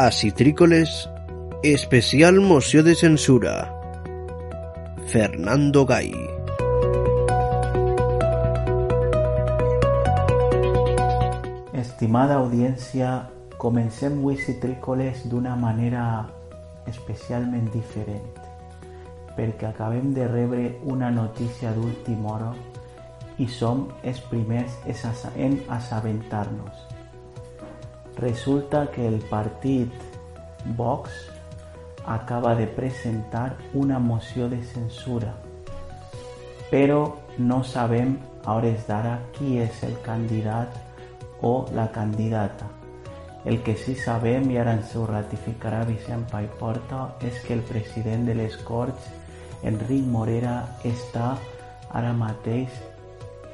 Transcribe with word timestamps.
A 0.00 0.12
Citrícoles, 0.12 1.10
especial 1.64 2.40
moció 2.40 2.84
de 2.84 2.94
censura. 2.94 3.74
Fernando 5.08 5.84
Gay. 5.84 6.12
Estimada 11.72 12.36
audiència, 12.38 13.26
comencem 13.58 14.20
avui 14.20 14.38
Citrícoles 14.38 15.24
d'una 15.26 15.56
manera 15.58 16.04
especialment 16.86 17.66
diferent, 17.74 18.38
perquè 19.34 19.66
acabem 19.72 20.14
de 20.14 20.28
rebre 20.30 20.76
una 20.86 21.10
notícia 21.10 21.74
d'última 21.74 22.36
hora 22.36 22.52
i 23.42 23.50
som 23.50 23.88
els 24.04 24.22
en 25.34 25.58
assabentar-nos. 25.66 26.97
Resulta 28.18 28.90
que 28.90 29.06
el 29.06 29.20
partit 29.30 29.92
Vox 30.76 31.10
acaba 32.04 32.54
de 32.56 32.66
presentar 32.66 33.56
una 33.74 33.98
moció 33.98 34.48
de 34.48 34.62
censura, 34.64 35.34
però 36.70 37.14
no 37.38 37.62
sabem 37.62 38.18
a 38.44 38.56
hores 38.56 38.88
d'ara 38.88 39.20
qui 39.36 39.60
és 39.62 39.82
el 39.86 39.94
candidat 40.02 40.74
o 41.42 41.68
la 41.72 41.92
candidata. 41.92 42.66
El 43.44 43.62
que 43.62 43.76
sí 43.76 43.94
sabem, 43.94 44.50
i 44.50 44.58
ara 44.58 44.74
ens 44.74 44.96
ho 44.96 45.06
ratificarà 45.06 45.84
Vicent 45.86 46.26
Paiporta, 46.32 47.14
és 47.22 47.38
que 47.46 47.54
el 47.54 47.62
president 47.62 48.26
de 48.26 48.34
les 48.34 48.56
Corts, 48.66 49.12
Enric 49.62 50.04
Morera, 50.10 50.64
està 50.82 51.36
ara 51.94 52.12
mateix 52.12 52.72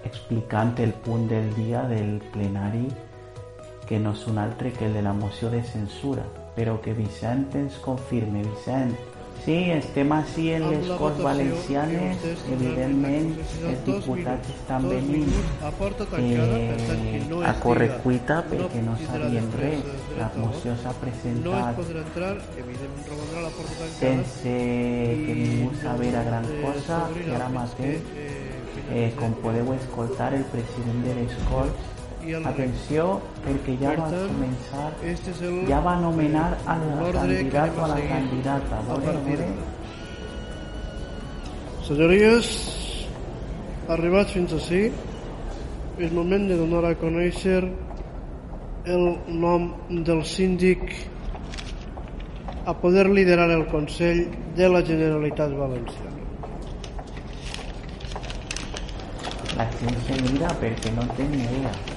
explicant 0.05 0.73
el 0.81 0.97
punt 1.05 1.29
del 1.29 1.53
dia 1.55 1.85
del 1.91 2.17
plenari 2.33 2.89
que 3.89 3.99
no 4.01 4.13
és 4.17 4.27
un 4.27 4.39
altre 4.39 4.73
que 4.73 4.87
el 4.87 4.95
de 4.95 5.03
la 5.03 5.13
moció 5.13 5.51
de 5.51 5.63
censura, 5.63 6.25
però 6.57 6.81
que 6.81 6.95
Vicent 6.95 7.51
ens 7.59 7.77
confirme. 7.85 8.43
Vicent, 8.45 8.95
sí, 9.45 9.57
estem 9.75 10.13
així 10.17 10.47
en 10.57 10.65
les 10.71 10.89
Corts 10.99 11.21
Valencianes, 11.25 12.25
evidentment 12.55 13.33
els 13.69 13.83
diputats 13.87 14.53
estan 14.55 14.89
venint 14.89 15.33
eh, 16.17 17.21
a 17.45 17.55
correcuita 17.61 18.41
perquè 18.49 18.85
no 18.87 18.97
sabien 19.05 19.51
res. 19.61 19.85
La 20.19 20.31
moció 20.39 20.77
s'ha 20.81 20.95
presentat 21.03 21.83
sense 23.99 24.55
que 25.25 25.35
ningú 25.43 25.73
sabera 25.83 26.25
gran 26.31 26.49
cosa 26.63 27.03
i 27.21 27.33
ara 27.37 27.51
mateix, 27.53 28.15
eh, 28.91 29.11
com 29.19 29.35
podeu 29.45 29.75
escoltar, 29.77 30.33
el 30.39 30.47
president 30.55 31.05
de 31.05 31.19
les 31.21 31.43
Corts 31.51 31.94
Atenció, 32.25 33.21
perquè 33.45 33.75
ja 33.83 33.91
va 33.99 34.07
començar, 34.09 34.85
ja 35.69 35.81
va 35.85 35.93
anomenar 35.99 36.47
a 36.65 36.77
la 36.81 37.11
candidat 37.13 37.77
o 37.77 37.85
a 37.85 37.89
la 37.91 37.99
candidata. 38.01 38.79
Veure. 38.89 39.49
Senyories, 41.85 42.49
arribats 43.93 44.33
fins 44.33 44.55
ací, 44.57 44.87
és 46.01 46.15
moment 46.17 46.49
de 46.49 46.57
donar 46.57 46.87
a 46.89 46.95
conèixer 46.97 47.61
el 48.95 49.05
nom 49.29 49.69
del 50.09 50.25
síndic 50.25 50.81
a 52.65 52.73
poder 52.81 53.11
liderar 53.11 53.51
el 53.53 53.67
Consell 53.69 54.31
de 54.57 54.69
la 54.73 54.81
Generalitat 54.81 55.53
Valenciana. 55.53 56.23
La 59.57 59.69
gent 59.77 60.01
se 60.09 60.23
mira 60.25 60.49
perquè 60.63 60.95
no 60.97 61.05
té 61.19 61.29
ni 61.29 61.45
idea. 61.45 61.94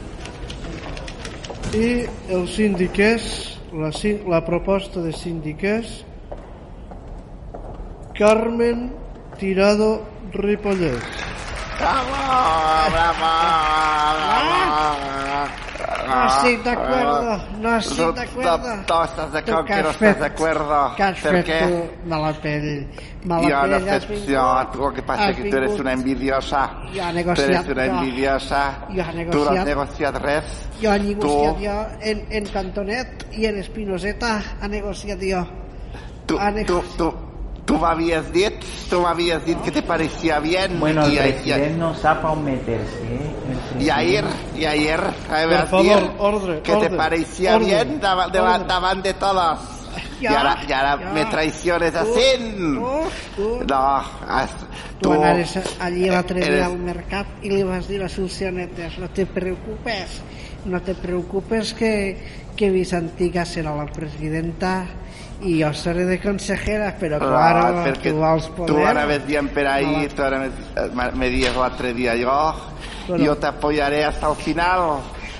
I 1.76 2.08
el 2.32 2.46
síndic 2.48 2.96
és, 3.04 3.24
la, 3.76 3.90
la 4.32 4.40
proposta 4.48 5.02
de 5.04 5.12
síndic 5.12 5.66
és 5.68 5.90
Carmen 8.16 8.88
Tirado 9.42 9.90
Ripollès. 10.32 11.04
No 11.82 11.92
estic 11.92 12.96
d'acuerdo, 12.96 15.17
no 16.08 16.28
estic 16.28 16.64
d'acuerdo. 16.64 17.38
No 17.60 17.78
estás 17.78 19.32
de 19.34 19.42
Tu 19.42 19.52
acuerdo, 19.52 19.66
què 19.66 19.76
que 19.76 19.84
no 19.84 19.90
has 19.90 19.96
estás 19.96 19.98
fet? 19.98 20.20
de 20.20 20.26
acuerdo. 20.26 20.96
Què 20.98 21.04
has 21.04 21.20
¿Por 21.20 21.32
fet 21.32 21.46
qué? 21.46 21.60
tu? 22.04 22.10
Mala 22.10 22.34
pell. 22.42 22.88
Mala 23.26 23.42
Yo 23.50 23.62
pell, 23.62 23.70
no 23.70 23.76
has 23.76 23.82
excepción. 24.04 24.46
vingut- 24.46 24.72
Tú 24.72 24.80
lo 24.80 24.94
que 24.94 25.02
pasa 25.04 25.24
has 25.24 25.30
es 25.32 25.36
que 25.38 25.50
tú 25.50 25.58
eres 25.58 25.72
vingut- 25.72 25.80
una 25.82 25.94
envidiosa. 25.94 26.70
Jo 26.94 27.02
he 27.04 27.08
Tú 27.10 27.14
negociat, 27.14 27.50
eres 27.50 27.68
una 27.68 27.86
jo. 27.88 27.98
envidiosa. 27.98 28.74
Jo 28.88 28.94
he 28.94 28.96
Tú 28.96 29.00
no 29.00 29.06
has 29.06 29.16
negociat. 29.16 29.66
negociado 29.66 30.20
res. 30.20 30.44
Jo 30.82 30.94
he 30.94 31.00
negociat 31.00 31.56
Tu- 31.58 31.66
jo 31.66 31.88
en, 32.02 32.26
en 32.30 32.46
Cantonet 32.46 33.26
i 33.34 33.46
en 33.46 33.58
Espinoseta 33.60 34.42
he 34.62 34.68
negociat 34.68 35.20
jo. 35.22 35.48
Tú, 36.26 36.38
Ha 36.38 36.52
tú, 36.66 36.84
tú, 37.68 37.78
me 37.78 37.88
habías 37.88 38.32
dicho, 38.34 38.56
tú 38.90 39.02
me 39.02 39.08
habías 39.10 39.46
dicho 39.46 39.62
que 39.62 39.72
te 39.72 39.84
parecía 39.84 40.40
bien. 40.40 40.80
Bueno, 40.80 41.06
el 41.06 41.14
y, 41.14 41.18
president 41.18 41.78
no 41.78 41.94
sap 41.94 42.24
on 42.26 42.44
meterse, 42.44 43.04
eh? 43.04 43.36
Y, 43.80 43.84
y 43.84 43.90
ayer, 43.92 44.26
y 44.58 44.66
ayer, 44.66 45.00
Por 45.30 45.68
favor, 45.68 46.12
ordre, 46.18 46.62
que 46.62 46.76
te 46.78 46.90
parecía 46.90 47.56
ordre, 47.58 47.66
bien 47.68 48.00
dava- 48.02 48.30
de 49.04 49.14
todos. 49.14 49.60
y 50.20 50.24
Ya, 50.24 50.38
ahora, 50.40 50.58
y 50.68 50.72
ahora 50.72 51.00
ya. 51.00 51.10
me 51.12 51.26
traiciones 51.26 51.94
así. 51.94 52.56
No, 52.58 53.04
has- 54.28 54.50
Tu 55.00 55.10
tú 55.10 55.14
anaves 55.14 55.60
allí 55.80 56.10
l'altre 56.10 56.40
dia 56.42 56.48
eres- 56.48 56.66
al 56.66 56.78
mercat 56.80 57.28
i 57.46 57.52
li 57.52 57.62
vas 57.62 57.86
dir 57.88 58.02
a 58.02 58.10
Solcionetes 58.10 58.98
no 58.98 59.10
te 59.14 59.28
preocupes, 59.28 60.24
no 60.66 60.82
te 60.82 60.96
preocupes 60.96 61.76
que, 61.78 62.18
que 62.58 62.72
Vicentica 62.72 63.46
serà 63.46 63.76
la 63.78 63.86
presidenta 63.94 64.88
i 65.42 65.60
jo 65.62 65.72
seré 65.74 66.06
de 66.06 66.20
consejera, 66.20 66.96
però 67.00 67.20
No, 67.20 67.28
claro, 67.30 67.84
perquè 67.86 68.10
tu 68.12 68.18
vols 68.18 68.48
poder... 68.56 68.74
tu 68.74 68.82
ara 68.86 69.06
ves 69.06 69.26
dient 69.28 69.50
per 69.54 69.68
ahí, 69.68 69.86
No, 70.08 70.16
tu 70.16 70.24
ara 70.24 70.40
me, 70.94 71.12
me 71.14 71.30
dies 71.30 71.56
l'altre 71.56 71.94
dia 71.94 72.16
jo, 72.18 72.38
Bueno. 73.08 73.24
yo 73.24 73.36
te 73.38 73.48
apoyaré 73.48 74.04
hasta 74.06 74.30
el 74.30 74.36
final, 74.36 74.98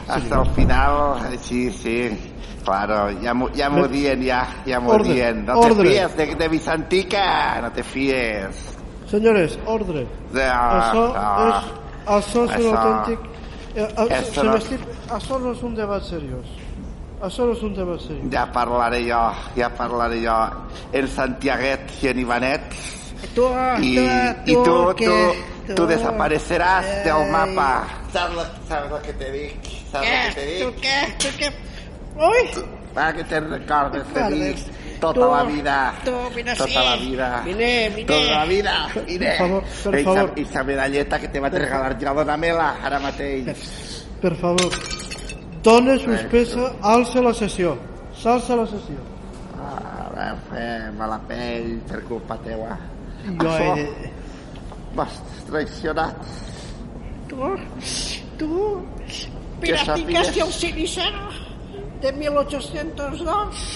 hasta 0.08 0.40
el 0.42 0.50
final, 0.52 1.18
sí, 1.42 1.72
sí, 1.72 2.10
claro, 2.64 3.10
ya 3.22 3.34
ja 3.56 3.70
m'ho 3.70 3.88
dient, 3.88 4.24
ja, 4.24 4.46
ja 4.66 4.80
m'ho 4.80 5.00
dient, 5.04 5.48
no 5.48 5.60
ordre. 5.60 5.84
te 5.84 5.90
fies 5.90 6.16
de, 6.18 6.36
de 6.36 6.48
Vicentica, 6.48 7.60
no 7.62 7.72
te 7.72 7.84
fies. 7.84 8.56
Senyores, 9.10 9.58
ordre. 9.66 10.06
De, 10.32 10.44
això 10.46 11.14
no. 11.14 11.50
és, 11.50 11.74
això 12.06 12.44
és 12.46 12.66
un 12.66 12.76
Això- 12.76 12.78
autèntic... 12.78 13.20
Eh, 13.76 13.88
eh, 14.10 14.24
se 14.34 14.44
no- 14.44 14.56
Això 15.18 15.38
no 15.40 15.52
és 15.52 15.62
un 15.64 15.76
debat 15.76 16.04
seriós. 16.04 16.48
Això 17.22 17.46
no 17.48 17.54
és 17.54 17.64
un 17.66 17.74
debat 17.74 18.00
seriós. 18.00 18.28
Ja 18.32 18.46
parlaré 18.54 19.00
jo, 19.08 19.22
ja 19.58 19.70
parlaré 19.74 20.20
jo, 20.22 20.36
en 20.94 21.08
Santiaguet 21.08 21.90
i 22.04 22.08
en 22.12 22.20
Ivanet, 22.20 22.62
Tu, 23.34 23.42
y, 23.82 23.96
tu, 23.96 24.52
y 24.52 24.54
tú, 24.64 24.94
que- 24.96 25.08
tú, 25.68 25.74
tú 25.76 25.88
desaparecerás 25.88 26.86
del 27.04 27.16
Ei. 27.26 27.32
mapa. 27.32 27.88
¿Sabes 28.14 28.36
lo, 28.36 28.44
sabes 28.68 28.92
lo 28.92 29.02
que 29.02 29.14
te 29.14 29.32
digo? 29.32 29.54
¿Sabes 29.92 30.10
lo 30.10 30.36
que 30.36 30.42
te 30.42 30.48
Què? 30.48 30.64
Tu 30.64 30.82
què? 30.82 31.18
Tu 31.18 31.28
què? 31.40 31.52
Ui! 32.18 32.64
Para 32.94 33.14
que 33.14 33.24
te 33.24 33.40
recordes, 33.40 34.04
te 34.14 34.30
dic, 34.30 34.58
tota 35.00 35.20
Tu, 35.20 35.32
la 35.32 35.44
vida. 35.44 35.94
tu, 36.06 36.12
vine 36.36 36.52
tota 36.56 36.64
així. 36.66 36.76
la 36.76 36.96
vida. 36.96 37.42
Vine, 37.46 37.90
vine. 37.90 38.06
Tota 38.08 38.32
la 38.32 38.46
vida, 38.46 38.88
vine. 39.08 39.26
Per 39.26 39.38
favor, 39.38 39.64
per 39.84 39.96
Esa- 39.96 40.04
favor. 40.14 40.34
Esa 40.36 40.64
medalleta 40.64 41.20
que 41.20 41.28
te 41.28 41.40
vaig 41.40 41.54
regalar 41.54 41.98
jo, 42.00 42.14
dona-me-la, 42.14 42.70
ara 42.84 43.00
mateix. 43.00 43.46
Per 44.22 44.36
favor. 44.36 44.70
Dona 45.68 45.98
suspesa, 46.00 46.70
alça 46.80 47.20
la 47.20 47.34
sessió. 47.36 47.74
S'alça 48.16 48.56
la 48.56 48.64
sessió. 48.72 49.02
Ah, 49.60 50.30
fer 50.48 50.92
mala 50.96 51.18
pell 51.28 51.74
per 51.90 52.00
culpa 52.08 52.38
teua. 52.46 52.78
Jo 53.26 53.50
Això 53.52 53.74
he 53.76 53.84
de... 53.84 54.12
M'has 54.96 55.18
traicionat. 55.50 56.32
Tu, 57.28 57.50
tu, 58.40 58.62
piraticaste 59.60 60.46
el 60.46 60.54
cenicero 60.56 61.28
de 62.02 62.14
1802. 62.22 63.68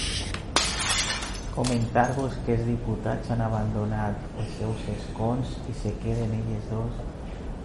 Comentar-vos 1.58 2.40
que 2.46 2.56
els 2.56 2.68
diputats 2.72 3.36
han 3.36 3.44
abandonat 3.44 4.40
els 4.40 4.56
seus 4.62 4.88
escons 4.96 5.58
i 5.68 5.76
se 5.84 5.92
queden 6.06 6.40
ells 6.40 6.72
dos 6.72 7.04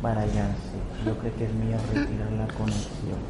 barallant-se. 0.03 0.87
Jo 1.07 1.15
crec 1.23 1.39
que 1.39 1.47
és 1.47 1.59
millor 1.63 1.91
retirar 1.95 2.33
la 2.41 2.51
connexió. 2.59 3.23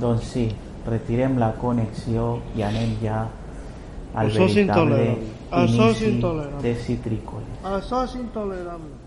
Doncs 0.00 0.24
sí, 0.32 0.48
retirem 0.86 1.38
la 1.38 1.52
connexió 1.60 2.40
i 2.56 2.64
anem 2.66 2.96
ja 3.02 3.22
al 4.14 4.26
Això 4.28 4.46
veritable 4.48 4.62
intolerable. 4.62 5.38
Això 5.52 5.88
és 5.90 6.00
inici 6.00 6.10
intolerable. 6.16 6.62
de 6.62 6.74
Citrícoles. 6.86 7.64
Això 7.64 8.04
és 8.04 8.14
intolerable. 8.16 9.00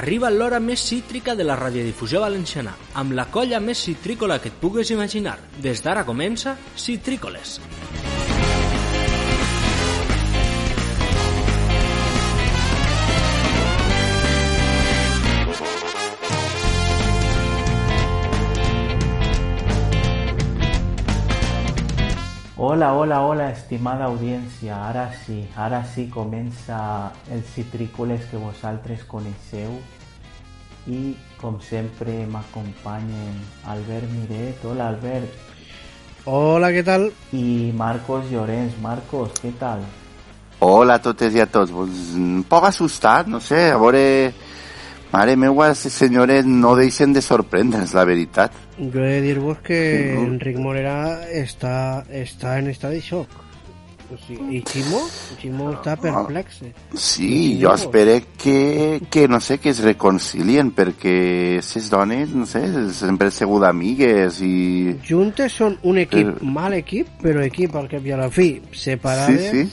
Arriba 0.00 0.30
l'hora 0.30 0.60
més 0.64 0.80
cítrica 0.80 1.34
de 1.36 1.44
la 1.44 1.56
radiodifusió 1.60 2.22
valenciana, 2.22 2.72
amb 2.94 3.12
la 3.12 3.26
colla 3.26 3.60
més 3.60 3.82
citrícola 3.84 4.38
que 4.40 4.48
et 4.48 4.56
pugues 4.62 4.90
imaginar. 4.94 5.36
Des 5.60 5.82
d'ara 5.84 6.06
comença 6.08 6.56
Citrícoles. 6.74 7.58
Hola, 22.62 22.92
hola, 22.92 23.22
hola, 23.24 23.46
estimada 23.56 24.04
audiència. 24.04 24.74
Ara 24.90 25.06
sí, 25.22 25.38
ara 25.56 25.78
sí 25.94 26.02
comença 26.12 26.76
els 27.32 27.46
citrícoles 27.54 28.26
que 28.28 28.36
vosaltres 28.36 29.00
coneixeu 29.08 29.78
i, 30.84 30.98
com 31.40 31.56
sempre, 31.64 32.18
m'acompanyen 32.28 33.38
Albert 33.64 34.12
Miret. 34.12 34.60
Hola, 34.68 34.90
Albert. 34.92 35.40
Hola, 36.28 36.68
què 36.76 36.84
tal? 36.84 37.08
I 37.32 37.72
Marcos 37.80 38.28
Llorenç. 38.28 38.76
Marcos, 38.84 39.32
què 39.40 39.54
tal? 39.56 39.88
Hola 40.60 41.00
a 41.00 41.04
totes 41.08 41.32
i 41.32 41.40
a 41.40 41.48
tots. 41.48 41.72
Pues, 41.72 42.10
un 42.20 42.44
poc 42.44 42.68
assustat, 42.68 43.32
no 43.32 43.40
sé, 43.40 43.70
a 43.72 43.80
veure... 43.80 44.04
Mare 45.12 45.34
meva, 45.36 45.68
els 45.72 45.78
senyores 45.90 46.46
no 46.46 46.76
deixen 46.78 47.12
de 47.12 47.20
sorprendre'ns, 47.22 47.94
la 47.98 48.04
veritat. 48.06 48.52
Jo 48.78 49.02
he 49.02 49.16
de 49.16 49.20
dir-vos 49.22 49.58
que 49.58 50.14
Mhm. 50.16 50.26
Enric 50.26 50.56
Morera 50.58 51.20
està, 51.34 52.04
està 52.10 52.58
en 52.58 52.68
estat 52.68 52.92
de 52.92 53.00
xoc. 53.00 53.26
O 54.12 54.16
sigui, 54.26 54.56
I 54.56 54.62
Ximo, 54.66 55.00
Ximo 55.40 55.72
està 55.72 55.96
perplexe. 55.96 56.72
Sí, 56.94 57.60
jo 57.62 57.72
espero 57.74 58.20
que, 58.36 59.00
que, 59.08 59.28
no 59.28 59.38
sé, 59.40 59.58
que 59.58 59.68
es 59.70 59.78
reconcilien, 59.84 60.72
perquè 60.74 61.58
aquestes 61.58 61.88
dones, 61.90 62.28
no 62.30 62.44
sé, 62.44 62.60
sempre 62.92 63.26
han 63.28 63.32
sigut 63.32 63.62
amigues 63.64 64.40
i... 64.42 64.96
Juntes 65.08 65.52
són 65.52 65.78
un 65.84 65.98
equip, 65.98 66.26
Eh. 66.26 66.34
mal 66.42 66.72
equip, 66.74 67.06
però 67.22 67.40
equip 67.44 67.76
al 67.76 67.86
cap 67.88 68.04
i 68.04 68.10
a 68.10 68.16
la 68.16 68.30
fi. 68.30 68.60
Separades 68.72 69.50
Sí, 69.50 69.64
sí. 69.66 69.70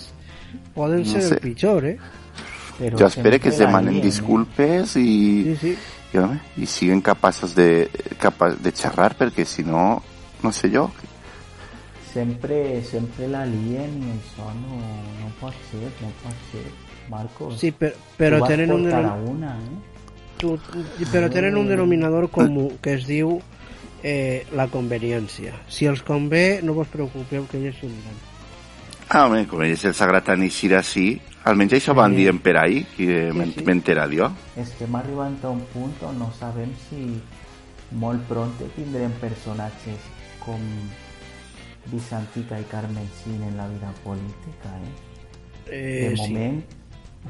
poden 0.75 0.99
No 0.99 1.05
ser 1.05 1.21
sé. 1.23 1.33
el 1.33 1.39
pitjor, 1.39 1.85
eh? 1.85 1.97
Jo 2.79 3.07
espero 3.07 3.39
que 3.39 3.51
demanen 3.51 3.95
lien, 3.95 4.03
eh? 4.03 4.05
disculpes 4.05 4.95
i, 5.01 5.55
Sí, 5.55 5.55
sí. 5.61 5.77
i 6.57 6.65
siguen 6.65 7.01
capaços 7.01 7.55
de, 7.55 7.89
capa, 8.21 8.51
de 8.53 8.71
xerrar, 8.71 9.15
perquè 9.17 9.45
si 9.45 9.63
no, 9.63 10.03
no 10.43 10.51
sé 10.51 10.69
jo, 10.73 10.89
Sempre, 12.13 12.81
sempre 12.83 13.27
la 13.27 13.43
lien 13.45 13.91
i 14.01 14.13
això 14.15 14.47
no, 14.57 14.77
no 15.19 15.27
pot 15.41 15.53
ser, 15.69 15.89
no 16.01 16.09
pot 16.23 16.37
ser. 16.51 16.63
Marcos, 17.11 17.59
Sí, 17.59 17.71
tu 18.17 18.39
vas 18.41 18.49
tenen 18.49 18.71
un 18.73 18.87
una, 18.87 19.51
eh? 19.53 19.97
tu, 20.37 20.57
però 21.11 21.29
tenen 21.29 21.57
un 21.57 21.67
denominador 21.69 22.29
comú 22.31 22.71
que 22.81 22.95
es 22.97 23.05
diu 23.07 23.37
eh, 24.03 24.45
la 24.55 24.67
conveniència. 24.71 25.53
Si 25.69 25.85
els 25.85 26.01
convé, 26.03 26.59
no 26.63 26.73
vos 26.77 26.89
preocupeu 26.91 27.45
que 27.51 27.61
ells 27.61 27.77
s'ho 27.79 27.91
diran. 27.91 28.17
Ah, 29.09 29.25
home, 29.27 29.45
com 29.47 29.61
ells 29.63 29.85
els 29.87 30.01
agrada 30.03 30.35
eixir 30.35 30.73
així, 30.75 31.21
Almenys 31.47 31.77
això 31.77 31.93
van 31.95 32.15
dir 32.15 32.27
en 32.27 32.39
que 32.97 33.07
sí, 33.31 33.63
m'entera 33.63 34.07
sí. 34.07 34.17
jo. 34.19 34.27
Estem 34.59 34.95
un 35.53 35.61
punt 35.71 36.01
on 36.03 36.17
no 36.19 36.27
sabem 36.35 36.73
si 36.87 37.03
molt 38.01 38.25
pront 38.27 38.51
tindrem 38.75 39.13
personatges 39.21 40.09
com 40.43 40.59
Bizantica 41.87 42.59
i 42.59 42.65
Carmen 42.67 43.07
Sin 43.21 43.43
en 43.47 43.55
la 43.55 43.67
vida 43.71 43.93
política, 44.03 44.73
eh? 44.81 44.91
de 45.71 46.15
moment. 46.19 46.59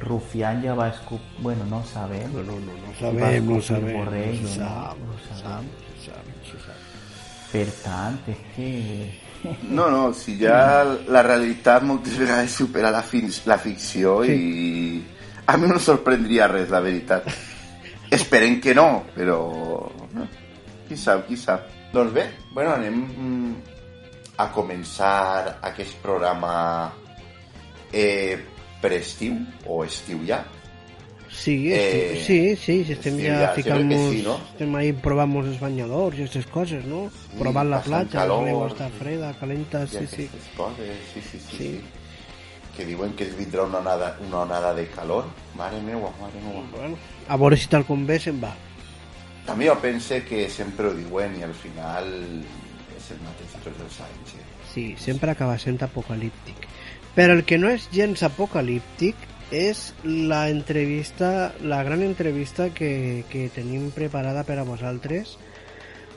Rufián 0.02 0.62
ja 0.62 0.74
va 0.78 0.90
escup... 0.90 1.22
Bueno, 1.40 1.66
no 1.66 1.84
sabem. 1.86 2.34
No, 2.34 2.44
no, 2.44 2.60
no, 2.60 2.74
no 2.74 2.94
no 6.62 6.87
tant, 7.84 8.20
és 8.28 8.44
que... 8.56 8.70
No, 9.70 9.88
no, 9.94 10.12
si 10.18 10.36
ja 10.40 10.84
la 10.84 11.22
realitat 11.24 11.86
moltes 11.86 12.18
vegades 12.22 12.58
supera 12.58 12.92
la, 12.92 13.04
fi 13.06 13.24
la 13.46 13.58
ficció 13.62 14.24
Sí. 14.26 14.34
i 14.34 15.18
a 15.48 15.56
mi 15.56 15.70
no 15.72 15.80
sorprendria 15.80 16.50
res, 16.52 16.70
la 16.70 16.82
veritat. 16.84 17.30
Esperem 18.12 18.60
que 18.60 18.74
no, 18.76 19.06
però... 19.16 19.40
Qui 20.88 20.96
sap, 21.00 21.26
qui 21.28 21.38
sap. 21.40 21.68
Doncs 21.94 22.14
bé, 22.16 22.26
bueno, 22.54 22.74
anem 22.76 23.00
mm, 23.04 23.54
a 24.44 24.50
començar 24.52 25.58
aquest 25.70 25.98
programa 26.04 26.92
eh, 27.92 28.38
per-estiu, 28.82 29.40
o 29.68 29.84
estiu 29.88 30.20
ja. 30.28 30.44
Sí, 31.38 31.70
Eh, 31.72 32.24
sí, 32.26 32.56
sí, 32.56 32.84
si 32.84 32.94
estem 32.94 33.18
sí, 33.20 33.26
ja 33.28 33.36
ja, 33.42 33.50
ficant-nos... 33.54 34.10
sí, 34.12 34.24
no? 34.26 34.36
Estem 34.54 34.74
ahí 34.76 34.92
probant 34.94 35.36
els 35.44 35.60
banyadors 35.62 36.18
i 36.18 36.24
aquestes 36.26 36.48
coses, 36.50 36.84
no? 36.90 37.04
Provant 37.38 37.70
la 37.70 37.80
platja, 37.86 38.24
calor, 38.24 38.44
l'aigua 38.48 38.72
està 38.72 38.88
freda, 38.98 39.30
calenta, 39.40 39.86
sí, 39.88 40.08
sí. 40.10 40.26
coses, 40.58 40.98
sí, 41.14 41.22
sí, 41.22 41.38
sí, 41.40 41.46
Sí. 41.52 41.58
sí. 41.58 41.82
Que 42.78 42.86
diuen 42.86 43.14
que 43.18 43.26
vindrà 43.38 43.64
una 43.66 43.80
onada, 43.80 44.18
una 44.28 44.42
onada 44.46 44.74
de 44.74 44.86
calor. 44.94 45.26
Mare 45.58 45.80
meua, 45.82 46.12
mare 46.22 46.42
meua. 46.44 46.64
Bueno, 46.76 46.98
a 47.28 47.38
veure 47.38 47.58
si 47.58 47.68
tal 47.70 47.86
com 47.86 48.04
ve 48.06 48.20
se'n 48.22 48.38
va. 48.44 48.52
També 49.48 49.66
jo 49.70 49.78
pense 49.82 50.20
que 50.26 50.44
sempre 50.50 50.88
ho 50.90 50.94
diuen 50.94 51.40
i 51.40 51.44
al 51.44 51.56
final 51.58 52.12
és 52.98 53.08
el 53.16 53.22
mateix 53.24 53.56
tots 53.64 53.82
els 53.82 53.98
anys. 54.10 54.36
Eh? 54.38 54.46
Sí, 54.74 54.86
sempre 55.00 55.32
acaba 55.32 55.58
sent 55.58 55.82
apocalíptic. 55.82 56.68
Però 57.16 57.34
el 57.34 57.46
que 57.50 57.58
no 57.58 57.70
és 57.74 57.88
gens 57.90 58.22
apocalíptic 58.28 59.16
és 59.52 59.94
la 60.04 60.50
entrevista, 60.50 61.54
la 61.62 61.84
gran 61.84 62.02
entrevista 62.04 62.70
que, 62.74 63.24
que 63.32 63.48
tenim 63.56 63.92
preparada 63.96 64.44
per 64.44 64.58
a 64.60 64.68
vosaltres 64.68 65.38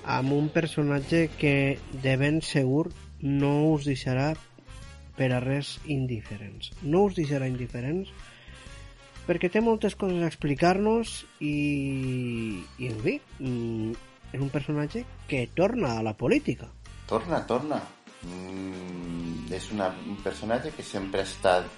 amb 0.02 0.32
un 0.34 0.48
personatge 0.50 1.28
que 1.38 1.78
de 2.02 2.16
ben 2.18 2.40
segur 2.42 2.88
no 3.22 3.70
us 3.70 3.86
deixarà 3.86 4.32
per 5.16 5.30
a 5.36 5.40
res 5.44 5.76
indiferents. 5.84 6.72
No 6.82 7.04
us 7.06 7.14
deixarà 7.18 7.46
indiferents 7.46 8.10
perquè 9.28 9.50
té 9.52 9.62
moltes 9.62 9.94
coses 9.94 10.24
a 10.24 10.30
explicar-nos 10.30 11.20
i, 11.38 12.64
i 12.80 12.90
en 12.90 12.98
fi, 13.04 13.20
mm, 13.38 13.92
és 14.32 14.40
un 14.40 14.50
personatge 14.50 15.04
que 15.30 15.46
torna 15.54 15.98
a 15.98 16.02
la 16.02 16.16
política. 16.18 16.70
Torna, 17.06 17.44
torna. 17.46 17.78
Mm, 18.26 19.46
és 19.54 19.70
una, 19.72 19.92
un 20.08 20.18
personatge 20.24 20.72
que 20.74 20.82
sempre 20.82 21.22
ha 21.22 21.28
estat 21.28 21.68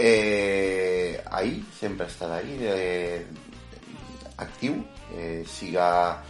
eh, 0.00 1.22
ahí, 1.30 1.64
sempre 1.78 2.06
ha 2.06 2.08
estat 2.08 2.30
ahí, 2.32 2.56
eh, 2.60 3.26
actiu, 4.38 4.80
eh, 5.12 5.44
siga 5.46 6.22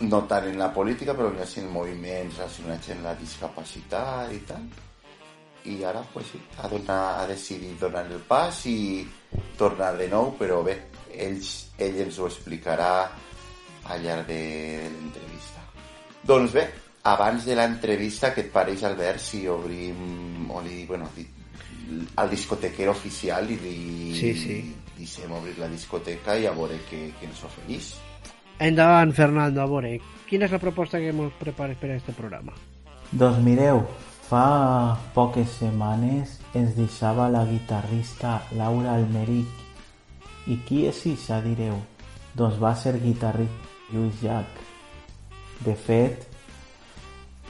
no 0.00 0.22
tant 0.26 0.48
en 0.48 0.58
la 0.58 0.72
política, 0.72 1.14
però 1.14 1.30
ja 1.36 1.44
en 1.60 1.68
moviments 1.70 2.38
relacionats 2.38 2.90
amb 2.90 3.04
la 3.04 3.14
discapacitat 3.14 4.32
i 4.32 4.40
tal. 4.48 4.64
I 5.64 5.76
ara, 5.84 6.02
pues 6.12 6.32
sí, 6.32 6.40
ha, 6.58 6.68
donat, 6.68 7.20
ha 7.20 7.26
decidit 7.28 7.78
donar 7.80 8.04
el 8.08 8.20
pas 8.28 8.64
i 8.66 9.04
tornar 9.56 9.94
de 9.96 10.08
nou, 10.08 10.34
però 10.40 10.62
bé, 10.64 10.74
ells, 11.12 11.52
ell 11.78 12.00
ens 12.04 12.18
ho 12.18 12.26
explicarà 12.28 12.90
al 13.84 14.02
llarg 14.02 14.26
de 14.28 14.40
l'entrevista. 14.88 15.62
Doncs 16.24 16.52
bé, 16.56 16.66
abans 17.04 17.44
de 17.44 17.56
l'entrevista, 17.56 18.32
què 18.34 18.46
et 18.46 18.52
pareix, 18.52 18.84
Albert, 18.84 19.20
si 19.20 19.46
obrim, 19.48 20.50
o 20.50 20.60
li, 20.64 20.84
bueno, 20.88 21.08
al 22.16 22.30
discotequero 22.30 22.92
oficial 22.92 23.50
i 23.50 23.56
li 23.60 24.14
Sí, 24.18 24.34
sí. 24.38 24.56
deixem 24.96 25.32
obrir 25.32 25.56
la 25.58 25.68
discoteca 25.68 26.36
i 26.38 26.46
a 26.46 26.52
veure 26.52 26.78
què, 26.90 27.10
què 27.18 27.28
ens 27.28 27.42
ofereix. 27.44 27.94
Endavant, 28.58 29.12
Fernando, 29.12 29.60
a 29.62 29.66
veure, 29.66 29.98
quina 30.28 30.46
és 30.46 30.52
la 30.54 30.60
proposta 30.62 30.98
que 31.02 31.10
ens 31.10 31.32
prepares 31.40 31.76
per 31.80 31.90
a 31.90 31.96
aquest 31.96 32.16
programa? 32.16 32.54
Doncs 33.12 33.42
mireu, 33.44 33.82
fa 34.28 34.96
poques 35.14 35.58
setmanes 35.58 36.38
ens 36.54 36.74
deixava 36.76 37.28
la 37.28 37.44
guitarrista 37.44 38.40
Laura 38.56 38.94
Almeric. 38.94 39.46
I 40.46 40.58
qui 40.68 40.84
és 40.86 41.04
ixa, 41.06 41.40
direu? 41.42 41.78
Doncs 42.36 42.58
va 42.60 42.74
ser 42.76 42.98
guitarrista 43.02 43.72
Lluís 43.92 44.22
Llach. 44.22 44.62
De 45.64 45.74
fet, 45.74 46.26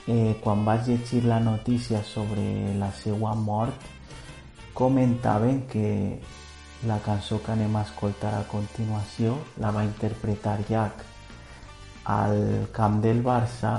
eh, 0.07 0.35
quan 0.43 0.65
vaig 0.65 0.89
llegir 0.89 1.25
la 1.25 1.39
notícia 1.41 2.03
sobre 2.05 2.75
la 2.79 2.91
seva 2.93 3.35
mort, 3.35 3.75
comentaven 4.75 5.63
que 5.71 6.21
la 6.85 6.99
cançó 7.01 7.41
que 7.43 7.53
anem 7.55 7.77
a 7.77 7.85
escoltar 7.87 8.35
a 8.35 8.45
continuació 8.51 9.39
la 9.63 9.71
va 9.73 9.87
interpretar 9.87 10.59
Llach 10.69 11.05
al 12.05 12.69
camp 12.77 13.01
del 13.01 13.23
Barça 13.25 13.79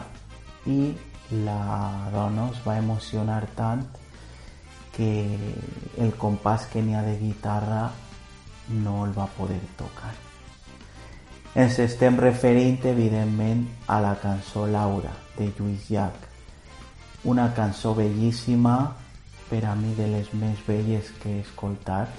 i 0.66 0.96
la 1.46 2.10
dona 2.14 2.50
es 2.50 2.64
va 2.66 2.80
emocionar 2.82 3.44
tant 3.58 3.86
que 4.96 5.12
el 6.02 6.14
compàs 6.18 6.70
que 6.72 6.82
n'hi 6.82 6.96
ha 6.96 7.04
de 7.06 7.18
guitarra 7.20 7.90
no 8.70 9.04
el 9.06 9.14
va 9.14 9.28
poder 9.38 9.62
tocar. 9.78 10.14
Ens 11.56 11.78
estem 11.80 12.18
referint, 12.20 12.82
evidentment, 12.90 13.66
a 13.88 14.00
la 14.04 14.16
cançó 14.20 14.66
Laura, 14.68 15.12
de 15.38 15.52
Lluís 15.58 15.90
Llach. 15.90 16.26
Una 17.24 17.54
cançó 17.54 17.94
bellíssima, 17.96 18.96
per 19.50 19.64
a 19.66 19.76
mi 19.76 19.94
de 19.96 20.08
les 20.12 20.32
més 20.34 20.62
belles 20.68 21.12
que 21.22 21.32
he 21.38 21.40
escoltat. 21.44 22.10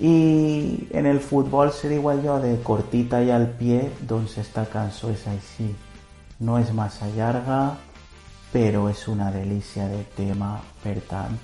I 0.00 0.88
en 0.98 1.06
el 1.06 1.20
futbol 1.20 1.72
se 1.72 1.90
diu 1.92 2.08
allò 2.10 2.40
de 2.42 2.56
cortita 2.64 3.20
i 3.22 3.30
al 3.30 3.46
pie, 3.58 3.84
doncs 4.00 4.38
esta 4.42 4.66
cançó 4.72 5.12
és 5.12 5.26
així. 5.30 5.68
No 6.40 6.58
és 6.58 6.72
massa 6.74 7.06
llarga, 7.14 7.62
però 8.52 8.88
és 8.90 9.06
una 9.08 9.30
delícia 9.32 9.86
de 9.88 10.02
tema, 10.16 10.56
per 10.82 10.98
tant, 11.08 11.38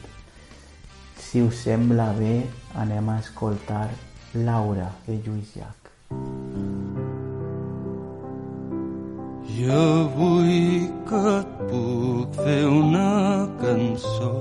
si 1.28 1.43
us 1.45 1.64
sembla 1.64 2.12
bé, 2.17 2.43
anem 2.75 3.09
a 3.09 3.19
escoltar 3.21 3.88
Laura 4.35 4.90
de 5.07 5.21
Lluís 5.25 5.57
Llach. 5.57 6.77
I 9.59 9.65
avui 9.75 10.87
que 11.09 11.21
et 11.35 11.55
puc 11.67 12.37
fer 12.45 12.61
una 12.71 13.49
cançó 13.59 14.35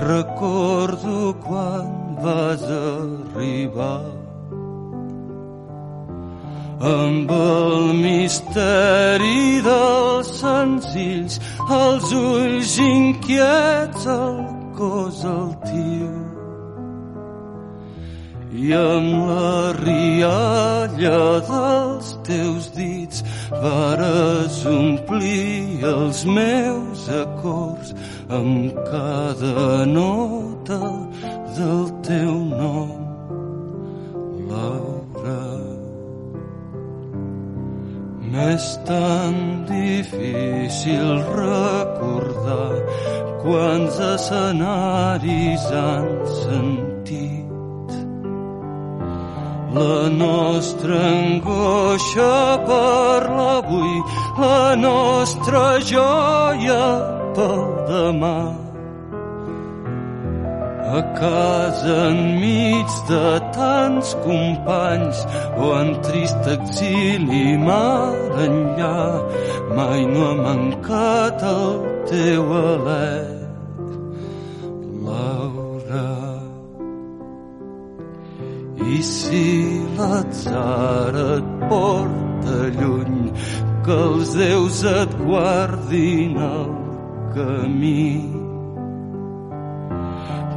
recordo 0.00 1.36
quan 1.44 2.16
vas 2.18 2.64
arribar 2.78 4.00
amb 6.82 7.30
el 7.36 7.94
misteri 8.00 9.62
dels 9.68 10.34
senzills, 10.40 11.38
els 11.78 12.10
ulls 12.24 12.74
inquiets, 12.88 14.10
el 14.18 14.42
cos 14.74 15.22
altiu. 15.30 16.12
I 18.50 18.72
amb 18.82 19.30
la 19.30 19.72
rialla 19.78 21.18
dels 21.54 22.15
teus 22.26 22.70
dits 22.74 23.22
vares 23.50 24.58
omplir 24.66 25.84
els 25.86 26.24
meus 26.26 27.06
acords 27.22 27.94
amb 28.28 28.74
cada 28.90 29.86
nota 29.86 30.80
del 31.56 31.84
teu 32.08 32.32
nom, 32.50 32.90
Laura. 34.50 35.46
M'és 38.32 38.66
tan 38.90 39.38
difícil 39.70 41.22
recordar 41.38 42.74
quants 43.46 44.02
escenaris 44.10 45.70
han 45.72 46.12
sentit. 46.42 46.95
La 49.76 50.08
nostra 50.08 50.96
angoixa 50.96 52.56
per 52.64 53.28
l'avui, 53.28 53.96
la 54.38 54.74
nostra 54.74 55.78
joia 55.90 56.86
pel 57.36 57.60
demà. 57.90 58.38
A 60.96 61.02
casa 61.20 62.08
enmig 62.08 62.88
de 63.10 63.24
tants 63.52 64.16
companys 64.24 65.26
o 65.60 65.72
en 65.82 65.92
trist 66.08 66.52
exili 66.56 67.58
mar 67.68 68.16
enllà, 68.48 68.98
mai 69.76 70.06
no 70.08 70.28
ha 70.30 70.34
mancat 70.40 71.44
el 71.52 71.74
teu 72.08 72.48
alè, 72.64 73.35
I 78.86 79.02
si 79.02 79.46
l'atzar 79.98 81.14
et 81.36 81.46
porta 81.68 82.58
lluny, 82.78 83.22
que 83.84 83.96
els 84.08 84.28
déus 84.38 84.78
et 84.86 85.10
guardin 85.26 86.34
el 86.48 86.68
camí 87.34 88.36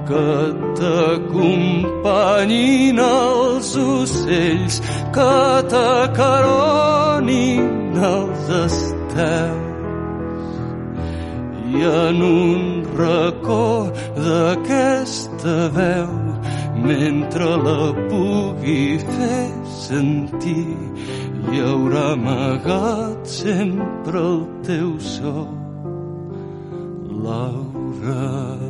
que 0.10 0.30
t'acompanyin 0.80 2.98
els 3.06 3.70
ocells, 3.78 4.76
que 5.14 5.36
t'acaronin 5.74 7.66
els 8.14 8.46
estels. 8.64 9.68
I 11.70 11.72
en 11.92 12.18
un 12.26 12.64
racó 12.98 13.70
d'aquesta 14.18 15.58
veu, 15.78 16.29
mentre 16.84 17.46
la 17.66 17.92
pugui 18.10 18.98
fer 19.04 19.44
sentir, 19.80 20.78
hi 21.50 21.62
haurà 21.66 22.06
amagat 22.16 23.28
sempre 23.28 24.24
el 24.32 24.42
teu 24.64 24.98
so, 25.00 25.48
Laura. 27.28 28.69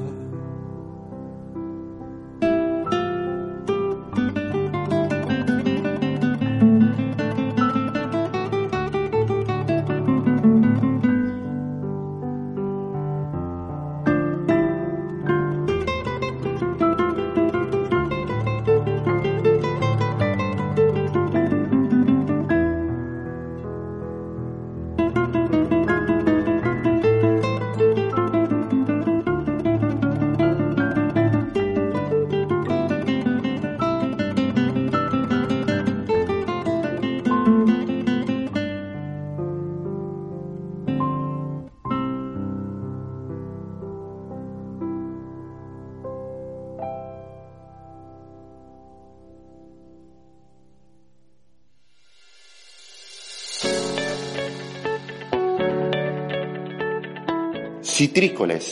Citrícoles. 58.09 58.67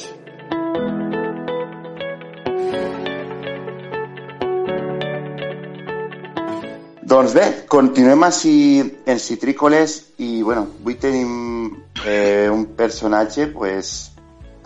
Doncs 7.05 7.35
bé, 7.37 7.43
continuem 7.69 8.25
en 8.25 9.19
Citrícoles 9.19 9.93
i, 10.17 10.41
bueno, 10.41 10.65
avui 10.81 10.97
tenim 10.97 11.69
eh, 12.03 12.49
un 12.49 12.65
personatge, 12.73 13.45
pues, 13.53 14.11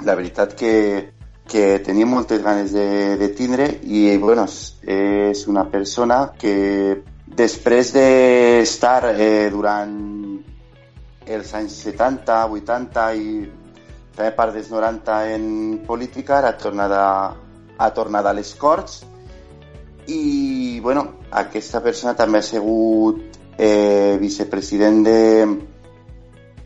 la 0.07 0.15
veritat 0.15 0.55
que, 0.55 0.73
que 1.51 1.67
tenia 1.83 2.07
moltes 2.07 2.41
ganes 2.41 2.71
de, 2.71 3.17
de 3.19 3.27
tindre 3.35 3.67
i, 3.83 4.15
bueno, 4.23 4.47
és 4.87 5.47
una 5.51 5.67
persona 5.67 6.29
que 6.39 7.01
després 7.27 7.91
d'estar 7.91 9.17
eh, 9.17 9.49
durant 9.51 9.97
els 11.27 11.57
anys 11.59 11.81
70, 11.91 12.45
80 12.55 13.11
i 13.19 13.33
també 14.15 14.31
part 14.35 14.53
dels 14.55 14.69
90 14.71 15.17
en 15.35 15.45
política, 15.87 16.37
ara 16.39 16.51
ha 16.51 16.59
tornat 16.59 16.91
a, 16.91 17.07
ha 17.77 17.89
tornat 17.95 18.27
a 18.27 18.33
les 18.37 18.53
Corts 18.59 19.01
i 20.11 20.79
bueno, 20.81 21.05
aquesta 21.31 21.81
persona 21.81 22.13
també 22.17 22.39
ha 22.39 22.45
sigut 22.45 23.37
eh, 23.57 24.17
vicepresident 24.19 25.03
de, 25.05 25.19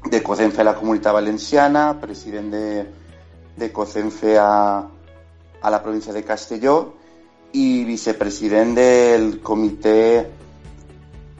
de 0.09 0.21
COCENFE 0.23 0.61
a 0.61 0.69
la 0.69 0.75
Comunitat 0.75 1.13
Valenciana, 1.13 1.87
president 1.99 2.51
de, 2.51 2.85
de 3.57 3.71
COCENFE 3.71 4.37
a, 4.39 4.51
a 5.61 5.69
la 5.69 5.81
província 5.83 6.13
de 6.13 6.23
Castelló 6.23 6.77
i 7.55 7.83
vicepresident 7.87 8.73
del 8.75 9.39
Comitè 9.41 9.99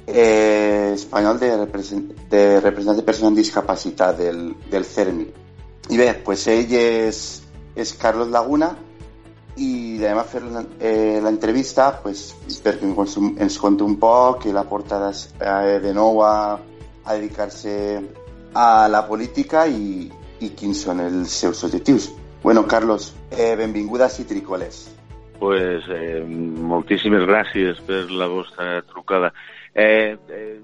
eh, 0.08 0.92
Espanyol 0.94 1.40
de, 1.40 1.56
represent, 1.58 2.06
de 2.30 2.60
Representants 2.62 3.02
de 3.02 3.08
Persones 3.08 3.34
amb 3.34 3.42
Discapacitat 3.42 4.18
del, 4.20 4.48
del 4.72 4.86
CERMI. 4.86 5.45
I 5.89 5.98
bé, 5.98 6.10
pues 6.25 6.48
ell 6.50 6.72
és, 6.74 7.22
és 7.77 7.94
Carlos 8.01 8.32
Laguna 8.34 8.72
i 9.56 9.98
anem 10.01 10.20
a 10.20 10.25
fer 10.27 10.42
eh, 10.80 11.22
l'entrevista 11.24 11.92
pues, 12.04 12.34
perquè 12.63 12.89
ens, 12.89 13.60
conti 13.62 13.86
un 13.86 13.96
poc 14.01 14.42
que 14.44 14.54
l'ha 14.56 14.65
portat 14.68 15.06
eh, 15.39 15.77
de 15.84 15.94
nou 15.96 16.24
a, 16.25 16.58
a 17.06 17.15
dedicar-se 17.15 17.75
a 18.56 18.88
la 18.89 19.06
política 19.08 19.68
i, 19.68 20.10
i 20.42 20.51
quins 20.58 20.84
són 20.88 21.04
els 21.06 21.32
seus. 21.32 21.63
Bueno, 22.44 22.65
Carlos, 22.68 23.13
eh, 23.32 23.56
benvinguda 23.56 24.06
a 24.06 24.10
Citricoles. 24.10 24.86
Pues, 25.39 25.84
eh, 25.92 26.24
moltíssimes 26.25 27.25
gràcies 27.27 27.80
per 27.86 28.06
la 28.12 28.27
vostra 28.32 28.82
trucada. 28.88 29.34
Eh, 29.75 30.17
eh, 30.29 30.62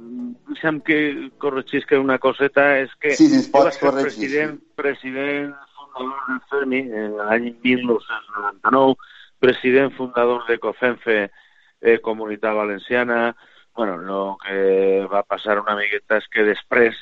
deixa'm 0.48 0.80
que 0.88 1.32
corregisca 1.38 2.00
una 2.00 2.18
coseta, 2.18 2.78
és 2.80 2.94
que 2.96 3.12
sí, 3.12 3.28
sí, 3.28 3.42
vaig 3.52 3.74
ser 3.76 3.90
corregir, 3.90 4.14
president, 4.16 4.54
sí. 4.56 4.74
president 4.80 5.56
fundador 5.76 6.22
del 6.30 6.42
CERMI 6.50 6.82
en 7.02 7.18
l'any 7.20 7.48
1999, 7.66 8.96
president 9.44 9.92
fundador 9.98 10.46
de 10.48 10.58
COFENFE 10.64 11.18
eh, 11.26 12.00
Comunitat 12.00 12.56
Valenciana. 12.56 13.36
Bueno, 13.76 14.00
el 14.00 14.38
que 14.46 15.08
va 15.12 15.24
passar 15.24 15.60
una 15.60 15.76
miqueta 15.76 16.20
és 16.20 16.28
que 16.32 16.48
després 16.48 16.96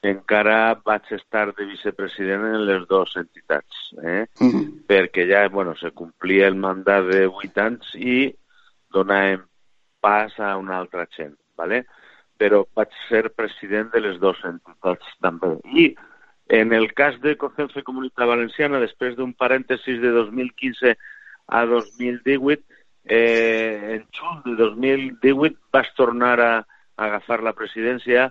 encara 0.00 0.80
vaig 0.80 1.12
estar 1.12 1.50
de 1.52 1.66
vicepresident 1.68 2.46
en 2.54 2.64
les 2.64 2.86
dues 2.88 3.12
entitats, 3.20 3.92
eh? 4.02 4.24
Mm 4.40 4.48
-hmm. 4.48 4.86
perquè 4.88 5.28
ja 5.28 5.48
bueno, 5.48 5.76
se 5.76 5.90
complia 5.90 6.48
el 6.48 6.56
mandat 6.56 7.04
de 7.04 7.26
8 7.26 7.60
anys 7.60 7.94
i 7.94 8.34
donàvem 8.92 9.44
pas 10.00 10.32
a 10.38 10.56
una 10.56 10.78
altra 10.78 11.06
gent. 11.16 11.36
¿Vale? 11.60 11.84
però 12.40 12.64
vaig 12.76 12.94
ser 13.08 13.28
president 13.36 13.90
de 13.92 14.00
les 14.00 14.16
dues 14.20 14.38
entitats 14.48 15.08
també. 15.20 15.52
I 15.76 15.90
en 16.56 16.72
el 16.72 16.88
cas 16.96 17.18
de 17.20 17.36
Cocenfe 17.38 17.84
Comunitat 17.84 18.26
Valenciana, 18.30 18.80
després 18.80 19.16
d'un 19.18 19.34
parèntesis 19.36 20.00
de 20.00 20.12
2015 20.16 20.94
a 21.52 21.64
2018, 21.68 22.64
eh, 23.04 23.96
en 23.98 24.06
juny 24.16 24.40
de 24.46 24.56
2018 24.62 25.58
vas 25.72 25.92
tornar 25.98 26.38
a, 26.40 26.52
a 26.96 27.08
agafar 27.10 27.42
la 27.44 27.52
presidència 27.56 28.30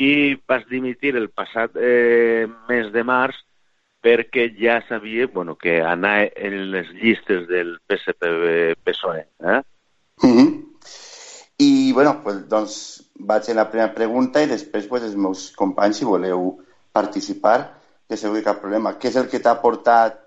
i 0.00 0.36
vas 0.48 0.64
dimitir 0.72 1.14
el 1.16 1.28
passat 1.28 1.76
eh, 1.76 2.48
mes 2.68 2.88
de 2.92 3.04
març 3.04 3.38
perquè 4.04 4.50
ja 4.56 4.78
sabia 4.88 5.26
bueno, 5.32 5.56
que 5.56 5.80
anar 5.82 6.30
en 6.36 6.70
les 6.72 6.88
llistes 6.94 7.48
del 7.48 7.78
PSP-PSOE. 7.88 9.24
Eh? 9.40 9.60
Mm 10.22 10.32
-hmm. 10.32 10.75
I, 11.58 11.92
bueno, 11.92 12.20
pues, 12.22 12.42
doncs 12.48 12.76
vaig 13.16 13.48
a 13.48 13.54
la 13.56 13.70
primera 13.70 13.94
pregunta 13.94 14.42
i 14.44 14.50
després 14.50 14.86
pues, 14.90 15.06
els 15.06 15.16
meus 15.16 15.48
companys, 15.56 16.02
si 16.02 16.08
voleu 16.08 16.50
participar, 16.92 17.58
que 18.08 18.18
segur 18.20 18.40
que 18.40 18.50
cap 18.50 18.60
problema. 18.60 18.96
Què 19.00 19.08
és 19.08 19.16
el 19.16 19.30
que 19.32 19.40
t'ha 19.40 19.56
portat 19.62 20.20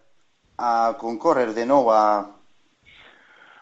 a 0.57 0.95
concórrer 0.99 1.53
de 1.53 1.65
nou 1.69 1.91
a... 1.93 2.01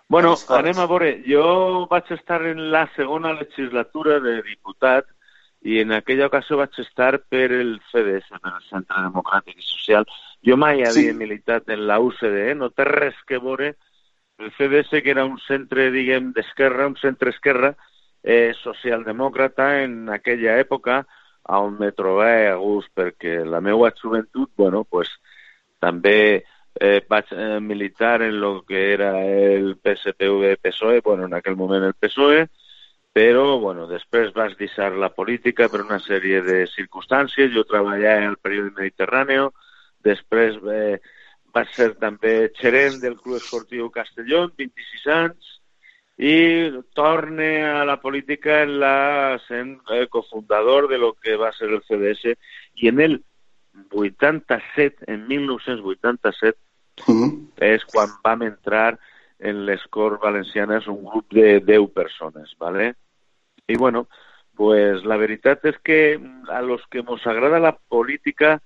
Bueno, 0.08 0.34
anem 0.56 0.80
a 0.80 0.88
veure. 0.88 1.12
Jo 1.28 1.86
vaig 1.92 2.10
estar 2.16 2.40
en 2.48 2.70
la 2.72 2.86
segona 2.96 3.34
legislatura 3.36 4.22
de 4.24 4.38
diputat 4.42 5.10
i 5.68 5.82
en 5.82 5.92
aquella 5.92 6.30
ocasió 6.32 6.58
vaig 6.62 6.80
estar 6.80 7.18
per 7.28 7.50
el 7.52 7.76
CDS, 7.92 8.32
per 8.32 8.54
el 8.54 8.64
Centre 8.70 9.04
Democràtic 9.04 9.60
i 9.60 9.68
Social. 9.68 10.08
Jo 10.48 10.56
mai 10.56 10.86
havia 10.86 11.12
sí. 11.12 11.18
militat 11.18 11.68
en 11.74 11.84
la 11.90 12.00
UCD, 12.00 12.56
no 12.56 12.72
té 12.72 12.88
res 12.88 13.20
que 13.28 13.42
veure 13.44 13.74
el 14.38 14.52
CDS, 14.54 15.02
que 15.04 15.12
era 15.12 15.26
un 15.26 15.38
centre, 15.48 15.90
diguem, 15.92 16.32
d'esquerra, 16.34 16.88
un 16.88 16.98
centre 17.02 17.32
esquerra, 17.34 17.76
eh, 18.24 18.54
socialdemòcrata 18.62 19.70
en 19.84 20.10
aquella 20.14 20.58
època, 20.62 21.02
on 21.58 21.78
me 21.80 21.94
trobava 21.96 22.52
a 22.52 22.60
gust, 22.60 22.92
perquè 22.94 23.40
la 23.46 23.62
meva 23.64 23.94
joventut, 23.96 24.52
bueno, 24.58 24.84
pues, 24.84 25.10
també 25.80 26.44
eh, 26.80 27.02
vaig 27.10 27.32
eh, 27.32 27.60
militar 27.60 28.22
en 28.22 28.40
lo 28.42 28.62
que 28.68 28.94
era 28.94 29.12
el 29.26 29.78
PSPV-PSOE, 29.82 31.02
bueno, 31.04 31.26
en 31.26 31.34
aquell 31.34 31.56
moment 31.56 31.84
el 31.88 31.96
PSOE, 31.96 32.48
però 33.18 33.58
bueno, 33.58 33.88
després 33.90 34.34
vas 34.36 34.54
deixar 34.60 34.92
la 34.94 35.10
política 35.10 35.66
per 35.74 35.82
una 35.82 35.98
sèrie 35.98 36.44
de 36.46 36.58
circumstàncies. 36.70 37.50
Jo 37.56 37.64
treballava 37.66 38.28
al 38.28 38.38
període 38.38 38.76
mediterrani, 38.78 39.40
després 40.06 40.60
eh, 40.70 41.00
vaig 41.58 41.70
ser 41.74 41.94
també 42.02 42.52
gerent 42.62 43.00
del 43.02 43.18
Club 43.18 43.40
Esportiu 43.42 43.90
Castelló, 43.94 44.48
26 44.60 45.08
anys, 45.16 45.56
i 46.18 46.36
torne 46.98 47.50
a 47.66 47.84
la 47.86 47.98
política 48.02 48.62
en 48.64 48.78
la, 48.82 49.38
sent 49.46 49.78
eh, 49.94 50.08
cofundador 50.10 50.88
de 50.90 50.98
lo 50.98 51.14
que 51.14 51.36
va 51.38 51.52
ser 51.54 51.70
el 51.70 51.84
CDS, 51.86 52.38
i 52.82 52.90
en 52.90 53.02
el 53.02 53.20
87, 53.92 55.06
en 55.08 55.28
1987, 55.28 56.58
uh 57.08 57.14
-huh. 57.14 57.30
és 57.58 57.86
quan 57.86 58.10
vam 58.24 58.42
entrar 58.42 59.00
en 59.40 59.66
les 59.66 59.82
Corts 59.90 60.22
Valencianes 60.22 60.88
un 60.88 61.04
grup 61.06 61.32
de 61.32 61.60
10 61.60 61.92
persones, 61.92 62.56
¿vale? 62.58 62.96
Y 63.68 63.78
bueno, 63.78 64.08
pues 64.56 65.06
la 65.06 65.18
veritat 65.18 65.64
és 65.66 65.78
que 65.84 66.20
a 66.50 66.62
los 66.62 66.82
que 66.90 67.00
ens 67.00 67.28
agrada 67.28 67.60
la 67.60 67.78
política 67.78 68.62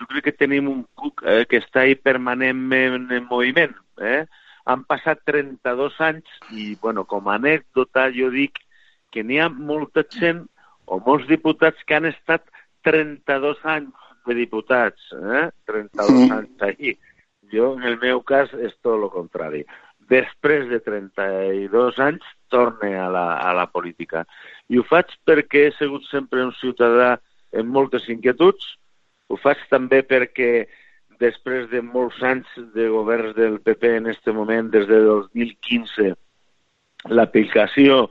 jo 0.00 0.08
crec 0.10 0.26
que 0.28 0.34
tenim 0.36 0.68
un 0.72 0.82
cuc 0.98 1.22
eh, 1.24 1.44
que 1.48 1.60
està 1.62 1.84
ahí 1.84 1.94
permanentment 1.96 3.10
en 3.12 3.28
moviment. 3.30 3.74
Eh? 4.00 4.24
Han 4.66 4.84
passat 4.88 5.22
32 5.28 6.00
anys 6.04 6.38
i, 6.50 6.74
bueno, 6.82 7.06
com 7.08 7.28
a 7.28 7.36
anècdota 7.40 8.08
jo 8.14 8.30
dic 8.34 8.60
que 9.14 9.24
n'hi 9.24 9.40
ha 9.40 9.48
molta 9.48 10.04
gent 10.12 10.44
o 10.86 11.00
molts 11.02 11.26
diputats 11.30 11.82
que 11.86 11.96
han 11.96 12.08
estat 12.10 12.44
32 12.86 13.62
anys 13.64 14.06
de 14.26 14.34
diputats, 14.34 15.10
eh? 15.14 15.48
32 15.70 16.10
mm. 16.10 16.32
anys 16.36 16.66
ahí. 16.68 16.96
Jo, 17.52 17.74
en 17.78 17.86
el 17.86 17.98
meu 18.02 18.20
cas, 18.26 18.50
és 18.58 18.74
tot 18.82 18.98
el 18.98 19.10
contrari 19.14 19.62
després 20.10 20.68
de 20.70 20.80
32 20.80 21.98
anys 22.02 22.24
torne 22.52 22.94
a 22.98 23.08
la, 23.10 23.26
a 23.42 23.52
la 23.56 23.66
política. 23.70 24.24
I 24.70 24.78
ho 24.78 24.84
faig 24.86 25.12
perquè 25.26 25.66
he 25.66 25.72
sigut 25.78 26.06
sempre 26.10 26.44
un 26.44 26.54
ciutadà 26.60 27.16
amb 27.56 27.72
moltes 27.74 28.06
inquietuds, 28.12 28.76
ho 29.28 29.38
faig 29.42 29.62
també 29.70 30.02
perquè 30.06 30.66
després 31.20 31.70
de 31.70 31.80
molts 31.82 32.20
anys 32.22 32.48
de 32.74 32.88
governs 32.92 33.34
del 33.36 33.58
PP 33.64 33.96
en 33.98 34.10
aquest 34.10 34.28
moment, 34.36 34.68
des 34.70 34.86
de 34.88 35.00
2015, 35.06 36.12
l'aplicació 37.08 38.06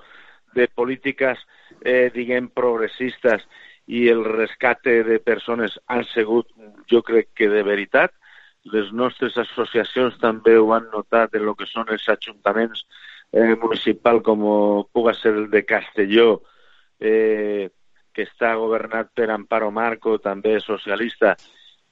de 0.55 0.67
polítiques, 0.67 1.39
eh, 1.83 2.09
diguem, 2.15 2.49
progressistes 2.49 3.45
i 3.85 4.07
el 4.09 4.23
rescate 4.25 5.03
de 5.05 5.19
persones 5.19 5.77
han 5.87 6.05
sigut, 6.09 6.49
jo 6.89 7.03
crec 7.05 7.29
que 7.37 7.49
de 7.51 7.61
veritat, 7.63 8.13
les 8.73 8.91
nostres 8.91 9.37
associacions 9.37 10.17
també 10.21 10.55
ho 10.57 10.71
han 10.73 10.87
notat 10.89 11.35
en 11.37 11.45
el 11.45 11.53
que 11.59 11.67
són 11.69 11.91
els 11.93 12.07
ajuntaments 12.09 12.85
eh, 13.31 13.53
municipal 13.61 14.23
com 14.25 14.41
puga 14.91 15.13
ser 15.13 15.35
el 15.35 15.49
de 15.51 15.61
Castelló, 15.69 16.41
eh, 16.99 17.69
que 18.15 18.23
està 18.23 18.53
governat 18.55 19.11
per 19.13 19.29
Amparo 19.33 19.69
Marco, 19.75 20.17
també 20.23 20.57
socialista, 20.63 21.35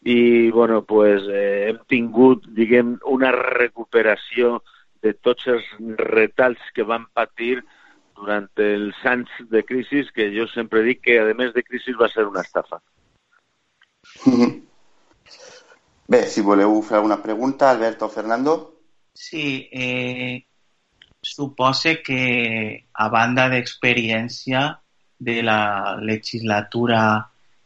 i 0.03 0.49
bueno, 0.51 0.83
pues, 0.87 1.23
eh, 1.29 1.69
hem 1.69 1.79
tingut 1.87 2.47
diguem, 2.55 2.97
una 3.07 3.31
recuperació 3.35 4.57
de 5.03 5.13
tots 5.13 5.47
els 5.51 5.69
retalls 5.99 6.63
que 6.75 6.87
van 6.87 7.05
patir 7.13 7.57
durant 8.15 8.47
els 8.63 8.99
anys 9.09 9.31
de 9.51 9.63
crisi, 9.67 10.03
que 10.15 10.29
jo 10.35 10.47
sempre 10.51 10.83
dic 10.83 11.01
que, 11.07 11.19
a 11.19 11.33
més 11.35 11.53
de 11.55 11.63
crisi, 11.63 11.95
va 11.99 12.09
ser 12.11 12.27
una 12.27 12.41
estafa. 12.41 12.81
Mm 14.25 14.33
-hmm. 14.33 14.61
Bé, 16.07 16.23
si 16.27 16.41
voleu 16.41 16.81
fer 16.81 16.97
alguna 16.97 17.21
pregunta, 17.21 17.71
Alberto 17.71 18.09
Fernando. 18.09 18.81
Sí, 19.13 19.69
eh, 19.71 20.45
supose 21.21 22.01
que 22.03 22.87
a 22.93 23.09
banda 23.09 23.47
d'experiència 23.49 24.82
de 25.23 25.41
la 25.43 25.97
legislatura 26.01 27.03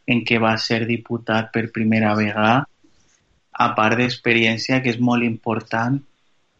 en 0.07 0.23
què 0.27 0.39
va 0.39 0.55
ser 0.57 0.85
diputat 0.87 1.51
per 1.53 1.71
primera 1.75 2.13
vegada, 2.15 2.65
a 3.57 3.67
part 3.75 3.97
d'experiència, 3.99 4.81
que 4.83 4.93
és 4.93 4.99
molt 5.01 5.25
important, 5.25 5.97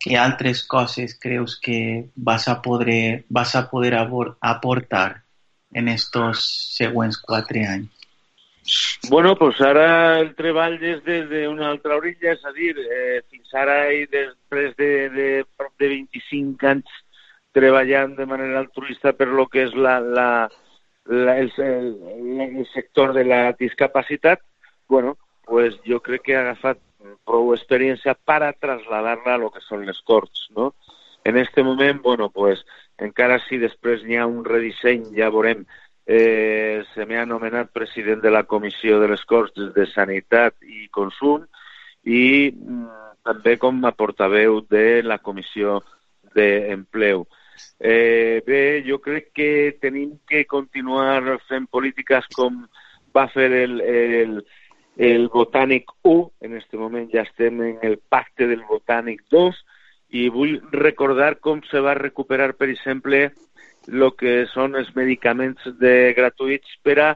que 0.02 0.18
altres 0.18 0.64
coses 0.66 1.16
creus 1.20 1.58
que 1.62 2.10
vas 2.16 2.48
a 2.48 2.62
poder, 2.62 3.24
vas 3.30 3.56
a 3.56 3.68
poder 3.70 3.94
aportar 3.98 5.24
en 5.74 5.88
estos 5.88 6.44
següents 6.78 7.18
quatre 7.18 7.66
anys? 7.66 7.94
Bueno, 9.10 9.38
pues 9.40 9.62
ara 9.64 10.20
el 10.20 10.34
treball 10.36 10.76
és 10.84 11.00
des 11.06 11.28
d'una 11.30 11.70
altra 11.72 11.96
orilla, 11.96 12.34
és 12.34 12.44
a 12.44 12.52
dir, 12.52 12.74
eh, 12.76 13.22
fins 13.32 13.54
ara 13.56 13.78
i 13.96 14.04
després 14.12 14.74
de, 14.76 14.92
de 15.14 15.28
prop 15.56 15.72
de 15.80 15.88
25 15.94 16.68
anys 16.68 16.98
treballant 17.56 18.18
de 18.18 18.26
manera 18.28 18.60
altruista 18.60 19.14
per 19.16 19.30
lo 19.32 19.48
que 19.48 19.64
és 19.70 19.74
la, 19.74 20.00
la, 20.02 20.30
la, 21.08 21.38
el, 21.40 21.52
el, 21.58 22.42
el 22.42 22.68
sector 22.74 23.14
de 23.14 23.26
la 23.26 23.54
discapacitat, 23.54 24.42
bueno, 24.88 25.18
pues 25.46 25.80
jo 25.88 26.02
crec 26.04 26.24
que 26.28 26.36
ha 26.36 26.44
agafat 26.44 26.82
prou 27.28 27.54
experiència 27.56 28.16
per 28.28 28.42
a 28.44 28.54
trasladar-la 28.54 29.36
a 29.36 29.42
lo 29.42 29.50
que 29.54 29.64
són 29.64 29.86
les 29.88 30.00
Corts, 30.04 30.48
no? 30.56 30.74
En 31.24 31.38
este 31.38 31.64
moment, 31.64 32.02
bueno, 32.02 32.30
pues, 32.30 32.64
encara 32.98 33.40
si 33.46 33.60
després 33.60 34.04
n'hi 34.04 34.18
ha 34.18 34.28
un 34.28 34.46
redisseny, 34.46 35.10
ja 35.16 35.30
veurem 35.34 35.66
eh, 36.08 36.84
se 36.94 37.06
m'ha 37.06 37.22
anomenat 37.24 37.74
president 37.76 38.22
de 38.24 38.32
la 38.32 38.46
Comissió 38.48 39.00
de 39.00 39.10
les 39.12 39.24
Corts 39.28 39.74
de 39.76 39.86
Sanitat 39.92 40.56
i 40.64 40.88
Consum 40.88 41.44
i 42.08 42.52
mm, 42.52 42.88
també 43.28 43.58
com 43.60 43.84
a 43.84 43.92
portaveu 43.92 44.62
de 44.72 45.04
la 45.04 45.20
Comissió 45.20 45.82
d'Empleu. 46.36 47.26
Eh, 47.80 48.44
bé, 48.46 48.84
jo 48.88 49.00
crec 49.02 49.32
que 49.34 49.50
tenim 49.82 50.18
que 50.28 50.46
continuar 50.46 51.40
fent 51.48 51.68
polítiques 51.72 52.28
com 52.36 52.64
va 53.16 53.28
fer 53.34 53.50
el, 53.64 53.80
el, 53.82 54.38
el 54.98 55.28
Botànic 55.34 55.92
1, 56.04 56.30
en 56.46 56.58
aquest 56.58 56.78
moment 56.78 57.10
ja 57.14 57.26
estem 57.26 57.62
en 57.66 57.84
el 57.86 57.98
pacte 58.10 58.48
del 58.50 58.64
Botànic 58.70 59.24
2, 59.34 59.58
i 60.18 60.28
vull 60.32 60.58
recordar 60.72 61.38
com 61.44 61.62
se 61.68 61.82
va 61.84 61.98
recuperar, 61.98 62.54
per 62.56 62.70
exemple, 62.72 63.28
el 63.88 64.10
que 64.20 64.46
són 64.52 64.76
els 64.76 64.90
medicaments 64.96 65.64
de 65.80 66.14
gratuïts 66.18 66.78
per 66.84 66.98
a 67.04 67.10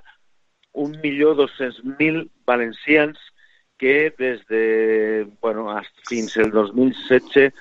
1.200.000 0.73 2.25
valencians 2.47 3.19
que 3.82 4.13
des 4.17 4.45
de, 4.47 5.27
bueno, 5.41 5.67
fins 6.08 6.38
al 6.38 6.51
2016 6.51 7.51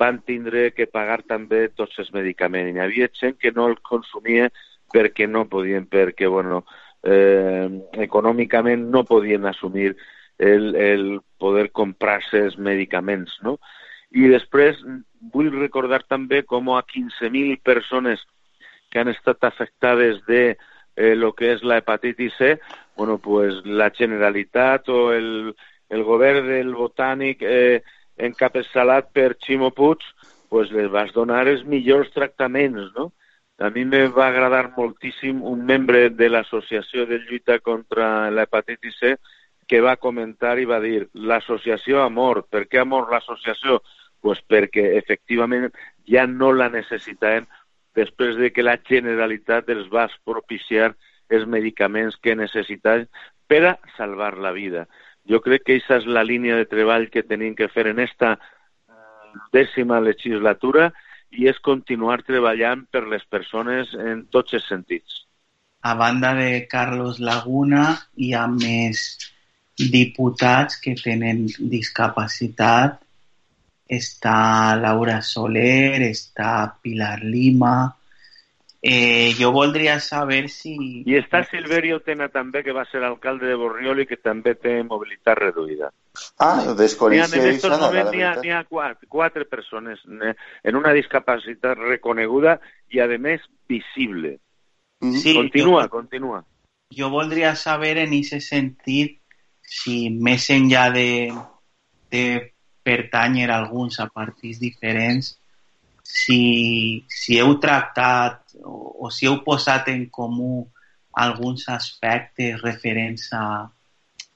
van 0.00 0.22
tindre 0.24 0.70
que 0.72 0.88
pagar 0.88 1.20
també 1.28 1.66
tots 1.76 1.98
els 2.00 2.12
medicaments. 2.16 2.72
Hi 2.74 2.84
havia 2.84 3.10
gent 3.20 3.36
que 3.40 3.52
no 3.56 3.68
els 3.70 3.82
consumia 3.86 4.48
perquè 4.90 5.28
no 5.28 5.44
podien, 5.48 5.84
perquè, 5.86 6.28
bueno, 6.28 6.64
eh, 7.04 7.68
econòmicament 8.06 8.88
no 8.90 9.04
podien 9.04 9.46
assumir 9.46 9.92
el, 10.38 10.74
el 10.74 11.04
poder 11.38 11.68
comprar-se 11.76 12.46
els 12.48 12.56
medicaments, 12.58 13.36
no? 13.44 13.58
I 14.10 14.26
després 14.32 14.80
vull 15.32 15.52
recordar 15.54 16.00
també 16.08 16.42
com 16.42 16.72
a 16.74 16.80
15.000 16.82 17.60
persones 17.62 18.24
que 18.90 18.98
han 18.98 19.12
estat 19.12 19.44
afectades 19.46 20.24
de 20.26 20.56
eh, 20.96 21.14
lo 21.14 21.32
que 21.36 21.52
és 21.54 21.62
la 21.62 21.78
hepatitis 21.78 22.34
C, 22.38 22.56
bueno, 22.96 23.18
pues 23.18 23.60
la 23.64 23.90
Generalitat 23.94 24.88
o 24.88 25.12
el, 25.14 25.54
el 25.88 26.02
govern 26.04 26.48
del 26.48 26.74
Botànic 26.74 27.44
eh, 27.46 27.82
encapçalat 28.26 29.10
per 29.16 29.34
Ximo 29.40 29.70
Puig, 29.76 30.04
pues 30.50 30.70
les 30.74 30.90
vas 30.90 31.12
donar 31.14 31.46
els 31.48 31.64
millors 31.64 32.10
tractaments, 32.14 32.92
no? 32.96 33.10
A 33.60 33.68
mi 33.68 33.84
me 33.84 34.06
va 34.08 34.30
agradar 34.30 34.70
moltíssim 34.76 35.42
un 35.44 35.66
membre 35.68 36.08
de 36.10 36.30
l'Associació 36.30 37.04
de 37.06 37.18
Lluita 37.20 37.58
contra 37.60 38.30
l'Hepatitis 38.32 38.96
C 39.02 39.16
que 39.70 39.82
va 39.84 39.98
comentar 40.00 40.56
i 40.58 40.66
va 40.66 40.80
dir 40.82 41.04
l'associació 41.14 42.00
ha 42.02 42.08
mort. 42.10 42.48
Per 42.50 42.64
què 42.66 42.80
ha 42.80 42.88
mort 42.88 43.12
l'associació? 43.12 43.78
Pues 44.20 44.40
perquè 44.42 44.86
efectivament 44.98 45.68
ja 46.10 46.24
no 46.26 46.50
la 46.56 46.66
necessitaven 46.72 47.46
després 47.94 48.34
de 48.40 48.50
que 48.50 48.64
la 48.66 48.78
Generalitat 48.88 49.70
els 49.70 49.86
va 49.92 50.08
propiciar 50.26 50.94
els 51.30 51.46
medicaments 51.46 52.18
que 52.18 52.34
necessitaven 52.34 53.06
per 53.46 53.62
a 53.68 53.76
salvar 53.96 54.36
la 54.38 54.50
vida. 54.56 54.88
Jo 55.30 55.38
crec 55.44 55.62
que 55.62 55.76
aquesta 55.76 56.00
és 56.00 56.08
la 56.10 56.24
línia 56.26 56.56
de 56.58 56.66
treball 56.66 57.06
que 57.12 57.22
tenim 57.22 57.54
que 57.54 57.70
fer 57.70 57.86
en 57.92 58.00
esta 58.02 58.34
dècima 59.54 60.00
legislatura 60.02 60.90
i 61.30 61.46
és 61.46 61.60
continuar 61.62 62.22
treballant 62.26 62.82
per 62.90 63.04
les 63.06 63.22
persones 63.30 63.92
en 63.94 64.24
tots 64.34 64.56
els 64.58 64.66
sentits. 64.66 65.20
A 65.86 65.94
banda 65.94 66.34
de 66.34 66.66
Carlos 66.68 67.20
Laguna, 67.22 67.84
hi 68.16 68.32
ha 68.34 68.46
més 68.50 69.04
diputats 69.92 70.80
que 70.82 70.96
tenen 70.98 71.46
discapacitat. 71.70 72.98
Està 73.90 74.76
Laura 74.82 75.20
Soler, 75.22 76.02
està 76.10 76.52
Pilar 76.82 77.20
Lima, 77.22 77.94
Eh, 78.82 79.34
jo 79.38 79.50
voldria 79.52 79.98
saber 80.00 80.48
si... 80.48 80.74
I 81.04 81.18
està 81.18 81.42
Silverio 81.44 81.98
Tena 82.00 82.30
també, 82.32 82.62
que 82.64 82.72
va 82.72 82.86
ser 82.88 83.02
alcalde 83.04 83.50
de 83.50 83.56
Borriol 83.60 84.00
i 84.00 84.06
que 84.08 84.16
també 84.16 84.54
té 84.56 84.78
mobilitat 84.82 85.36
reduïda. 85.38 85.90
Ah, 86.40 86.64
ho 86.64 86.74
desconeixia. 86.78 87.28
En 87.28 87.50
aquests 87.50 87.68
moments 87.76 88.12
n'hi 88.14 88.24
ha, 88.24 88.36
hi 88.44 88.54
ha 88.56 88.62
quatre, 88.64 89.08
quatre 89.08 89.44
persones 89.44 90.00
en 90.08 90.80
una 90.80 90.94
discapacitat 90.96 91.76
reconeguda 91.76 92.56
i, 92.88 93.04
a 93.04 93.08
més, 93.18 93.44
visible. 93.68 94.38
-hmm. 95.00 95.16
Sí, 95.16 95.34
continua, 95.34 95.82
jo, 95.82 95.90
continua. 95.90 96.44
Jo 96.90 97.10
voldria 97.10 97.54
saber 97.56 97.98
en 97.98 98.14
aquest 98.14 98.48
sentit 98.48 99.18
si 99.62 100.10
més 100.10 100.48
enllà 100.50 100.90
de, 100.92 101.30
de 102.10 102.24
pertanyer 102.82 103.50
a 103.50 103.58
alguns 103.60 104.00
a 104.00 104.08
partits 104.08 104.58
diferents, 104.60 105.36
si, 106.10 107.04
si 107.08 107.38
heu 107.38 107.56
tractat 107.62 108.56
o, 108.64 109.06
o 109.06 109.10
si 109.14 109.28
heu 109.28 109.40
posat 109.46 109.88
en 109.94 110.08
comú 110.10 110.66
alguns 111.14 111.68
aspectes 111.70 112.60
referents 112.62 113.28
a, 113.36 113.44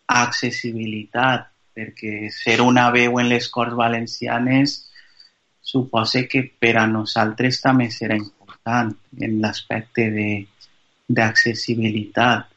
accessibilitat, 0.07 1.49
perquè 1.75 2.31
ser 2.31 2.61
una 2.63 2.91
veu 2.95 3.19
en 3.19 3.29
les 3.29 3.49
Corts 3.51 3.75
Valencianes 3.75 4.77
suposa 5.65 6.27
que 6.31 6.45
per 6.61 6.77
a 6.79 6.87
nosaltres 6.87 7.61
també 7.65 7.89
serà 7.91 8.17
important 8.21 8.93
en 9.21 9.39
l'aspecte 9.43 10.11
d'accessibilitat. 11.09 12.51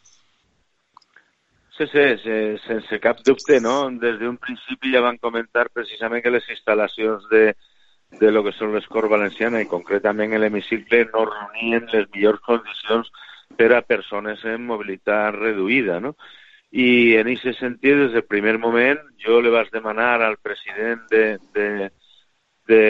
Sí, 1.77 1.85
sí, 1.93 2.05
sí, 2.23 2.37
sense 2.65 2.99
cap 2.99 3.21
dubte, 3.25 3.59
no? 3.61 3.89
Des 4.01 4.17
d'un 4.19 4.37
principi 4.41 4.91
ja 4.93 5.01
van 5.05 5.17
comentar 5.21 5.67
precisament 5.69 6.23
que 6.25 6.33
les 6.33 6.45
instal·lacions 6.53 7.27
de, 7.31 7.51
de 8.11 8.31
lo 8.31 8.43
que 8.43 8.53
són 8.55 8.73
les 8.73 8.87
Corts 8.87 9.11
Valencianes 9.11 9.65
i 9.65 9.69
concretament 9.69 10.35
l'hemicicle 10.39 11.03
no 11.11 11.25
reunien 11.27 11.87
les 11.91 12.07
millors 12.13 12.41
condicions 12.45 13.11
per 13.57 13.71
a 13.73 13.81
persones 13.81 14.43
en 14.45 14.65
mobilitat 14.65 15.35
reduïda, 15.35 15.99
no? 15.99 16.15
I 16.71 17.15
en 17.19 17.29
aquest 17.31 17.61
sentit, 17.61 17.95
des 17.95 18.11
del 18.11 18.25
primer 18.27 18.57
moment, 18.59 18.99
jo 19.23 19.39
le 19.41 19.51
vaig 19.53 19.69
demanar 19.71 20.21
al 20.21 20.35
president 20.43 21.05
de, 21.11 21.37
de, 21.55 21.89
de, 22.67 22.81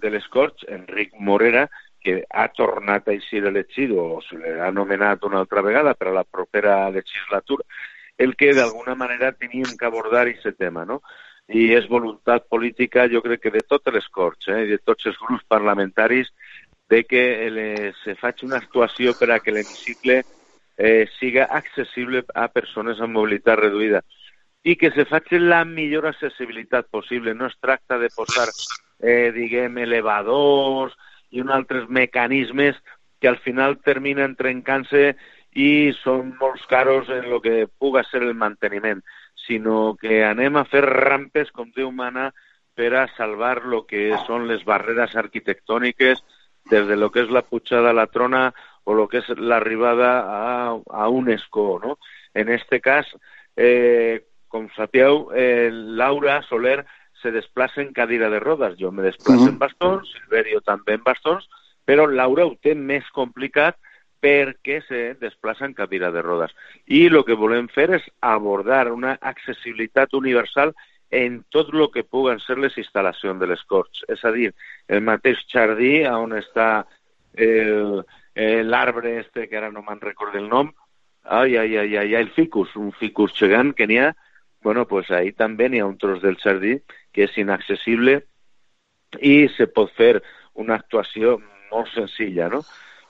de 0.00 0.10
les 0.10 0.26
Corts, 0.28 0.66
Enric 0.68 1.14
Morera, 1.18 1.68
que 2.00 2.24
ha 2.28 2.48
tornat 2.48 3.06
a 3.06 3.14
eixir 3.14 3.44
elegit 3.46 3.92
o 3.92 4.20
se 4.24 4.38
l'ha 4.40 4.70
nomenat 4.72 5.24
una 5.28 5.42
altra 5.44 5.62
vegada 5.62 5.94
per 5.94 6.08
a 6.08 6.16
la 6.16 6.24
propera 6.24 6.88
legislatura, 6.90 7.64
el 8.18 8.36
que 8.36 8.54
d'alguna 8.56 8.94
manera 8.94 9.32
teníem 9.32 9.76
que 9.78 9.86
abordar 9.86 10.26
aquest 10.26 10.58
tema, 10.58 10.84
no? 10.84 11.00
I 11.50 11.72
és 11.74 11.88
voluntat 11.90 12.46
política, 12.48 13.08
jo 13.10 13.22
crec 13.24 13.42
que 13.42 13.54
de 13.54 13.62
totes 13.66 13.94
les 13.94 14.06
Corts 14.14 14.48
eh, 14.48 14.62
i 14.66 14.70
de 14.70 14.78
tots 14.78 15.08
els 15.10 15.18
grups 15.18 15.46
parlamentaris, 15.50 16.30
de 16.90 17.02
que 17.06 17.24
les, 17.50 17.96
se 18.04 18.14
faci 18.18 18.46
una 18.46 18.58
actuació 18.58 19.14
per 19.18 19.30
a 19.30 19.38
que 19.42 19.54
l'hemicicle 19.54 20.22
eh, 20.22 21.06
siga 21.18 21.48
accessible 21.58 22.24
a 22.34 22.48
persones 22.50 23.02
amb 23.02 23.14
mobilitat 23.18 23.58
reduïda 23.60 24.02
i 24.62 24.76
que 24.76 24.90
se 24.92 25.06
faci 25.08 25.38
la 25.40 25.64
millor 25.64 26.06
accessibilitat 26.10 26.90
possible. 26.92 27.34
No 27.34 27.46
es 27.48 27.56
tracta 27.60 27.98
de 27.98 28.10
posar, 28.14 28.48
eh, 29.00 29.30
diguem, 29.32 29.78
elevadors 29.78 30.96
i 31.30 31.40
uns 31.40 31.54
altres 31.54 31.88
mecanismes 31.88 32.76
que 33.20 33.28
al 33.28 33.38
final 33.44 33.78
terminen 33.84 34.36
trencant-se 34.36 35.14
i 35.56 35.92
són 36.02 36.34
molt 36.40 36.62
caros 36.70 37.08
en 37.10 37.26
el 37.26 37.40
que 37.42 37.66
puga 37.78 38.04
ser 38.06 38.22
el 38.22 38.34
manteniment 38.34 39.00
sinó 39.50 39.96
que 39.98 40.22
anem 40.22 40.60
a 40.60 40.66
fer 40.70 40.84
rampes, 40.86 41.50
com 41.50 41.72
Déu 41.74 41.90
mana, 41.90 42.28
per 42.78 42.92
a 42.94 43.08
salvar 43.16 43.58
el 43.66 43.80
que 43.90 44.12
són 44.28 44.46
les 44.46 44.62
barreres 44.64 45.16
arquitectòniques 45.18 46.22
des 46.70 46.86
de 46.86 46.96
lo 46.96 47.10
que 47.10 47.24
és 47.24 47.32
la 47.34 47.42
pujada 47.42 47.90
a 47.90 47.96
la 47.96 48.06
trona 48.06 48.52
o 48.86 48.94
lo 48.94 49.08
que 49.10 49.18
és 49.18 49.28
l'arribada 49.36 50.12
a, 50.22 50.78
a 50.78 51.08
un 51.10 51.32
escó, 51.34 51.80
no? 51.82 51.98
En 52.32 52.48
este 52.48 52.78
cas, 52.80 53.10
eh, 53.56 54.22
com 54.46 54.70
sapeu, 54.76 55.28
eh, 55.34 55.68
Laura 55.72 56.40
Soler 56.46 56.84
se 57.20 57.34
desplaça 57.34 57.82
en 57.82 57.92
cadira 57.92 58.30
de 58.30 58.38
rodes. 58.38 58.78
Jo 58.78 58.92
me 58.92 59.02
desplaço 59.02 59.50
en 59.50 59.58
bastons, 59.58 60.14
Silverio 60.14 60.62
també 60.62 60.94
en 60.94 61.02
bastons, 61.04 61.50
però 61.84 62.06
Laura 62.06 62.46
ho 62.46 62.54
té 62.62 62.76
més 62.78 63.10
complicat 63.10 63.76
perquè 64.20 64.80
se 64.86 65.00
desplaça 65.20 65.64
en 65.64 65.74
cadira 65.74 66.10
de 66.12 66.22
rodes. 66.22 66.52
I 66.86 67.06
el 67.08 67.22
que 67.24 67.38
volem 67.38 67.68
fer 67.72 67.88
és 67.96 68.06
abordar 68.20 68.90
una 68.92 69.16
accessibilitat 69.20 70.14
universal 70.14 70.74
en 71.10 71.40
tot 71.50 71.72
el 71.74 71.88
que 71.90 72.04
puguen 72.04 72.38
ser 72.38 72.58
les 72.58 72.76
instal·lacions 72.78 73.40
de 73.40 73.48
les 73.50 73.62
Corts. 73.66 74.04
És 74.08 74.22
a 74.24 74.30
dir, 74.30 74.52
el 74.88 75.02
mateix 75.02 75.42
jardí 75.50 76.04
on 76.06 76.36
està 76.38 76.86
l'arbre 78.70 79.18
este, 79.18 79.48
que 79.48 79.56
ara 79.58 79.70
no 79.70 79.82
me'n 79.82 80.00
recordo 80.00 80.38
el 80.38 80.48
nom, 80.48 80.70
ai, 81.24 81.56
ai, 81.56 81.76
ai, 81.76 81.96
ai, 81.96 82.14
el 82.14 82.30
ficus, 82.30 82.74
un 82.76 82.92
ficus 82.92 83.34
gegant 83.38 83.74
que 83.76 83.86
n'hi 83.86 83.98
ha, 83.98 84.14
bueno, 84.62 84.86
pues 84.86 85.10
ahí 85.10 85.32
també 85.32 85.68
n'hi 85.68 85.80
ha 85.80 85.86
un 85.86 85.98
tros 85.98 86.22
del 86.22 86.36
jardí 86.38 86.78
que 87.12 87.24
és 87.26 87.36
inaccessible 87.38 88.20
i 89.20 89.48
se 89.56 89.66
pot 89.66 89.90
fer 89.96 90.20
una 90.54 90.76
actuació 90.76 91.38
molt 91.70 91.90
senzilla, 91.94 92.48
no? 92.48 92.62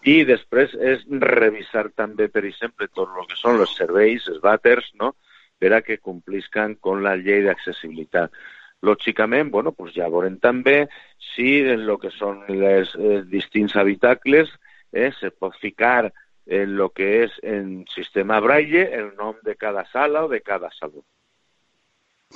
I 0.08 0.22
després 0.24 0.72
és 0.74 1.02
revisar 1.20 1.90
també, 1.92 2.30
per 2.32 2.44
exemple, 2.48 2.88
tot 2.88 3.10
el 3.12 3.28
que 3.28 3.36
són 3.36 3.60
els 3.60 3.74
serveis, 3.76 4.28
els 4.32 4.40
vàters, 4.44 4.92
no? 5.00 5.14
per 5.60 5.74
a 5.76 5.82
que 5.84 5.98
compliscan 6.00 6.78
con 6.80 7.02
la 7.04 7.18
llei 7.20 7.42
d'accessibilitat. 7.44 8.32
Lògicament, 8.80 9.50
bueno, 9.52 9.74
pues 9.76 9.92
ja 9.92 10.08
veurem 10.08 10.38
també 10.40 10.86
si 11.34 11.58
en 11.60 11.84
el 11.84 11.98
que 12.00 12.08
són 12.14 12.46
els, 12.48 12.94
els 12.96 13.26
distints 13.28 13.76
habitacles 13.76 14.48
eh, 14.92 15.10
se 15.20 15.28
pot 15.30 15.52
ficar 15.60 16.08
en 16.46 16.78
el 16.78 16.86
que 16.96 17.10
és 17.26 17.36
en 17.44 17.84
sistema 17.92 18.40
braille 18.40 18.86
el 18.96 19.12
nom 19.18 19.36
de 19.44 19.54
cada 19.60 19.84
sala 19.92 20.24
o 20.24 20.30
de 20.32 20.40
cada 20.40 20.72
saló. 20.78 21.04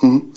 Mm. 0.03 0.35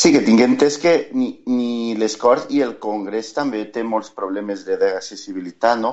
Sí, 0.00 0.12
que 0.14 0.22
tinc 0.24 0.40
entès 0.40 0.78
que 0.80 0.94
ni, 1.12 1.32
ni 1.50 1.96
les 1.98 2.14
Corts 2.16 2.46
i 2.54 2.62
el 2.64 2.78
Congrés 2.80 3.34
també 3.36 3.66
té 3.74 3.82
molts 3.84 4.14
problemes 4.16 4.62
d'accessibilitat, 4.68 5.82
no? 5.82 5.92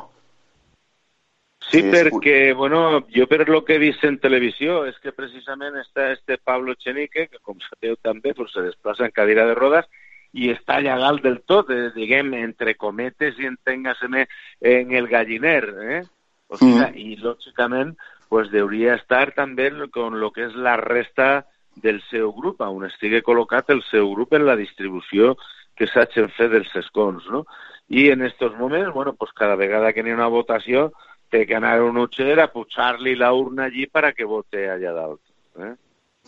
Sí, 1.67 1.81
perquè, 1.91 2.53
bueno, 2.55 3.05
jo 3.11 3.25
per 3.27 3.47
lo 3.49 3.63
que 3.65 3.75
he 3.75 3.81
vist 3.81 4.03
en 4.07 4.19
televisió 4.23 4.85
és 4.87 4.95
que 5.03 5.11
precisament 5.11 5.75
està 5.81 6.11
este 6.13 6.37
Pablo 6.39 6.77
Chenique, 6.79 7.27
que 7.27 7.41
com 7.43 7.57
sabeu 7.65 7.97
també 7.99 8.31
pues, 8.37 8.53
se 8.55 8.63
desplaça 8.63 9.03
en 9.03 9.11
cadira 9.11 9.43
de 9.49 9.55
rodes 9.57 9.89
i 10.31 10.51
està 10.53 10.79
llegal 10.79 11.19
del 11.23 11.41
tot, 11.49 11.71
eh, 11.73 11.89
diguem, 11.95 12.33
entre 12.39 12.77
cometes 12.79 13.39
i 13.39 13.49
enténgaseme 13.49 14.27
en 14.61 14.93
el 14.95 15.09
galliner, 15.11 15.63
eh? 15.91 16.01
O 16.47 16.55
sigui, 16.55 16.79
mm. 16.79 16.95
i 17.03 17.19
lògicament 17.19 17.97
pues, 18.29 18.51
deuria 18.51 18.95
estar 18.95 19.33
també 19.35 19.67
con 19.91 20.21
lo 20.21 20.31
que 20.31 20.47
és 20.47 20.55
la 20.55 20.77
resta 20.79 21.47
del 21.75 21.99
seu 22.09 22.31
grup, 22.33 22.63
on 22.63 22.87
estigui 22.87 23.21
col·locat 23.25 23.73
el 23.75 23.83
seu 23.91 24.07
grup 24.13 24.33
en 24.33 24.47
la 24.47 24.55
distribució 24.55 25.35
que 25.77 25.87
s'hagin 25.87 26.31
fet 26.33 26.51
dels 26.55 26.71
escons, 26.79 27.27
no? 27.29 27.43
I 27.87 28.09
en 28.11 28.23
aquests 28.25 28.57
moments, 28.59 28.93
bueno, 28.93 29.13
pues 29.15 29.31
cada 29.35 29.55
vegada 29.55 29.93
que 29.93 30.03
n'hi 30.03 30.11
ha 30.11 30.17
una 30.17 30.31
votació, 30.31 30.89
té 31.29 31.45
que 31.45 31.57
anar 31.57 31.77
a 31.77 31.85
un 31.85 31.97
utxer 32.01 32.37
a 32.39 32.49
pujar-li 32.51 33.15
la 33.15 33.33
urna 33.33 33.67
allí 33.67 33.87
para 33.87 34.13
que 34.13 34.25
vote 34.25 34.69
allà 34.69 34.93
dalt. 34.95 35.21
Eh? 35.59 35.73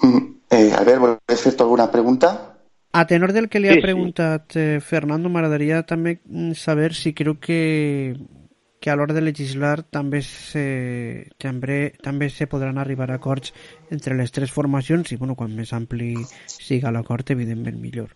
Mm, 0.03 0.25
eh, 0.49 0.71
a 0.73 0.83
veure, 0.83 1.17
vols 1.27 1.43
fer 1.43 1.55
alguna 1.59 1.89
pregunta? 1.91 2.33
A 2.91 3.05
tenor 3.05 3.33
del 3.33 3.49
que 3.49 3.59
li 3.61 3.69
ha 3.69 3.77
sí, 3.77 3.85
preguntat 3.85 4.55
sí. 4.55 4.59
eh, 4.59 4.79
Fernando, 4.81 5.29
m'agradaria 5.29 5.83
també 5.85 6.19
mm, 6.23 6.57
saber 6.57 6.93
si 6.97 7.13
creu 7.13 7.37
que 7.39 8.17
que 8.79 8.89
a 8.89 8.95
l'hora 8.95 9.13
de 9.13 9.21
legislar 9.21 9.83
també 9.83 10.21
se, 10.23 11.27
també, 11.37 11.91
també 12.01 12.29
se 12.31 12.47
podran 12.47 12.79
arribar 12.79 13.09
a 13.11 13.17
acords 13.19 13.51
entre 13.91 14.15
les 14.15 14.31
tres 14.31 14.53
formacions 14.55 15.11
i 15.11 15.17
bueno, 15.19 15.35
quan 15.35 15.51
més 15.55 15.73
ampli 15.75 16.13
siga 16.47 16.93
l'acord, 16.95 17.27
evidentment 17.35 17.79
millor. 17.83 18.15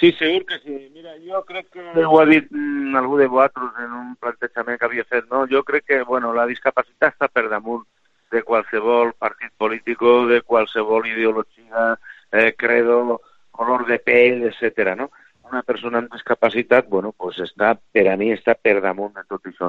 Sí, 0.00 0.12
segur 0.12 0.46
que 0.46 0.58
sí. 0.60 0.90
Mira, 0.94 1.12
jo 1.20 1.42
crec 1.44 1.66
que 1.74 2.04
ho 2.06 2.20
ha 2.20 2.24
dit 2.24 2.46
mm, 2.48 2.96
algú 2.96 3.18
de 3.20 3.26
vosaltres 3.28 3.82
en 3.84 3.92
un 3.92 4.14
plantejament 4.16 4.78
que 4.80 4.86
havia 4.88 5.04
fet, 5.04 5.26
no? 5.28 5.42
Jo 5.50 5.60
crec 5.62 5.84
que, 5.90 5.98
bueno, 6.08 6.32
la 6.32 6.46
discapacitat 6.48 7.12
està 7.12 7.28
per 7.28 7.50
damunt 7.52 7.84
de 8.32 8.40
qualsevol 8.46 9.12
partit 9.20 9.52
polític, 9.60 10.00
de 10.30 10.40
qualsevol 10.40 11.04
ideologia, 11.10 11.98
eh, 12.32 12.54
credo, 12.56 13.20
color 13.50 13.84
de 13.86 13.98
pell, 13.98 14.46
etc. 14.48 14.94
no? 14.96 15.10
Una 15.50 15.60
persona 15.66 16.00
amb 16.00 16.14
discapacitat, 16.14 16.88
bueno, 16.88 17.12
pues 17.12 17.42
està, 17.44 17.74
per 17.92 18.06
a 18.08 18.16
mi, 18.16 18.30
està 18.32 18.54
per 18.56 18.78
damunt 18.80 19.12
de 19.18 19.26
tot 19.28 19.50
això. 19.52 19.68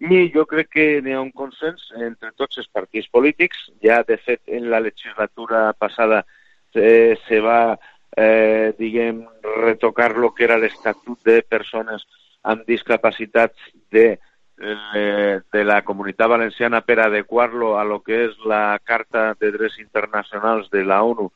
I 0.00 0.26
jo 0.34 0.44
crec 0.50 0.68
que 0.74 0.84
hi 0.98 1.14
ha 1.14 1.22
un 1.24 1.32
consens 1.32 1.88
entre 1.96 2.34
tots 2.36 2.60
els 2.60 2.68
partits 2.68 3.08
polítics. 3.08 3.70
Ja, 3.80 4.02
de 4.04 4.18
fet, 4.20 4.42
en 4.48 4.68
la 4.68 4.80
legislatura 4.80 5.70
passada 5.72 6.26
eh, 6.74 7.16
se 7.28 7.40
va 7.40 7.78
eh, 8.16 8.74
diguem, 8.78 9.24
retocar 9.60 10.16
lo 10.16 10.32
que 10.34 10.44
era 10.44 10.58
l'Estatut 10.58 11.22
de 11.24 11.42
Persones 11.42 12.06
amb 12.42 12.64
Discapacitats 12.66 13.58
de, 13.90 14.18
eh, 14.60 15.40
de 15.52 15.64
la 15.64 15.82
Comunitat 15.82 16.28
Valenciana 16.28 16.80
per 16.80 17.00
adequar-lo 17.00 17.76
a 17.78 17.84
lo 17.84 18.00
que 18.02 18.24
és 18.26 18.38
la 18.44 18.78
Carta 18.84 19.34
de 19.40 19.52
Drets 19.52 19.78
Internacionals 19.78 20.70
de 20.70 20.84
la 20.84 21.02
ONU 21.02 21.30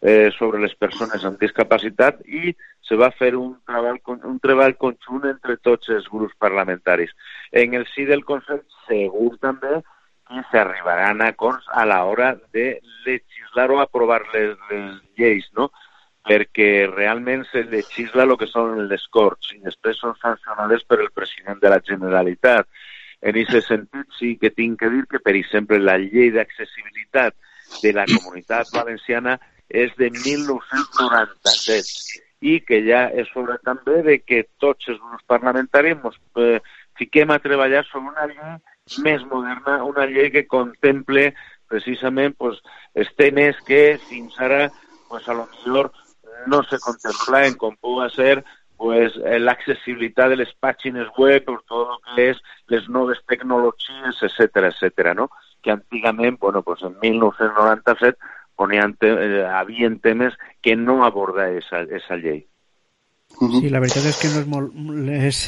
eh, 0.00 0.30
sobre 0.38 0.60
les 0.60 0.74
persones 0.74 1.24
amb 1.24 1.40
discapacitat 1.40 2.20
i 2.26 2.54
se 2.80 2.96
va 2.96 3.10
fer 3.12 3.34
un 3.36 3.54
treball, 3.68 4.00
un 4.24 4.38
treball 4.42 4.76
conjunt 4.80 5.28
entre 5.28 5.56
tots 5.60 5.90
els 5.92 6.08
grups 6.08 6.36
parlamentaris. 6.38 7.12
En 7.52 7.74
el 7.74 7.86
si 7.92 8.06
del 8.08 8.24
Consell 8.24 8.64
segur 8.88 9.36
també 9.40 9.80
que 10.30 10.42
s'arribaran 10.50 11.20
a 11.20 11.30
acords 11.34 11.66
a 11.74 11.84
l'hora 11.86 12.32
de 12.54 12.80
legislar 13.04 13.70
o 13.74 13.80
aprovar 13.80 14.22
les, 14.32 14.56
les 14.70 14.98
lleis, 15.18 15.48
no? 15.58 15.70
Perquè 16.26 16.86
realment 16.90 17.46
se 17.48 17.62
legisla 17.64 18.22
el 18.26 18.36
que 18.40 18.48
són 18.50 18.88
les 18.90 19.04
Corts 19.12 19.54
i 19.56 19.58
després 19.64 20.00
són 20.02 20.14
sancionades 20.20 20.84
per 20.88 20.98
el 21.00 21.10
president 21.16 21.58
de 21.62 21.68
la 21.72 21.80
Generalitat. 21.86 22.64
En 23.20 23.36
aquest 23.36 23.68
sentit, 23.68 24.06
sí 24.18 24.36
que 24.40 24.50
tinc 24.50 24.80
que 24.80 24.90
dir 24.92 25.04
que, 25.08 25.18
per 25.20 25.34
exemple, 25.36 25.78
la 25.80 25.98
llei 26.00 26.30
d'accessibilitat 26.34 27.32
de 27.82 27.92
la 27.96 28.06
comunitat 28.08 28.66
valenciana 28.74 29.38
és 29.68 29.90
de 29.96 30.10
1997 30.10 32.20
i 32.40 32.60
que 32.64 32.80
ja 32.86 33.10
és 33.12 33.28
sobre 33.34 33.58
també 33.64 34.02
de 34.02 34.18
que 34.24 34.44
tots 34.58 34.88
els 34.88 34.98
grups 34.98 35.24
parlamentaris 35.28 35.98
ens 35.98 36.16
eh, 36.40 36.60
fiquem 36.98 37.30
a 37.30 37.38
treballar 37.44 37.84
sobre 37.86 38.14
una 38.14 38.26
llei 38.30 38.56
més 39.04 39.24
moderna, 39.30 39.84
una 39.84 40.06
llei 40.10 40.30
que 40.34 40.46
contemple 40.48 41.30
precisament 41.70 42.34
pues, 42.38 42.58
els 42.94 43.12
temes 43.20 43.60
que 43.66 43.98
fins 44.08 44.40
ara 44.40 44.70
pues, 45.08 45.28
a 45.28 45.36
lo 45.36 45.46
millor 45.52 45.92
no 46.46 46.62
se 46.64 46.78
en 47.44 47.54
com 47.54 47.76
puga 47.76 48.08
ser 48.10 48.44
pues, 48.76 49.12
eh, 49.24 49.38
l'accessibilitat 49.38 50.30
de 50.30 50.36
les 50.36 50.52
pàgines 50.60 51.08
web 51.18 51.44
per 51.44 51.58
tot 51.68 51.90
el 51.92 52.14
que 52.14 52.30
és 52.30 52.38
les 52.68 52.88
noves 52.88 53.20
tecnologies, 53.28 54.22
etc 54.22 54.72
etc. 54.72 55.14
no? 55.14 55.28
que 55.62 55.70
antigament, 55.70 56.38
bueno, 56.40 56.62
pues 56.62 56.80
en 56.82 56.96
1997 57.00 58.18
ponien 58.56 58.94
te 58.94 59.08
eh, 59.08 59.46
havien 59.46 60.00
temes 60.00 60.34
que 60.60 60.76
no 60.76 61.04
aborda 61.04 61.50
esa, 61.50 61.80
esa 61.82 62.16
llei. 62.16 62.46
Sí, 63.38 63.70
la 63.70 63.80
veritat 63.80 64.04
és 64.10 64.18
que 64.20 64.28
no 64.32 64.40
és 64.42 64.48
molt... 64.50 64.74
Les, 65.06 65.38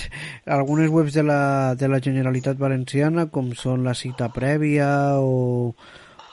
algunes 0.47 0.89
webs 0.89 1.17
de 1.17 1.25
la, 1.27 1.75
de 1.77 1.91
la 1.91 2.01
Generalitat 2.01 2.57
Valenciana, 2.61 3.27
com 3.33 3.51
són 3.59 3.83
la 3.85 3.93
cita 3.99 4.31
prèvia 4.33 5.19
o, 5.21 5.75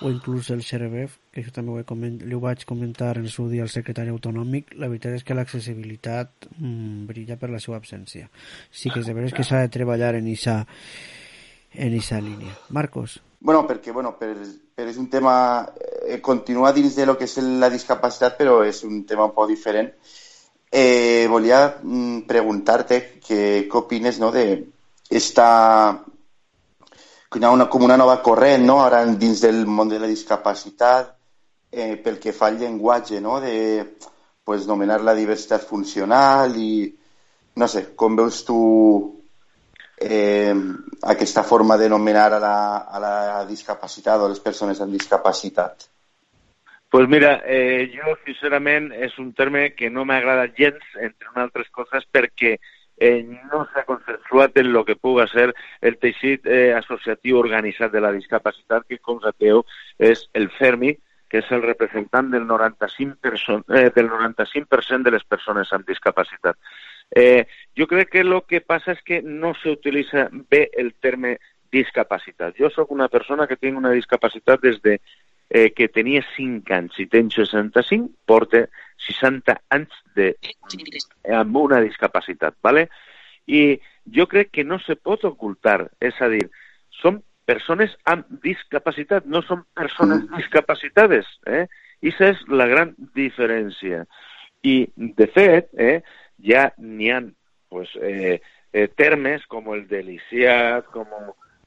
o 0.02 0.10
inclús 0.10 0.50
el 0.56 0.64
CERVEF, 0.64 1.18
que 1.34 1.42
això 1.42 1.52
també 1.56 1.74
ho, 1.74 1.84
coment, 1.88 2.20
li 2.24 2.36
ho 2.36 2.40
vaig 2.44 2.64
comentar 2.68 3.18
en 3.18 3.28
el 3.28 3.32
seu 3.34 3.50
dia 3.52 3.66
al 3.66 3.72
secretari 3.74 4.14
autonòmic, 4.14 4.74
la 4.80 4.88
veritat 4.88 5.18
és 5.18 5.26
que 5.28 5.36
l'accessibilitat 5.36 6.50
mmm, 6.56 7.08
brilla 7.10 7.40
per 7.40 7.52
la 7.52 7.60
seva 7.60 7.78
absència. 7.80 8.30
Sí 8.72 8.94
que 8.94 9.04
és 9.04 9.10
de 9.10 9.16
veres 9.18 9.36
que 9.36 9.44
s'ha 9.44 9.66
de 9.66 9.74
treballar 9.74 10.16
en 10.16 10.30
aquesta 10.30 10.62
en 11.74 11.94
esa 11.94 12.22
línia. 12.22 12.56
Marcos. 12.70 13.20
Bueno, 13.40 13.66
perquè 13.68 13.92
bueno, 13.92 14.16
per, 14.20 14.34
per 14.76 14.88
és 14.88 14.98
un 14.98 15.10
tema... 15.10 15.68
Eh, 16.08 16.20
continua 16.22 16.74
dins 16.74 16.96
de 16.96 17.06
lo 17.06 17.16
que 17.18 17.28
és 17.28 17.38
la 17.38 17.70
discapacitat, 17.70 18.36
però 18.40 18.64
és 18.66 18.82
un 18.84 19.04
tema 19.06 19.28
un 19.30 19.36
poc 19.36 19.48
diferent. 19.52 19.92
Eh, 20.72 21.28
volia 21.30 21.62
mm, 21.82 22.26
preguntar-te 22.30 23.00
què, 23.20 23.42
què 23.70 23.78
opines 23.78 24.20
no, 24.20 24.32
de 24.32 24.46
esta 25.10 25.48
ha 27.30 27.52
una, 27.52 27.68
com 27.70 27.84
una 27.86 27.98
nova 27.98 28.22
corrent 28.26 28.66
no? 28.66 28.80
ara 28.82 29.04
dins 29.06 29.42
del 29.46 29.66
món 29.68 29.90
de 29.90 30.00
la 30.02 30.10
discapacitat 30.10 31.14
eh, 31.72 31.96
pel 32.02 32.18
que 32.20 32.34
fa 32.34 32.48
al 32.48 32.58
llenguatge, 32.58 33.22
no? 33.22 33.40
de 33.40 33.86
pues, 34.44 34.66
nomenar 34.68 35.02
la 35.06 35.14
diversitat 35.14 35.62
funcional 35.62 36.58
i 36.58 36.90
no 37.60 37.68
sé, 37.68 37.92
com 37.96 38.16
veus 38.16 38.42
tu 38.48 38.58
eh, 40.00 40.56
aquesta 41.04 41.44
forma 41.44 41.78
de 41.78 41.90
nomenar 41.90 42.34
a 42.34 42.40
la, 42.40 42.58
a 42.88 43.00
la 43.04 43.46
discapacitat 43.46 44.22
o 44.22 44.26
a 44.26 44.34
les 44.34 44.40
persones 44.40 44.82
amb 44.82 44.96
discapacitat? 44.96 45.90
Pues 46.90 47.08
mira, 47.08 47.44
eh, 47.46 47.92
jo 47.94 48.16
sincerament 48.26 48.90
és 48.96 49.14
un 49.22 49.34
terme 49.38 49.76
que 49.78 49.92
no 49.94 50.08
m'agrada 50.10 50.48
gens, 50.58 50.82
entre 50.98 51.30
altres 51.36 51.70
coses, 51.70 52.08
perquè 52.10 52.56
eh, 52.56 52.79
no 53.52 53.66
s'ha 53.72 53.86
consensuat 53.88 54.58
en 54.58 54.72
el 54.72 54.84
que 54.86 54.96
puga 54.96 55.28
ser 55.28 55.54
el 55.82 55.98
teixit 55.98 56.46
eh, 56.46 56.74
associatiu 56.76 57.40
de 57.42 58.02
la 58.02 58.12
discapacitat, 58.12 58.88
que 58.88 59.00
com 59.00 59.22
sabeu 59.24 59.64
és 59.98 60.28
el 60.34 60.50
FERMI, 60.58 60.98
que 61.30 61.40
és 61.40 61.52
el 61.52 61.62
representant 61.62 62.32
del 62.32 62.48
95%, 62.48 63.64
eh, 63.78 63.92
del 63.96 64.10
95 64.10 65.04
de 65.06 65.12
les 65.12 65.24
persones 65.24 65.72
amb 65.72 65.88
discapacitat. 65.88 66.58
Eh, 67.16 67.46
jo 67.78 67.88
que 67.88 68.22
el 68.22 68.34
que 68.48 68.62
passa 68.62 68.92
és 68.92 69.02
que 69.02 69.22
no 69.22 69.54
s'utilitza 69.54 70.30
bé 70.50 70.70
el 70.74 70.94
terme 71.00 71.38
discapacitat. 71.72 72.56
Jo 72.58 72.70
sóc 72.70 72.92
una 72.92 73.08
persona 73.08 73.48
que 73.48 73.58
tinc 73.58 73.78
una 73.78 73.92
discapacitat 73.92 74.62
des 74.62 74.82
de 74.82 75.00
eh, 75.50 75.72
que 75.76 75.90
tenia 75.90 76.22
5 76.36 76.76
anys 76.76 77.00
i 77.02 77.08
tenc 77.12 77.34
65, 77.36 78.12
porta 78.30 78.66
60 79.08 79.56
anys 79.76 79.96
de, 80.16 80.34
amb 81.36 81.58
una 81.58 81.82
discapacitat, 81.82 82.58
¿vale? 82.64 82.88
I 83.50 83.80
jo 84.14 84.28
crec 84.30 84.52
que 84.54 84.64
no 84.64 84.80
se 84.84 84.96
pot 84.96 85.26
ocultar, 85.26 85.90
és 86.02 86.18
a 86.22 86.30
dir, 86.32 86.46
són 87.02 87.22
persones 87.50 87.96
amb 88.10 88.28
discapacitat, 88.44 89.26
no 89.26 89.42
són 89.46 89.64
persones 89.74 90.22
mm. 90.26 90.38
discapacitades, 90.38 91.30
eh? 91.50 91.66
I 92.06 92.14
és 92.14 92.44
la 92.48 92.68
gran 92.70 92.94
diferència. 93.18 94.06
I, 94.64 94.76
de 94.96 95.28
fet, 95.34 95.74
eh, 95.76 96.00
ja 96.46 96.70
n'hi 96.78 97.10
ha 97.12 97.20
pues, 97.70 97.92
eh, 98.02 98.40
eh, 98.72 98.88
termes 98.96 99.46
com 99.52 99.68
el 99.74 99.86
de 99.90 100.04
lisiat, 100.06 100.88
com 100.94 101.10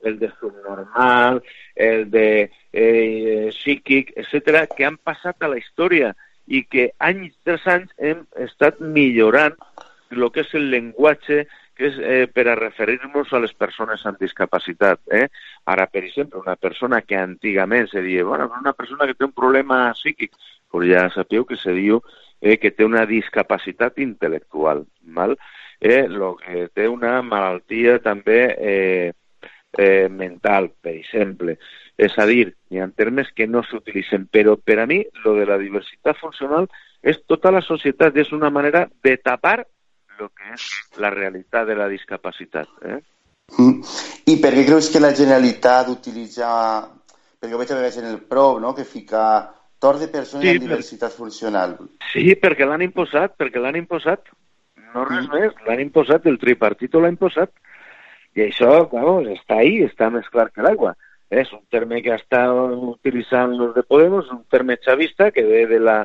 el 0.03 0.19
de 0.19 0.31
subnormal, 0.41 1.43
el 1.75 2.11
de 2.11 2.51
eh, 2.73 3.51
psíquic, 3.53 4.12
etc., 4.17 4.67
que 4.77 4.85
han 4.85 4.99
passat 4.99 5.43
a 5.43 5.51
la 5.53 5.59
història 5.61 6.12
i 6.47 6.65
que 6.67 6.91
any 6.99 7.29
tras 7.47 7.67
any 7.71 7.88
hem 7.99 8.25
estat 8.43 8.81
millorant 8.83 9.59
el 10.12 10.29
que 10.33 10.43
és 10.45 10.55
el 10.59 10.71
llenguatge 10.73 11.45
que 11.79 11.88
és 11.88 11.99
eh, 11.99 12.27
per 12.29 12.45
a 12.51 12.57
referir-nos 12.59 13.33
a 13.33 13.41
les 13.41 13.55
persones 13.57 14.03
amb 14.07 14.21
discapacitat. 14.21 15.01
Eh? 15.09 15.25
Ara, 15.73 15.87
per 15.88 16.03
exemple, 16.05 16.43
una 16.43 16.57
persona 16.61 17.01
que 17.01 17.17
antigament 17.17 17.88
se 17.88 18.03
diu, 18.05 18.27
bueno, 18.29 18.51
una 18.61 18.75
persona 18.77 19.09
que 19.09 19.17
té 19.17 19.25
un 19.25 19.33
problema 19.33 19.87
psíquic, 19.97 20.37
però 20.71 20.85
ja 20.88 21.07
sapeu 21.15 21.47
que 21.49 21.57
se 21.57 21.73
diu 21.77 22.03
eh, 22.41 22.59
que 22.61 22.75
té 22.77 22.85
una 22.85 23.07
discapacitat 23.09 23.99
intel·lectual, 24.05 24.85
mal? 25.03 25.37
Eh, 25.81 26.07
lo 26.09 26.37
que 26.37 26.69
té 26.75 26.87
una 26.88 27.17
malaltia 27.27 27.99
també 28.05 28.41
eh, 28.55 29.12
eh, 29.79 30.09
mental, 30.09 30.71
per 30.81 30.95
exemple. 30.95 31.59
És 31.97 32.17
a 32.19 32.27
dir, 32.27 32.55
hi 32.73 32.81
ha 32.81 32.89
termes 32.97 33.31
que 33.37 33.47
no 33.47 33.63
s'utilitzen, 33.67 34.27
però 34.33 34.57
per 34.57 34.81
a 34.81 34.87
mi 34.87 35.03
lo 35.25 35.37
de 35.37 35.47
la 35.47 35.59
diversitat 35.61 36.19
funcional 36.21 36.69
és 37.03 37.19
tota 37.27 37.51
la 37.51 37.63
societat, 37.63 38.17
és 38.17 38.33
una 38.33 38.51
manera 38.51 38.87
de 39.03 39.17
tapar 39.19 39.61
el 40.19 40.29
que 40.31 40.53
és 40.55 40.69
la 41.03 41.11
realitat 41.11 41.67
de 41.67 41.77
la 41.77 41.89
discapacitat. 41.91 42.69
Eh? 42.87 43.01
Mm. 43.59 43.81
I 44.33 44.37
per 44.43 44.53
què 44.55 44.67
creus 44.69 44.91
que 44.93 45.03
la 45.03 45.13
Generalitat 45.17 45.91
utilitza, 45.93 46.47
perquè 47.41 47.57
ho 47.57 47.61
veig 47.61 47.73
a 47.73 47.81
vegades 47.81 47.99
en 48.01 48.09
el 48.13 48.21
PROV, 48.31 48.61
no? 48.63 48.75
que 48.77 48.87
fica 48.89 49.25
tor 49.83 49.99
de 49.99 50.09
persones 50.09 50.47
sí, 50.47 50.55
amb 50.55 50.63
diversitat 50.63 51.11
per... 51.11 51.19
funcional. 51.19 51.77
Sí, 52.13 52.29
perquè 52.39 52.69
l'han 52.69 52.87
imposat, 52.87 53.35
perquè 53.41 53.61
l'han 53.61 53.81
imposat. 53.81 54.31
No 54.93 55.07
res 55.09 55.27
mm. 55.27 55.35
més, 55.35 55.61
l'han 55.67 55.83
imposat, 55.83 56.29
el 56.31 56.39
tripartito 56.39 57.03
l'ha 57.03 57.11
imposat. 57.13 57.51
I 58.35 58.47
això, 58.47 58.87
vamos, 58.92 59.29
està 59.29 59.59
ahí, 59.61 59.83
està 59.85 60.09
més 60.12 60.29
clar 60.33 60.49
que 60.53 60.64
l'aigua. 60.64 60.95
És 61.33 61.51
un 61.53 61.62
terme 61.73 62.01
que 62.05 62.12
està 62.14 62.47
utilitzant 62.53 63.57
los 63.57 63.75
de 63.75 63.85
Podemos, 63.88 64.31
un 64.33 64.45
terme 64.53 64.79
xavista 64.81 65.31
que 65.31 65.45
ve 65.45 65.66
de 65.66 65.81
la, 65.81 65.99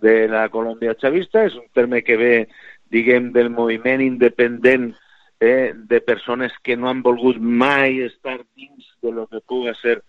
de 0.00 0.28
la 0.28 0.46
Colòmbia 0.52 0.96
xavista, 1.00 1.44
és 1.48 1.56
un 1.56 1.68
terme 1.76 2.02
que 2.04 2.16
ve, 2.20 2.34
diguem, 2.92 3.30
del 3.32 3.50
moviment 3.52 4.04
independent 4.04 4.92
eh, 5.40 5.72
de 5.74 6.00
persones 6.00 6.52
que 6.62 6.76
no 6.76 6.88
han 6.88 7.02
volgut 7.02 7.40
mai 7.40 8.00
estar 8.04 8.38
dins 8.56 8.88
de 9.02 9.12
lo 9.12 9.26
que 9.28 9.40
pugui 9.40 9.72
ser 9.80 10.00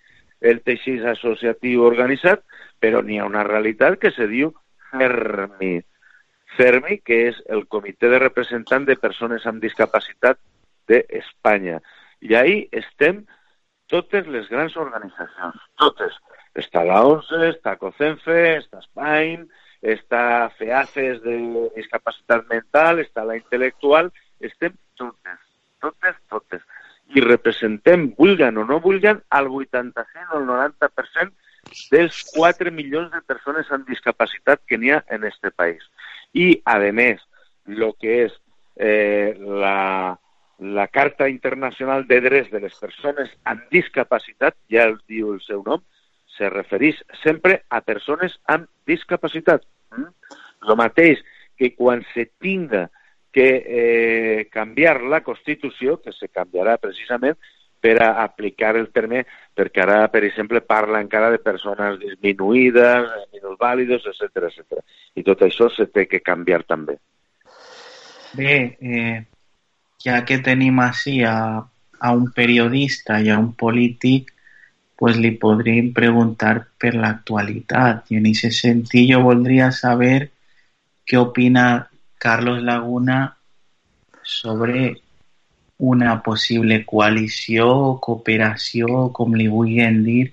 el 0.43 0.59
teixit 0.67 1.03
associatiu 1.07 1.85
organitzat, 1.87 2.43
però 2.83 3.01
n'hi 3.01 3.19
ha 3.19 3.27
una 3.27 3.47
realitat 3.47 3.95
que 3.99 4.11
se 4.11 4.27
diu 4.27 4.51
CERMI. 4.91 5.77
CERMI, 6.57 6.99
que 7.07 7.21
és 7.29 7.39
el 7.49 7.63
Comitè 7.71 8.11
de 8.11 8.19
Representants 8.19 8.87
de 8.87 8.99
Persones 8.99 9.47
amb 9.47 9.63
Discapacitat 9.63 10.39
d'Espanya. 10.89 11.79
I 12.23 12.35
ahí 12.39 12.57
estem 12.71 13.23
totes 13.91 14.27
les 14.27 14.47
grans 14.49 14.75
organitzacions, 14.79 15.59
totes. 15.81 16.15
Està 16.59 16.83
la 16.85 17.01
ONCE, 17.05 17.49
està 17.49 17.75
COCENFE, 17.81 18.39
està 18.59 18.81
SPAIN, 18.85 19.47
està 19.83 20.23
FEACES 20.57 21.21
de 21.23 21.37
discapacitat 21.75 22.45
mental, 22.49 23.01
està 23.03 23.25
la 23.27 23.35
intel·lectual, 23.39 24.11
estem 24.39 24.75
totes, 24.99 25.39
totes, 25.83 26.19
totes. 26.31 26.63
I 27.13 27.23
representem, 27.25 28.11
vulguen 28.17 28.57
o 28.57 28.65
no 28.65 28.79
vulguen, 28.81 29.19
al 29.29 29.49
85 29.51 30.37
o 30.37 30.39
el 30.39 30.47
90% 30.47 31.33
dels 31.91 32.23
4 32.35 32.71
milions 32.71 33.11
de 33.11 33.21
persones 33.27 33.69
amb 33.71 33.87
discapacitat 33.89 34.63
que 34.67 34.77
n'hi 34.77 34.93
ha 34.95 35.03
en 35.09 35.27
este 35.27 35.51
país. 35.51 35.83
I, 36.33 36.61
a 36.65 36.79
més, 36.91 37.21
el 37.67 37.83
que 37.99 38.23
és 38.25 38.33
eh, 38.75 39.35
la, 39.39 40.17
la 40.59 40.87
Carta 40.87 41.27
Internacional 41.29 42.07
de 42.07 42.21
Drets 42.21 42.51
de 42.51 42.61
les 42.61 42.75
Persones 42.79 43.31
amb 43.49 43.65
Discapacitat, 43.71 44.55
ja 44.71 44.85
el 44.87 44.99
diu 45.09 45.33
el 45.33 45.41
seu 45.41 45.63
nom, 45.65 45.81
se 46.37 46.49
refereix 46.49 46.99
sempre 47.21 47.61
a 47.69 47.81
persones 47.85 48.35
amb 48.49 48.69
discapacitat. 48.89 49.65
Mm? 49.93 50.09
Mateix 50.79 51.21
que 51.57 51.73
quan 51.75 52.03
se 52.13 52.29
tinga 52.41 52.89
que 53.33 53.49
eh, 53.65 54.47
canviar 54.51 55.01
la 55.01 55.21
Constitució, 55.25 55.99
que 56.01 56.13
se 56.13 56.29
canviarà 56.29 56.77
precisament 56.81 57.37
per 57.83 57.97
a 58.01 58.23
aplicar 58.23 58.77
el 58.79 58.87
terme, 58.95 59.25
perquè 59.53 59.83
ara, 59.83 59.97
per 60.07 60.23
exemple, 60.23 60.61
parla 60.63 61.01
encara 61.03 61.31
de 61.33 61.41
persones 61.43 61.97
disminuïdes, 61.99 63.09
minusvàlides, 63.35 64.05
etc 64.13 64.47
etc. 64.47 64.79
I 65.19 65.25
tot 65.27 65.43
això 65.43 65.67
se 65.73 65.89
té 65.91 66.07
que 66.07 66.23
canviar 66.23 66.61
també. 66.63 66.95
Bé, 68.37 68.55
eh, 68.79 69.19
ja 70.03 70.23
que 70.25 70.37
tenim 70.43 70.79
a 70.83 72.11
un 72.11 72.31
periodista 72.35 73.21
i 73.23 73.29
a 73.29 73.39
un 73.39 73.53
polític, 73.55 74.33
pues 74.99 75.17
li 75.17 75.31
podríem 75.39 75.93
preguntar 75.95 76.67
per 76.79 76.93
l'actualitat. 76.95 78.11
I 78.11 78.19
en 78.19 78.27
aquest 78.31 78.59
sentit 78.65 79.09
jo 79.11 79.21
voldria 79.23 79.71
saber 79.71 80.29
què 81.07 81.17
opina 81.19 81.87
Carlos 82.19 82.61
Laguna 82.63 83.35
sobre 84.23 84.93
una 85.79 86.21
possible 86.23 86.83
coalició 86.85 87.67
o 87.67 87.99
cooperació, 87.99 89.09
com 89.11 89.35
li 89.35 89.47
vulguin 89.51 90.03
dir, 90.03 90.31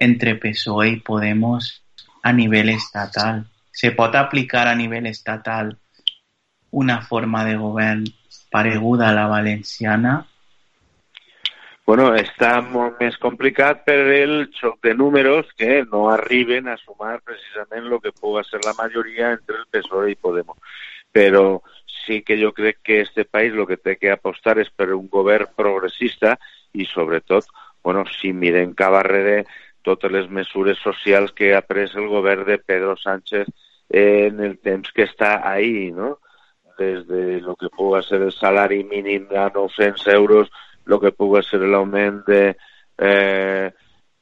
entre 0.00 0.34
PSOE 0.40 0.88
i 0.94 1.00
Podemos 1.04 1.70
a 2.22 2.32
nivell 2.32 2.72
estatal. 2.72 3.44
Se 3.72 3.92
pot 3.96 4.16
aplicar 4.16 4.66
a 4.68 4.74
nivell 4.74 5.06
estatal 5.08 5.76
una 6.70 7.00
forma 7.00 7.44
de 7.44 7.56
govern 7.56 8.04
pareguda 8.50 9.08
a 9.10 9.16
la 9.16 9.26
valenciana? 9.30 10.20
Bueno, 11.86 12.12
està 12.14 12.60
molt 12.62 13.00
més 13.02 13.16
complicat 13.18 13.82
per 13.86 13.98
el 14.14 14.34
xoc 14.54 14.78
de 14.86 14.92
números 14.94 15.48
que 15.58 15.80
no 15.90 16.04
arriben 16.10 16.68
a 16.68 16.76
sumar 16.78 17.16
precisament 17.26 17.88
el 17.88 17.98
que 18.04 18.14
pugui 18.14 18.44
ser 18.46 18.60
la 18.66 18.76
majoria 18.78 19.32
entre 19.34 19.58
el 19.58 19.66
PSOE 19.72 20.12
i 20.12 20.18
Podemos 20.20 20.58
però 21.12 21.62
sí 22.06 22.22
que 22.22 22.38
jo 22.42 22.52
crec 22.52 22.78
que 22.82 23.00
este 23.00 23.24
país 23.24 23.52
el 23.52 23.66
que 23.66 23.76
té 23.76 23.96
que 23.98 24.12
apostar 24.12 24.58
és 24.62 24.70
per 24.70 24.90
un 24.94 25.08
govern 25.10 25.50
progressista 25.56 26.36
i 26.72 26.86
sobretot, 26.86 27.46
bueno, 27.84 28.04
si 28.18 28.32
mirem 28.32 28.74
cap 28.78 28.94
darrere 28.94 29.44
totes 29.82 30.12
les 30.12 30.28
mesures 30.30 30.78
socials 30.78 31.32
que 31.32 31.54
ha 31.54 31.62
pres 31.66 31.94
el 31.96 32.08
govern 32.08 32.46
de 32.46 32.58
Pedro 32.58 32.96
Sánchez 32.96 33.48
en 33.90 34.40
el 34.44 34.58
temps 34.58 34.92
que 34.94 35.06
està 35.08 35.40
ahí, 35.50 35.90
no? 35.90 36.18
Des 36.80 37.04
de 37.06 37.40
lo 37.44 37.56
que 37.60 37.68
pugui 37.68 38.00
ser 38.06 38.22
el 38.24 38.32
salari 38.32 38.80
mínim 38.88 39.28
a 39.36 39.50
900 39.52 40.06
euros, 40.14 40.48
lo 40.86 40.98
que 41.00 41.12
pugui 41.12 41.42
ser 41.44 41.60
l'augment 41.60 42.22
de 42.24 42.42
eh, 42.96 43.68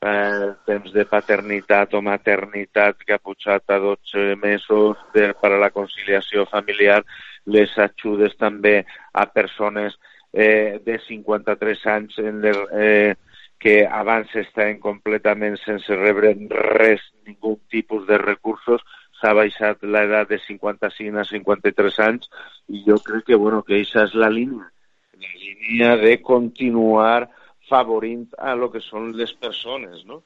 eh, 0.03 0.49
temps 0.67 0.93
de 0.93 1.05
paternitat 1.07 1.95
o 1.95 2.03
maternitat 2.03 2.99
que 3.05 3.15
ha 3.15 3.23
pujat 3.23 3.63
a 3.71 3.79
12 3.79 4.35
mesos 4.43 4.99
de, 5.15 5.31
per 5.39 5.53
a 5.55 5.63
la 5.63 5.71
conciliació 5.71 6.47
familiar, 6.51 7.05
les 7.47 7.73
ajudes 7.79 8.35
també 8.43 8.83
a 9.15 9.27
persones 9.31 9.95
eh, 10.33 10.81
de 10.85 10.99
53 11.07 11.87
anys 11.95 12.19
en 12.19 12.43
les, 12.43 12.59
eh, 12.75 13.15
que 13.59 13.83
abans 13.87 14.31
estaven 14.39 14.79
completament 14.79 15.57
sense 15.65 15.95
rebre 15.99 16.35
res, 16.79 17.03
ningú 17.27 17.59
tipus 17.71 18.07
de 18.07 18.19
recursos, 18.19 18.85
s'ha 19.19 19.35
baixat 19.35 19.83
l'edat 19.83 20.31
de 20.31 20.39
55 20.45 21.21
a 21.21 21.27
53 21.27 22.01
anys 22.07 22.31
i 22.69 22.85
jo 22.87 22.99
crec 23.05 23.29
que, 23.31 23.37
bueno, 23.37 23.63
que 23.67 23.77
aquesta 23.79 24.07
és 24.07 24.15
la 24.15 24.31
línia, 24.31 24.71
la 25.19 25.35
línia 25.43 25.97
de 26.01 26.17
continuar 26.23 27.29
favorint 27.69 28.27
a 28.39 28.55
lo 28.55 28.71
que 28.73 28.81
són 28.81 29.13
les 29.19 29.35
persones, 29.35 30.05
no? 30.07 30.23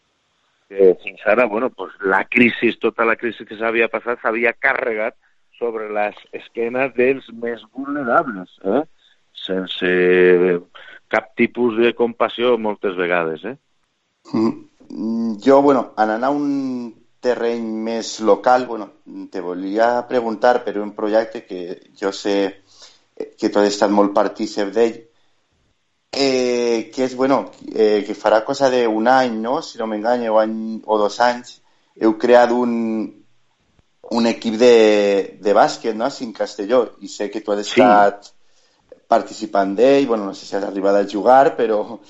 Que 0.69 0.95
fins 1.03 1.21
ara, 1.29 1.47
bueno, 1.47 1.69
pues 1.71 1.93
la 2.01 2.23
crisi, 2.25 2.73
tota 2.81 3.05
la 3.05 3.17
crisi 3.21 3.45
que 3.45 3.59
s'havia 3.59 3.91
passat 3.93 4.23
s'havia 4.23 4.55
carregat 4.55 5.17
sobre 5.59 5.91
les 5.93 6.17
esquenes 6.33 6.95
dels 6.97 7.29
més 7.43 7.63
vulnerables, 7.75 8.57
eh? 8.65 8.83
sense 9.43 9.91
cap 11.13 11.33
tipus 11.37 11.77
de 11.77 11.93
compassió 11.99 12.57
moltes 12.59 12.97
vegades. 12.97 13.45
Eh? 13.45 13.57
Mm. 14.33 15.37
Jo, 15.45 15.61
bueno, 15.63 15.93
anant 15.97 16.25
a 16.25 16.31
un 16.31 17.02
terreny 17.23 17.65
més 17.87 18.19
local, 18.21 18.67
bueno, 18.67 18.89
te 19.31 19.41
volia 19.41 19.95
preguntar 20.09 20.59
per 20.65 20.77
un 20.83 20.93
projecte 20.97 21.45
que 21.47 21.63
jo 21.99 22.11
sé 22.13 22.37
que 23.39 23.49
tu 23.49 23.61
has 23.61 23.71
estat 23.71 23.93
molt 23.95 24.13
partícip 24.17 24.73
d'ell, 24.75 24.99
eh, 26.13 26.91
que 26.93 27.05
és, 27.07 27.15
bueno, 27.17 27.45
eh, 27.73 28.03
que 28.07 28.19
farà 28.19 28.43
cosa 28.45 28.71
d'un 28.73 29.09
any, 29.09 29.39
no? 29.41 29.61
si 29.63 29.79
no 29.79 29.87
m'enganyo, 29.87 30.35
o, 30.35 30.41
any, 30.43 30.81
o 30.85 30.99
dos 30.99 31.21
anys, 31.25 31.61
heu 32.01 32.17
creat 32.19 32.53
un, 32.57 32.75
un 34.19 34.29
equip 34.29 34.59
de, 34.61 35.39
de 35.41 35.55
bàsquet, 35.57 35.97
no?, 35.97 36.07
a 36.07 36.33
Castelló, 36.37 36.85
i 37.01 37.09
sé 37.09 37.31
que 37.31 37.41
tu 37.41 37.53
has 37.53 37.65
estat 37.67 38.29
sí. 38.29 39.01
participant 39.09 39.77
d'ell, 39.77 40.07
bueno, 40.07 40.27
no 40.27 40.35
sé 40.35 40.47
si 40.47 40.57
has 40.57 40.65
arribat 40.65 40.99
a 40.99 41.09
jugar, 41.09 41.57
però 41.57 42.01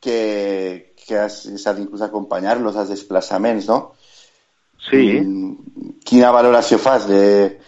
que, 0.00 0.94
que 0.96 1.18
has 1.18 1.44
estat 1.46 1.78
inclús 1.78 2.02
acompanyar-los 2.06 2.76
als 2.76 2.94
desplaçaments, 2.94 3.68
no? 3.68 3.80
Sí. 4.88 5.20
Mm, 5.20 5.98
quina 6.06 6.32
valoració 6.32 6.78
fas 6.80 7.06
de, 7.08 7.60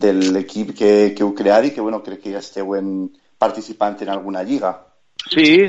de 0.00 0.12
l'equip 0.12 0.72
que, 0.78 0.92
que 1.16 1.24
heu 1.24 1.34
creat 1.34 1.68
i 1.68 1.74
que, 1.74 1.82
bueno, 1.82 2.02
crec 2.04 2.22
que 2.22 2.34
ja 2.34 2.42
esteu 2.44 2.76
en, 2.78 3.10
participant 3.42 3.98
en 4.02 4.12
alguna 4.12 4.42
lliga? 4.46 4.72
Sí, 5.30 5.66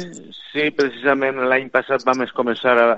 sí, 0.52 0.70
precisament 0.78 1.42
l'any 1.50 1.70
passat 1.74 2.06
vam 2.06 2.24
començar 2.38 2.76
a, 2.82 2.90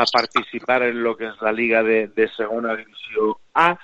a 0.00 0.04
participar 0.12 0.82
en 0.88 1.02
lo 1.04 1.14
que 1.16 1.28
és 1.30 1.42
la 1.44 1.52
Liga 1.52 1.82
de, 1.82 2.06
de 2.16 2.28
segona 2.36 2.76
divisió 2.76 3.38
A. 3.54 3.74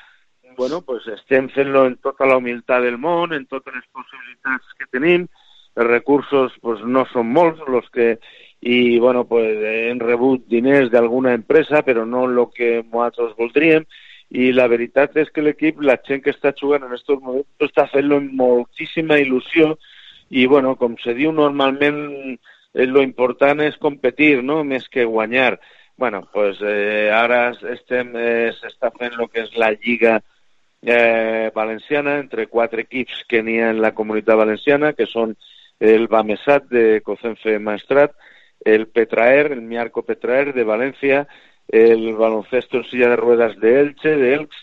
Bueno, 0.57 0.81
pues 0.83 1.07
estem 1.09 1.49
fent-lo 1.55 1.87
en 1.87 1.97
tota 2.03 2.27
la 2.27 2.37
humilitat 2.37 2.83
del 2.85 2.99
món, 2.99 3.33
en 3.33 3.47
totes 3.47 3.75
les 3.77 3.87
possibilitats 3.93 4.75
que 4.79 4.89
tenim. 4.91 5.29
Els 5.79 5.87
recursos 5.87 6.57
pues, 6.61 6.83
no 6.85 7.07
són 7.13 7.31
molts 7.33 7.63
los 7.71 7.87
que 7.95 8.17
i 8.61 8.99
bueno, 8.99 9.25
pues, 9.25 9.57
hem 9.89 10.01
rebut 10.01 10.45
diners 10.47 10.91
d'alguna 10.93 11.33
empresa, 11.33 11.81
però 11.83 12.05
no 12.05 12.27
el 12.29 12.41
que 12.55 12.85
nosaltres 12.85 13.37
voldríem 13.39 13.87
i 14.31 14.53
la 14.53 14.69
veritat 14.71 15.17
és 15.19 15.31
que 15.35 15.43
l'equip, 15.43 15.81
la 15.83 15.97
gent 16.07 16.23
que 16.23 16.31
està 16.31 16.53
jugant 16.57 16.85
en 16.85 16.93
aquests 16.93 17.17
moments, 17.19 17.49
està 17.67 17.89
fent-lo 17.91 18.21
amb 18.21 18.37
moltíssima 18.39 19.19
il·lusió 19.19 19.73
i 20.31 20.47
bueno, 20.47 20.77
com 20.79 20.95
se 21.03 21.17
diu 21.17 21.33
normalment, 21.35 21.99
eh, 22.75 22.87
lo 22.87 23.03
important 23.03 23.65
és 23.65 23.81
competir, 23.81 24.43
no?, 24.45 24.63
més 24.65 24.89
que 24.89 25.05
guanyar. 25.05 25.59
bueno, 26.01 26.27
pues 26.33 26.57
eh, 26.63 27.11
ara 27.13 27.51
estem, 27.75 28.15
eh, 28.17 28.53
s'està 28.57 28.89
fent 28.97 29.19
el 29.19 29.29
que 29.29 29.43
és 29.43 29.51
la 29.61 29.69
Lliga 29.73 30.23
eh, 30.81 31.51
Valenciana 31.55 32.15
entre 32.19 32.47
quatre 32.47 32.87
equips 32.87 33.27
que 33.29 33.43
n'hi 33.43 33.59
ha 33.61 33.69
en 33.75 33.83
la 33.83 33.93
comunitat 33.93 34.39
valenciana, 34.41 34.95
que 34.95 35.05
són 35.05 35.35
el 35.79 36.09
Bamesat 36.09 36.71
de 36.73 37.03
Cocenfe 37.05 37.59
Maestrat, 37.59 38.15
el 38.65 38.89
Petraer, 38.89 39.53
el 39.53 39.63
Miarco 39.63 40.03
Petraer 40.03 40.53
de 40.55 40.65
Valencia, 40.65 41.29
el 41.69 42.15
baloncesto 42.15 42.79
en 42.79 42.85
silla 42.85 43.09
de 43.11 43.17
ruedas 43.17 43.59
de 43.61 43.81
Elche, 43.81 44.17
de 44.17 44.35
Elx, 44.35 44.55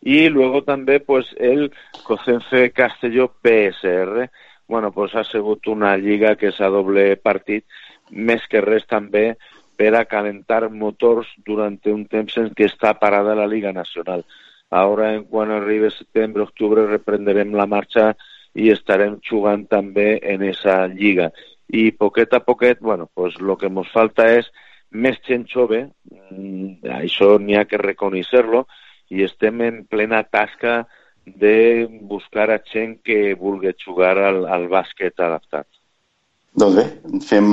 y 0.00 0.28
luego 0.28 0.62
también 0.62 1.02
pues 1.06 1.26
el 1.38 1.72
Cocenfe 2.04 2.70
Castelló 2.70 3.32
PSR 3.42 4.30
bueno, 4.68 4.92
pues 4.92 5.14
ha 5.14 5.24
sigut 5.24 5.66
una 5.68 5.96
lliga 5.96 6.34
que 6.36 6.50
és 6.50 6.58
a 6.60 6.70
doble 6.72 7.14
partit, 7.22 7.64
més 8.10 8.42
que 8.50 8.62
res 8.64 8.86
també 8.90 9.36
per 9.78 9.92
a 9.94 10.06
calentar 10.08 10.66
motors 10.72 11.28
durant 11.46 11.78
un 11.92 12.06
temps 12.10 12.38
en 12.40 12.50
què 12.56 12.66
està 12.70 12.94
parada 12.98 13.36
la 13.38 13.46
Liga 13.46 13.72
Nacional. 13.72 14.24
Ara, 14.70 15.12
en 15.14 15.24
quan 15.30 15.52
arribi 15.54 15.90
setembre, 15.94 16.42
octubre, 16.42 16.86
reprenderem 16.88 17.54
la 17.54 17.68
marxa 17.70 18.14
i 18.54 18.70
estarem 18.72 19.20
jugant 19.22 19.66
també 19.70 20.16
en 20.22 20.42
esa 20.42 20.86
lliga. 20.88 21.30
I 21.68 21.90
poquet 21.92 22.34
a 22.34 22.44
poquet, 22.44 22.80
bueno, 22.80 23.10
pues 23.14 23.40
lo 23.40 23.56
que 23.58 23.66
ens 23.66 23.90
falta 23.92 24.28
és 24.38 24.50
més 24.90 25.18
gent 25.26 25.46
jove, 25.50 25.88
mm, 26.30 26.86
això 27.00 27.36
n'hi 27.42 27.56
ha 27.56 27.64
que 27.66 27.80
reconèixer-lo, 27.82 28.66
i 29.10 29.22
estem 29.22 29.60
en 29.62 29.84
plena 29.86 30.22
tasca 30.22 30.86
de 31.26 31.86
buscar 32.02 32.50
a 32.50 32.60
gent 32.62 33.00
que 33.02 33.34
vulgui 33.34 33.74
jugar 33.84 34.16
al, 34.18 34.44
al 34.46 34.68
bàsquet 34.70 35.18
adaptat. 35.18 35.66
Doncs 36.56 36.76
bé, 36.78 36.84
fem 37.26 37.48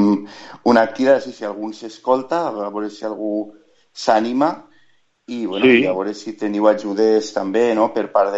una 0.69 0.85
crida 0.93 1.19
si 1.19 1.33
algú 1.43 1.73
s'escolta, 1.73 2.47
a 2.47 2.69
veure 2.71 2.89
si 2.89 3.03
algú 3.05 3.51
s'ànima 3.91 4.53
i, 5.27 5.45
bueno, 5.45 5.65
sí. 5.65 5.83
a 5.85 5.91
veure 5.91 6.13
si 6.15 6.37
teniu 6.39 6.69
ajudes 6.69 7.33
també 7.35 7.73
no? 7.75 7.89
per 7.93 8.07
part 8.13 8.31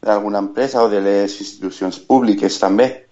d'alguna 0.00 0.40
empresa 0.40 0.82
o 0.84 0.88
de 0.88 1.02
les 1.04 1.36
institucions 1.40 1.98
públiques 2.00 2.56
també. 2.60 3.03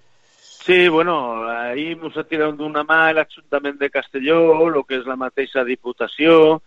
Sí, 0.64 0.86
bueno, 0.88 1.42
ahir 1.50 1.96
ens 1.98 2.16
ha 2.16 2.22
tirat 2.22 2.54
d'una 2.54 2.84
mà 2.86 3.08
l'Ajuntament 3.16 3.80
de 3.80 3.88
Castelló, 3.90 4.36
el 4.62 4.76
que 4.86 5.00
és 5.00 5.08
la 5.10 5.16
mateixa 5.18 5.64
Diputació, 5.66 6.60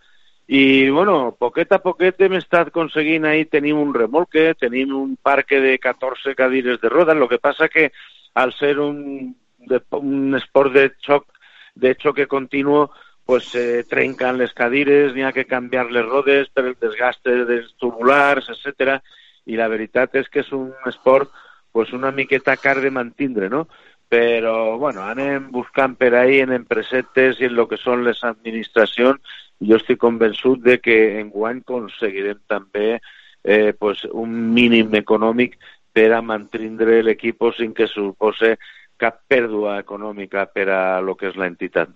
i, 0.46 0.90
bueno, 0.90 1.32
poquet 1.40 1.72
a 1.72 1.78
poquet 1.80 2.20
hem 2.20 2.36
estat 2.36 2.68
aconseguint 2.68 3.24
ahir, 3.24 3.46
tenim 3.48 3.80
un 3.80 3.94
remolque, 3.94 4.50
tenim 4.60 4.92
un 4.94 5.14
parque 5.16 5.62
de 5.64 5.78
14 5.78 6.34
cadires 6.36 6.78
de 6.82 6.90
roda, 6.92 7.16
el 7.16 7.24
que 7.28 7.38
passa 7.38 7.70
que 7.72 7.90
al 8.34 8.52
ser 8.52 8.78
un, 8.84 9.34
de, 9.64 9.80
un 9.96 10.36
esport 10.36 10.76
de 10.76 10.90
xoc, 11.00 11.32
de 11.74 11.94
xoque 11.96 12.28
continuo, 12.28 12.90
pues 13.24 13.48
se 13.48 13.82
trencan 13.84 14.36
les 14.36 14.52
cadires, 14.52 15.14
n'hi 15.14 15.24
ha 15.24 15.32
que 15.32 15.48
canviar 15.48 15.88
les 15.90 16.04
rodes 16.04 16.52
per 16.52 16.66
el 16.66 16.76
desgaste 16.78 17.46
dels 17.48 17.72
tubulars, 17.80 18.52
etc. 18.52 19.00
I 19.48 19.56
la 19.56 19.72
veritat 19.72 20.20
és 20.20 20.28
que 20.28 20.44
és 20.44 20.52
un 20.52 20.74
esport 20.84 21.32
pues, 21.76 21.92
una 21.92 22.10
miqueta 22.10 22.56
car 22.56 22.80
de 22.80 22.90
mantindre, 22.90 23.50
no? 23.50 23.66
Però, 24.08 24.78
bueno, 24.78 25.02
anem 25.02 25.50
buscant 25.50 25.96
per 25.98 26.14
ahí 26.14 26.38
en 26.40 26.52
empresetes 26.54 27.40
i 27.40 27.48
en 27.48 27.56
lo 27.58 27.66
que 27.66 27.78
són 27.80 28.04
les 28.06 28.22
administracions 28.24 29.18
jo 29.60 29.78
estic 29.80 29.98
convençut 29.98 30.62
de 30.62 30.78
que 30.78 31.18
en 31.20 31.30
guany 31.34 31.62
aconseguirem 31.64 32.38
també 32.46 33.00
eh, 33.42 33.72
pues, 33.78 34.04
un 34.12 34.32
mínim 34.54 34.94
econòmic 34.94 35.56
per 35.96 36.10
a 36.12 36.22
mantindre 36.22 37.02
l'equip 37.02 37.42
sin 37.56 37.72
que 37.74 37.88
supose 37.88 38.56
cap 38.96 39.22
pèrdua 39.28 39.78
econòmica 39.80 40.46
per 40.52 40.68
a 40.70 41.00
lo 41.00 41.16
que 41.16 41.28
és 41.28 41.36
l'entitat. 41.36 41.88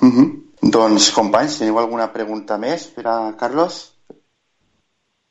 Uh 0.00 0.08
-huh. 0.08 0.28
Doncs, 0.62 1.10
companys, 1.10 1.58
teniu 1.58 1.78
alguna 1.78 2.12
pregunta 2.12 2.58
més 2.58 2.86
per 2.86 3.06
a 3.06 3.34
Carlos? 3.38 3.94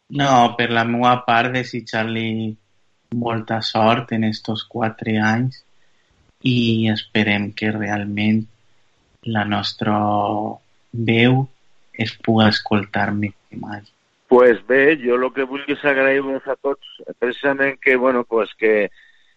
No, 0.10 0.56
per 0.58 0.70
la 0.70 0.84
meva 0.84 1.24
part, 1.26 1.54
desitjar-li 1.54 2.58
molta 3.16 3.62
sort 3.62 4.12
en 4.12 4.24
estos 4.24 4.64
quatre 4.64 5.18
anys 5.20 5.64
i 6.44 6.89
esperem 6.92 7.52
que 7.54 7.72
realment 7.72 8.46
la 9.24 9.46
nostra 9.46 9.96
veu 10.92 11.46
es 11.94 12.14
puga 12.26 12.50
escoltar 12.50 13.12
més 13.14 13.36
que 13.50 13.60
mai. 13.62 13.82
Pues 14.32 14.62
bé, 14.68 14.98
jo 14.98 15.18
el 15.20 15.28
que 15.36 15.46
vull 15.46 15.66
és 15.68 15.82
agrair-vos 15.86 16.46
a 16.48 16.56
tots, 16.56 16.88
precisament 17.20 17.78
que, 17.84 17.98
bueno, 18.00 18.24
pues 18.24 18.54
que 18.58 18.89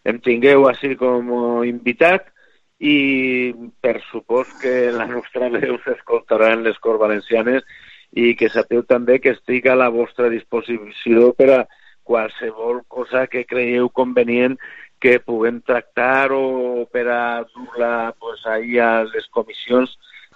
em 0.05 0.21
tingueu 0.23 0.69
així 0.69 0.95
com 1.01 1.33
invitat 1.67 2.31
i 2.79 3.53
per 3.83 3.97
supòs 4.11 4.51
que 4.63 4.93
la 4.95 5.07
nostra 5.11 5.49
veu 5.51 5.79
s'escoltarà 5.83 6.53
en 6.55 6.65
les 6.67 6.79
Corts 6.79 7.03
Valencianes 7.03 7.67
i 8.15 8.35
que 8.39 8.51
sapeu 8.53 8.85
també 8.87 9.19
que 9.19 9.35
estic 9.35 9.67
a 9.67 9.75
la 9.79 9.91
vostra 9.91 10.31
disposició 10.31 11.33
per 11.35 11.51
a 11.51 11.65
qualsevol 12.05 12.83
cosa 12.87 13.27
que 13.27 13.47
creieu 13.49 13.89
convenient 13.89 14.59
que 15.05 15.19
puguem 15.21 15.59
tractar 15.61 16.33
o 16.33 16.87
per 16.89 17.05
a 17.13 17.45
dur-la 17.45 18.15
pues, 18.17 18.41
ahir 18.49 18.79
a 18.81 18.93
les 19.05 19.27
comissions 19.29 19.91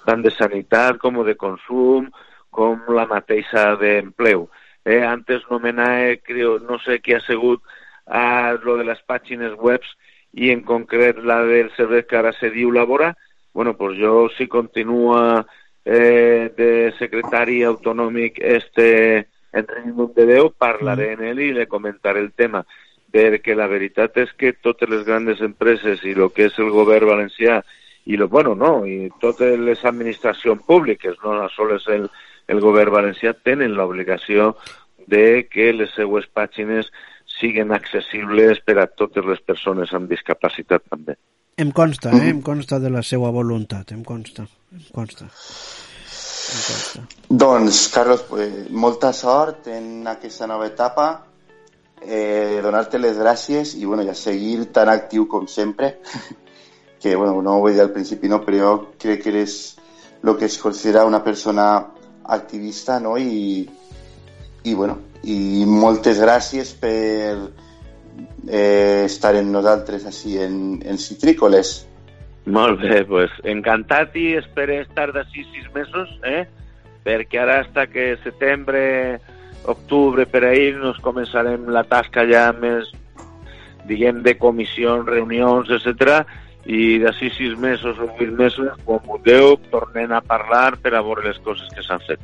tant 0.04 0.20
de 0.20 0.28
sanitat 0.34 0.98
com 1.00 1.22
de 1.24 1.32
consum, 1.40 2.10
com 2.52 2.82
la 2.92 3.06
mateixa 3.08 3.62
d'empleu. 3.80 4.44
Eh, 4.84 5.00
antes 5.08 5.46
nomenava, 5.48 6.18
creo, 6.20 6.58
no 6.60 6.76
sé 6.84 6.98
qui 7.00 7.16
ha 7.16 7.20
sigut 7.24 7.64
a 8.04 8.52
lo 8.60 8.76
de 8.76 8.84
les 8.90 9.00
pàgines 9.08 9.54
webs 9.56 9.88
i 10.36 10.52
en 10.52 10.60
concret 10.68 11.16
la 11.24 11.38
del 11.48 11.72
servei 11.76 12.04
que 12.04 12.18
ara 12.20 12.34
se 12.36 12.50
diu 12.52 12.68
Labora, 12.68 13.14
bueno, 13.56 13.72
pues 13.72 13.96
jo 13.96 14.28
si 14.36 14.48
continua 14.52 15.46
eh, 15.84 16.52
de 16.56 16.92
secretari 16.98 17.62
autonòmic 17.64 18.36
este 18.36 19.28
Enric 19.56 20.12
de 20.12 20.28
Déu, 20.28 20.52
parlaré 20.52 21.14
en 21.14 21.24
ell 21.24 21.40
i 21.40 21.54
le 21.56 21.66
comentaré 21.72 22.20
el 22.20 22.34
tema, 22.36 22.66
perquè 23.12 23.56
la 23.56 23.68
veritat 23.70 24.16
és 24.20 24.32
que 24.36 24.52
totes 24.52 24.88
les 24.90 25.04
grans 25.06 25.40
empreses 25.44 26.04
i 26.04 26.14
el 26.16 26.30
que 26.34 26.48
és 26.48 26.58
el 26.58 26.70
govern 26.74 27.08
valencià 27.08 27.62
i 28.08 28.16
lo, 28.16 28.28
bueno, 28.28 28.54
no, 28.54 28.86
i 28.88 29.10
totes 29.20 29.58
les 29.60 29.84
administracions 29.84 30.62
públiques, 30.64 31.16
no 31.24 31.44
sols 31.52 31.88
el, 31.92 32.06
el 32.48 32.60
govern 32.64 32.94
valencià, 32.94 33.34
tenen 33.44 33.76
l'obligació 33.76 34.54
de 35.08 35.44
que 35.52 35.72
les 35.76 35.92
seues 35.96 36.28
pàgines 36.32 36.88
siguin 37.38 37.72
accessibles 37.76 38.62
per 38.64 38.78
a 38.80 38.86
totes 38.88 39.28
les 39.28 39.42
persones 39.44 39.92
amb 39.92 40.08
discapacitat 40.10 40.88
també. 40.88 41.18
Em 41.58 41.72
consta, 41.74 42.14
eh? 42.16 42.30
em 42.30 42.40
consta 42.42 42.78
de 42.80 42.90
la 42.94 43.02
seva 43.02 43.32
voluntat, 43.34 43.92
em 43.92 44.04
consta, 44.06 44.46
em 44.72 44.88
consta. 44.94 45.28
Em 45.28 46.60
consta. 46.64 47.04
Doncs, 47.28 47.86
Carlos, 47.92 48.22
pues, 48.30 48.70
molta 48.70 49.12
sort 49.12 49.68
en 49.68 50.06
aquesta 50.08 50.48
nova 50.48 50.68
etapa, 50.70 51.10
eh, 52.02 52.60
donar-te 52.62 52.98
les 52.98 53.18
gràcies 53.18 53.74
bueno, 53.84 54.04
ja 54.04 54.14
seguir 54.14 54.70
tan 54.72 54.88
actiu 54.88 55.26
com 55.28 55.46
sempre 55.46 55.98
que 57.02 57.14
bueno, 57.16 57.42
no 57.42 57.58
ho 57.58 57.62
vaig 57.62 57.76
dir 57.76 57.82
al 57.82 57.92
principi, 57.94 58.28
no? 58.28 58.42
però 58.44 58.58
jo 58.58 58.72
crec 58.98 59.22
que 59.22 59.30
eres 59.30 59.78
el 60.22 60.36
que 60.36 60.46
es 60.46 60.58
considera 60.58 61.06
una 61.06 61.22
persona 61.22 61.86
activista 62.24 62.98
no? 63.00 63.16
I, 63.16 63.68
i, 64.64 64.74
bueno, 64.74 64.98
i 65.22 65.64
moltes 65.66 66.20
gràcies 66.20 66.74
per 66.78 67.36
eh, 68.48 69.04
estar 69.04 69.34
en 69.36 69.52
nosaltres 69.52 70.06
així 70.06 70.38
en, 70.42 70.80
en 70.84 70.98
Citrícoles. 70.98 71.86
Molt 72.48 72.80
bé, 72.80 73.02
pues, 73.04 73.32
encantat 73.44 74.14
i 74.16 74.32
espero 74.38 74.78
estar 74.80 75.10
d'ací 75.12 75.44
sis 75.52 75.66
mesos, 75.74 76.14
eh? 76.24 76.46
perquè 77.04 77.40
ara 77.40 77.60
hasta 77.62 77.86
que 77.88 78.16
setembre, 78.24 79.20
octubre, 79.64 80.26
per 80.26 80.44
ahir, 80.44 80.76
nos 80.76 81.00
començarem 81.04 81.66
la 81.72 81.84
tasca 81.84 82.26
ja 82.28 82.50
més, 82.52 82.92
diguem, 83.88 84.22
de 84.22 84.36
comissions, 84.38 85.08
reunions, 85.08 85.70
etc 85.74 86.22
i 86.68 86.98
d'ací 87.00 87.30
sis 87.32 87.54
mesos 87.56 87.96
o 87.96 88.06
vuit 88.18 88.32
mesos, 88.36 88.74
quan 88.84 89.00
vulgueu, 89.06 89.54
tornem 89.72 90.12
a 90.12 90.20
parlar 90.20 90.76
per 90.82 90.92
a 90.94 91.00
veure 91.04 91.24
les 91.24 91.38
coses 91.44 91.70
que 91.72 91.84
s'han 91.84 92.02
fet. 92.04 92.20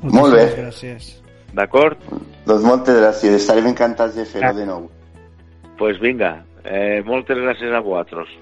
Moltes 0.00 0.14
Molt 0.16 0.36
bé. 0.38 0.46
Gràcies. 0.56 1.10
D'acord? 1.52 2.06
Doncs 2.48 2.64
moltes 2.64 2.96
gràcies, 2.96 3.36
estarem 3.36 3.68
encantats 3.68 4.16
de 4.16 4.24
fer-ho 4.24 4.54
de 4.56 4.64
nou. 4.66 4.86
Doncs 4.88 5.76
pues 5.82 6.00
vinga, 6.00 6.38
eh, 6.64 7.02
moltes 7.04 7.36
gràcies 7.36 7.74
a 7.76 7.82
vosaltres. 7.84 8.32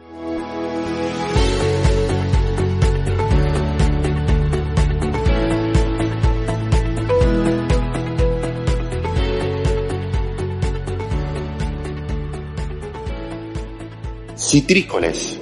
Citrícoles. 14.40 15.36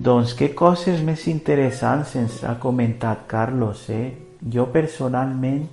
Doncs 0.00 0.32
què 0.32 0.48
coses 0.56 1.02
més 1.04 1.26
interessants 1.28 2.16
ens 2.16 2.40
ha 2.48 2.56
comentat 2.56 3.28
Carlos, 3.28 3.84
eh? 3.92 4.16
Jo 4.40 4.70
personalment 4.72 5.68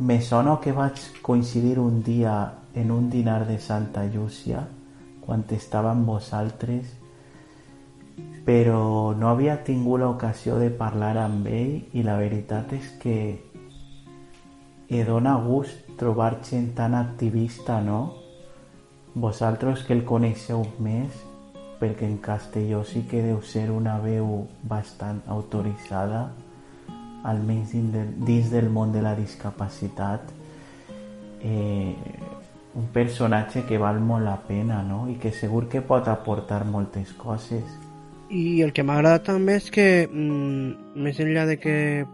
me 0.00 0.18
sona 0.24 0.56
que 0.64 0.72
vaig 0.72 1.04
coincidir 1.20 1.76
un 1.84 2.00
dia 2.00 2.40
en 2.74 2.96
un 2.96 3.12
dinar 3.12 3.42
de 3.44 3.60
Santa 3.60 4.08
Llúcia 4.08 4.64
quan 5.20 5.44
estava 5.52 5.92
amb 5.92 6.08
vosaltres 6.08 7.01
però 8.44 9.14
no 9.14 9.28
havia 9.28 9.62
tingut 9.62 10.00
l'ocasió 10.00 10.58
de 10.58 10.70
parlar 10.74 11.16
amb 11.20 11.46
ell 11.46 11.74
i 11.94 12.02
la 12.02 12.16
veritat 12.18 12.72
és 12.74 12.88
que 13.02 13.16
e 14.92 15.04
dona 15.06 15.36
gust 15.40 15.94
trobar 15.96 16.40
gent 16.42 16.74
tan 16.74 16.94
activista, 16.94 17.80
no? 17.80 18.14
Vosaltres 19.14 19.84
que 19.86 19.94
el 19.94 20.02
coneixeu 20.04 20.64
més, 20.82 21.14
perquè 21.78 22.08
en 22.08 22.18
Castelló 22.18 22.82
sí 22.84 23.04
que 23.08 23.22
deu 23.22 23.40
ser 23.46 23.70
una 23.70 23.98
veu 24.02 24.48
bastant 24.68 25.22
autoritzada, 25.28 26.26
almenys 27.24 27.72
dins 27.72 28.50
del 28.50 28.68
món 28.68 28.92
de 28.92 29.04
la 29.04 29.14
discapacitat, 29.14 30.34
eh, 31.40 31.94
un 32.74 32.90
personatge 32.92 33.64
que 33.68 33.78
val 33.78 34.00
molt 34.00 34.26
la 34.26 34.36
pena, 34.48 34.82
no? 34.82 35.06
I 35.08 35.16
que 35.22 35.30
segur 35.30 35.68
que 35.68 35.80
pot 35.80 36.08
aportar 36.08 36.64
moltes 36.66 37.12
coses 37.12 37.91
I 38.32 38.62
el 38.64 38.70
que 38.72 38.80
m'agrada 38.80 39.20
també 39.26 39.58
és 39.60 39.66
que, 39.68 40.08
mm, 40.08 40.96
més 41.04 41.18
enllà 41.20 41.44
de 41.44 41.58
que 41.60 42.06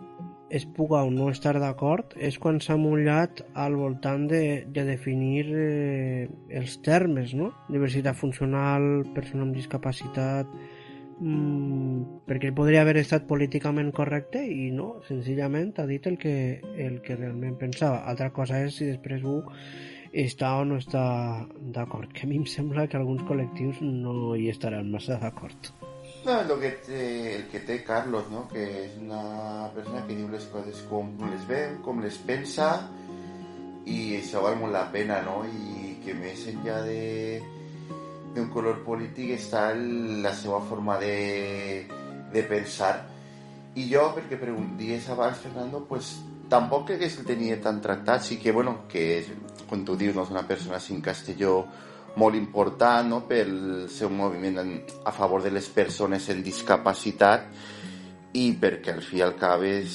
es 0.50 0.64
puga 0.64 1.04
o 1.04 1.10
no 1.14 1.28
estar 1.30 1.52
d'acord, 1.60 2.16
és 2.16 2.38
quan 2.42 2.58
s'ha 2.58 2.74
mullat 2.76 3.44
al 3.54 3.76
voltant 3.76 4.26
de, 4.26 4.64
de 4.66 4.84
definir 4.88 5.44
eh, 5.46 6.26
els 6.50 6.80
termes, 6.82 7.34
no? 7.38 7.52
Diversitat 7.68 8.18
funcional, 8.18 9.04
persona 9.14 9.46
amb 9.46 9.54
discapacitat, 9.54 10.50
mm, 11.20 12.26
perquè 12.26 12.50
podria 12.56 12.82
haver 12.82 12.96
estat 13.04 13.28
políticament 13.30 13.92
correcte 13.94 14.42
i 14.42 14.72
no, 14.74 14.96
senzillament 15.06 15.76
ha 15.78 15.86
dit 15.86 16.06
el 16.10 16.18
que, 16.18 16.60
el 16.88 17.00
que 17.02 17.14
realment 17.14 17.58
pensava. 17.62 18.02
Altra 18.10 18.32
cosa 18.32 18.58
és 18.64 18.74
si 18.74 18.90
després 18.90 19.22
ho 19.22 19.44
està 20.10 20.56
o 20.58 20.64
no 20.64 20.82
està 20.82 21.46
d'acord, 21.60 22.10
que 22.10 22.26
a 22.26 22.28
mi 22.30 22.42
em 22.42 22.48
sembla 22.48 22.88
que 22.88 22.98
alguns 22.98 23.22
col·lectius 23.28 23.84
no 23.84 24.34
hi 24.34 24.48
estaran 24.50 24.90
massa 24.90 25.20
d'acord. 25.22 25.77
Lo 26.28 26.60
que 26.60 26.72
té, 26.84 27.36
el 27.36 27.46
que 27.48 27.60
té 27.60 27.82
Carlos, 27.82 28.26
no? 28.28 28.42
que 28.50 28.60
és 28.84 28.96
una 29.00 29.70
persona 29.72 30.02
que 30.04 30.12
diu 30.12 30.26
les 30.28 30.44
coses 30.52 30.82
com 30.90 31.14
les 31.24 31.46
veu, 31.48 31.78
com 31.86 32.02
les 32.04 32.18
pensa, 32.20 32.66
i 33.88 34.18
això 34.18 34.42
val 34.44 34.60
la 34.68 34.84
pena, 34.92 35.22
no? 35.24 35.38
I 35.48 35.94
que 36.04 36.12
més 36.12 36.42
enllà 36.52 36.82
de 36.84 37.40
d'un 38.34 38.50
color 38.52 38.82
polític 38.84 39.32
està 39.38 39.70
el, 39.72 40.20
la 40.20 40.34
seva 40.36 40.60
forma 40.68 40.98
de, 41.00 41.88
de 42.34 42.44
pensar. 42.44 42.92
I 43.80 43.88
jo, 43.88 44.04
perquè 44.12 44.36
pregunties 44.36 45.08
abans, 45.08 45.40
Fernando, 45.40 45.86
pues 45.88 46.18
tampoc 46.52 46.90
crec 46.90 47.06
que 47.06 47.08
el 47.08 47.28
tenia 47.32 47.56
tan 47.64 47.80
tractat, 47.80 48.28
sí 48.28 48.36
que, 48.36 48.52
bueno, 48.52 48.82
que 48.84 49.08
és, 49.22 49.32
com 49.70 49.80
tu 49.80 49.96
dius, 49.96 50.12
no 50.12 50.28
és 50.28 50.36
una 50.36 50.44
persona 50.44 50.76
sin 50.76 51.00
Castelló 51.00 51.62
molt 52.16 52.36
important 52.36 53.08
no? 53.08 53.20
pel 53.28 53.86
seu 53.92 54.10
moviment 54.10 54.58
en, 54.62 54.72
a 55.04 55.12
favor 55.12 55.42
de 55.42 55.52
les 55.54 55.68
persones 55.68 56.28
en 56.32 56.42
discapacitat 56.42 57.46
i 58.38 58.48
perquè 58.60 58.94
al 58.94 59.04
fi 59.04 59.20
i 59.20 59.24
al 59.24 59.36
cap 59.38 59.62
és, 59.66 59.94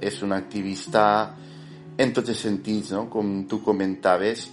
és 0.00 0.20
un 0.22 0.34
activista 0.36 1.04
en 1.96 2.12
tots 2.12 2.32
els 2.32 2.40
sentits, 2.46 2.90
no? 2.94 3.06
com 3.10 3.44
tu 3.48 3.60
comentaves, 3.62 4.48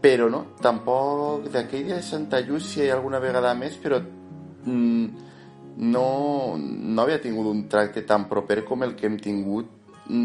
però 0.00 0.30
no, 0.32 0.44
tampoc 0.62 1.50
d'aquell 1.52 1.90
dia 1.90 1.98
de 1.98 2.06
Santa 2.06 2.40
Llúcia 2.40 2.86
i 2.86 2.94
alguna 2.94 3.20
vegada 3.20 3.52
més, 3.58 3.76
però 3.82 3.98
mm, 4.00 5.26
no, 5.90 6.06
no 6.56 7.02
havia 7.02 7.20
tingut 7.20 7.50
un 7.50 7.66
tracte 7.68 8.06
tan 8.06 8.26
proper 8.30 8.62
com 8.64 8.86
el 8.86 8.94
que 8.96 9.10
hem 9.10 9.18
tingut 9.20 9.76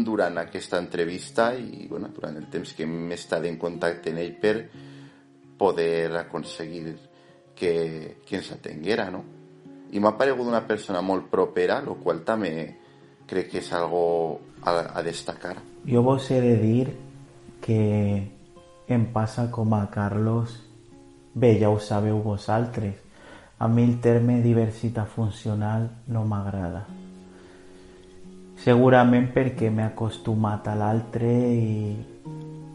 durant 0.06 0.38
aquesta 0.40 0.80
entrevista 0.82 1.52
i 1.54 1.86
bueno, 1.88 2.08
durant 2.14 2.36
el 2.36 2.48
temps 2.50 2.72
que 2.74 2.86
hem 2.86 3.12
estat 3.14 3.44
en 3.46 3.58
contacte 3.60 4.10
amb 4.10 4.22
ell 4.22 4.34
per, 4.40 4.56
poder 5.58 6.16
aconseguir 6.16 6.96
que, 7.56 8.18
que 8.26 8.36
ens 8.36 8.52
atenguera, 8.52 9.10
no? 9.10 9.24
I 9.92 10.02
m'ha 10.02 10.16
paregut 10.18 10.46
una 10.46 10.64
persona 10.66 11.00
molt 11.00 11.30
propera, 11.30 11.78
el 11.80 11.96
qual 12.02 12.22
també 12.26 12.52
crec 13.26 13.50
que 13.52 13.62
és 13.62 13.72
algo 13.72 14.40
a, 14.62 14.98
a 14.98 15.02
destacar. 15.02 15.56
Jo 15.86 16.02
vos 16.02 16.30
he 16.30 16.40
de 16.42 16.56
dir 16.60 16.86
que 17.62 17.80
em 18.88 19.06
passa 19.12 19.48
com 19.50 19.74
a 19.74 19.86
Carlos, 19.90 20.60
bé, 21.34 21.56
ja 21.58 21.70
ho 21.70 21.80
sabeu 21.80 22.20
vosaltres, 22.22 22.94
a 23.58 23.68
mi 23.68 23.84
el 23.84 24.00
terme 24.00 24.42
diversitat 24.44 25.08
funcional 25.08 25.88
no 26.12 26.26
m'agrada. 26.28 26.84
Segurament 28.60 29.30
perquè 29.34 29.70
m'he 29.70 29.86
acostumat 29.86 30.68
a 30.68 30.74
l'altre 30.76 31.30
i, 31.30 31.96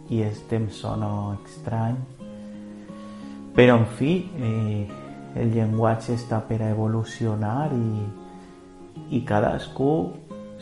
i 0.10 0.22
este 0.26 0.58
em 0.58 0.70
sona 0.74 1.12
estrany, 1.46 1.98
però, 3.56 3.78
en 3.78 3.86
fi, 3.98 4.14
eh, 4.38 4.88
el 5.36 5.54
llenguatge 5.54 6.16
està 6.16 6.42
per 6.48 6.62
a 6.62 6.70
evolucionar 6.72 7.72
i, 7.76 8.06
i 9.18 9.22
cadascú, 9.28 9.92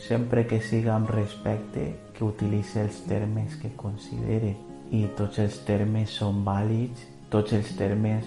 sempre 0.00 0.46
que 0.46 0.60
siga 0.64 0.94
amb 0.96 1.10
respecte, 1.10 1.86
que 2.14 2.24
utilitzi 2.24 2.80
els 2.80 3.02
termes 3.08 3.56
que 3.60 3.72
considere. 3.76 4.54
I 4.90 5.06
tots 5.16 5.38
els 5.38 5.60
termes 5.66 6.14
són 6.18 6.42
vàlids, 6.46 7.06
tots 7.30 7.54
els 7.54 7.70
termes 7.78 8.26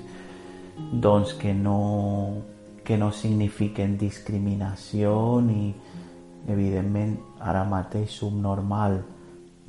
doncs, 0.92 1.34
que, 1.40 1.54
no, 1.54 2.44
que 2.84 2.98
no 2.98 3.12
signifiquen 3.12 3.98
discriminació 3.98 5.42
ni, 5.44 5.74
evidentment, 6.48 7.18
ara 7.40 7.64
mateix 7.68 8.16
subnormal 8.20 9.02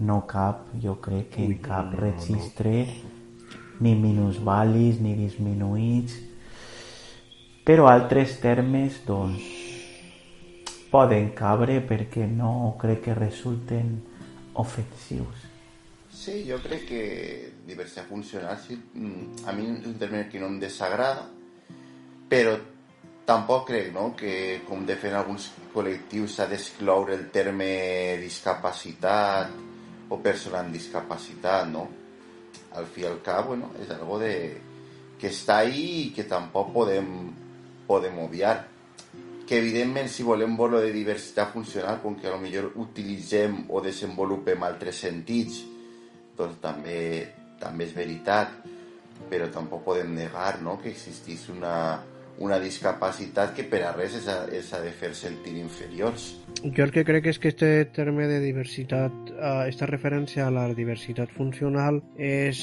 no 0.04 0.22
cap, 0.26 0.68
jo 0.82 0.96
crec 1.02 1.34
que 1.36 1.44
en 1.44 1.58
cap 1.62 1.92
registre 1.98 2.86
ni 3.80 3.94
minusvalis 3.98 5.00
ni 5.02 5.14
disminuïts, 5.18 6.18
però 7.64 7.88
altres 7.90 8.36
termes 8.42 9.00
doncs, 9.08 9.42
poden 10.92 11.32
cabre 11.34 11.80
perquè 11.82 12.28
no 12.30 12.76
crec 12.78 13.08
que 13.08 13.16
resulten 13.18 13.96
ofensius. 14.62 15.48
Sí, 16.14 16.44
jo 16.46 16.60
crec 16.62 16.84
que 16.86 17.00
diversitat 17.66 18.06
funcional 18.06 18.60
sí, 18.62 18.76
a 18.78 19.56
mi 19.56 19.66
és 19.72 19.88
un 19.90 19.96
terme 19.98 20.28
que 20.30 20.38
no 20.38 20.46
em 20.52 20.60
desagrada, 20.62 21.26
però 22.30 22.54
tampoc 23.26 23.66
crec 23.72 23.90
no, 23.96 24.12
que, 24.14 24.60
com 24.68 24.84
defen 24.86 25.16
alguns 25.18 25.48
col·lectius, 25.74 26.36
s'ha 26.36 26.46
d'excloure 26.46 27.16
el 27.16 27.26
terme 27.34 28.14
discapacitat 28.20 29.50
o 30.12 30.20
persona 30.22 30.60
amb 30.62 30.76
discapacitat, 30.76 31.66
no? 31.72 31.88
Al 32.74 32.86
fi 32.90 33.04
i 33.04 33.08
al 33.08 33.20
cap, 33.24 33.46
bueno, 33.50 33.70
és 33.82 33.90
algo 33.94 34.18
de, 34.22 34.34
que 35.20 35.30
està 35.32 35.62
ahí 35.62 35.84
i 36.04 36.12
que 36.14 36.26
tampoc 36.28 36.72
podem, 36.74 37.10
podem 37.88 38.18
obviar. 38.24 38.56
Que 39.48 39.58
evidentment 39.60 40.08
si 40.08 40.24
volem 40.24 40.56
veure 40.56 40.80
de 40.84 40.92
diversitat 40.92 41.52
funcional, 41.52 42.00
com 42.02 42.16
que 42.16 42.32
millor 42.40 42.72
utilitzem 42.80 43.66
o 43.68 43.82
desenvolupem 43.84 44.62
altres 44.64 45.02
sentits, 45.04 45.62
doncs 46.36 46.58
també, 46.62 46.98
també 47.60 47.86
és 47.86 47.94
veritat, 47.96 48.56
però 49.30 49.48
tampoc 49.52 49.84
podem 49.84 50.14
negar 50.16 50.58
no, 50.64 50.78
que 50.80 50.90
existís 50.90 51.46
una, 51.52 51.74
una 52.38 52.58
discapacitat 52.58 53.54
que 53.54 53.64
per 53.70 53.82
a 53.86 53.92
res 53.94 54.16
és 54.18 54.26
a, 54.30 54.40
és 54.50 54.72
a 54.74 54.80
de 54.82 54.90
fer 54.94 55.12
sentir 55.14 55.54
inferiors. 55.60 56.32
Jo 56.64 56.86
el 56.86 56.92
que 56.94 57.04
crec 57.06 57.28
és 57.30 57.38
que 57.38 57.52
este 57.52 57.70
terme 57.94 58.26
de 58.30 58.40
diversitat, 58.42 59.14
uh, 59.34 59.64
esta 59.68 59.86
referència 59.90 60.46
a 60.46 60.54
la 60.54 60.66
diversitat 60.74 61.30
funcional 61.34 62.00
és 62.16 62.60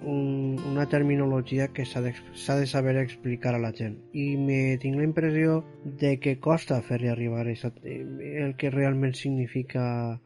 un, 0.00 0.58
una 0.72 0.86
terminologia 0.88 1.68
que 1.74 1.84
s'ha 1.88 2.00
de, 2.04 2.14
de 2.14 2.66
saber 2.66 2.96
explicar 3.02 3.54
a 3.56 3.62
la 3.62 3.72
gent 3.76 3.98
i 4.12 4.36
me 4.38 4.78
tinc 4.82 4.96
la 4.96 5.08
impressió 5.08 5.62
de 5.84 6.16
que 6.22 6.38
costa 6.40 6.80
fer-li 6.86 7.10
arribar 7.12 7.48
esa, 7.50 7.72
el 7.82 8.54
que 8.56 8.70
realment 8.70 9.16
significa 9.18 10.20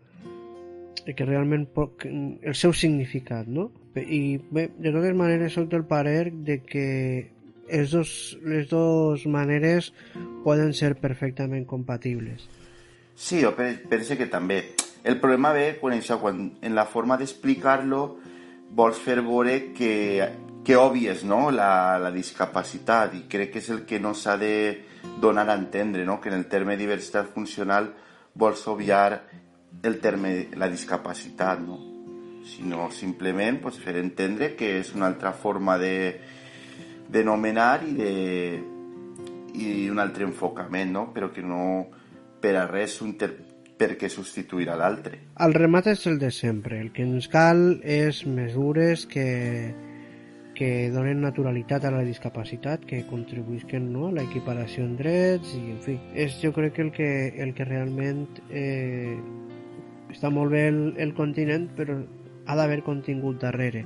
que 1.07 1.25
realment 1.25 1.69
el 2.03 2.55
seu 2.59 2.73
significat, 2.75 3.47
no? 3.47 3.71
I 3.97 4.39
bé, 4.51 4.67
de 4.75 4.91
totes 4.91 5.15
maneres 5.15 5.55
soc 5.55 5.71
del 5.71 5.87
parer 5.87 6.33
de 6.33 6.59
que 6.67 7.36
els 7.69 7.91
dos, 7.91 8.37
les 8.43 9.27
maneres 9.27 9.93
poden 10.45 10.73
ser 10.75 10.95
perfectament 11.01 11.67
compatibles. 11.67 12.47
Sí, 13.17 13.41
jo 13.43 13.55
penso 13.57 14.17
que 14.17 14.27
també. 14.27 14.75
El 15.07 15.21
problema 15.21 15.53
ve 15.55 15.77
quan, 15.81 15.95
això, 15.97 16.19
en 16.29 16.75
la 16.75 16.85
forma 16.85 17.17
d'explicar-lo 17.17 18.03
vols 18.77 18.99
fer 18.99 19.21
veure 19.23 19.73
que, 19.73 19.93
que 20.67 20.77
obvies 20.77 21.23
no? 21.25 21.51
la, 21.55 21.97
la 22.03 22.11
discapacitat 22.11 23.15
i 23.15 23.25
crec 23.31 23.55
que 23.55 23.63
és 23.63 23.71
el 23.71 23.85
que 23.87 24.01
no 24.03 24.13
s'ha 24.15 24.37
de 24.37 24.55
donar 25.23 25.49
a 25.49 25.55
entendre, 25.55 26.05
no? 26.05 26.21
que 26.21 26.29
en 26.29 26.35
el 26.35 26.49
terme 26.51 26.77
diversitat 26.77 27.31
funcional 27.33 27.93
vols 28.35 28.67
obviar 28.67 29.23
el 29.83 30.01
terme 30.03 30.49
la 30.59 30.69
discapacitat, 30.69 31.63
no? 31.63 31.79
sinó 32.47 32.91
simplement 32.91 33.61
pues, 33.63 33.79
fer 33.79 33.97
entendre 34.03 34.55
que 34.59 34.77
és 34.81 34.93
una 34.95 35.07
altra 35.07 35.33
forma 35.33 35.79
de, 35.79 35.95
de 37.09 37.23
nomenar 37.25 37.85
i 37.87 37.95
de 37.97 38.13
i 39.57 39.89
un 39.89 39.99
altre 39.99 40.27
enfocament, 40.27 40.93
no? 40.93 41.09
però 41.15 41.31
que 41.33 41.43
no 41.43 41.87
per 42.43 42.57
a 42.61 42.67
res 42.69 43.01
un 43.01 43.17
ter 43.19 43.33
perquè 43.77 44.09
substituirà 44.09 44.77
l'altre. 44.77 45.19
El 45.45 45.55
remat 45.57 45.91
és 45.93 46.07
el 46.09 46.19
de 46.21 46.31
sempre. 46.33 46.81
El 46.81 46.93
que 46.97 47.05
ens 47.05 47.29
cal 47.33 47.81
és 47.83 48.23
mesures 48.29 49.05
que, 49.09 49.27
que 50.57 50.71
donen 50.93 51.21
naturalitat 51.25 51.85
a 51.85 51.93
la 51.93 52.05
discapacitat, 52.07 52.87
que 52.89 53.05
contribuïsquen 53.11 53.91
no? 53.93 54.09
a 54.09 54.17
la 54.17 54.25
equiparació 54.25 54.85
en 54.85 54.97
drets 55.01 55.53
i, 55.59 55.65
en 55.75 55.83
fi, 55.85 55.99
és 56.17 56.39
jo 56.41 56.53
crec 56.57 56.77
que 56.79 56.87
el 56.87 56.93
que, 56.97 57.11
el 57.45 57.53
que 57.57 57.69
realment 57.69 58.25
eh, 58.49 59.17
està 60.13 60.33
molt 60.33 60.57
bé 60.57 60.69
el, 60.73 60.81
el 60.97 61.13
continent, 61.17 61.69
però 61.77 62.01
ha 62.47 62.57
d'haver 62.57 62.81
contingut 62.87 63.41
darrere 63.43 63.85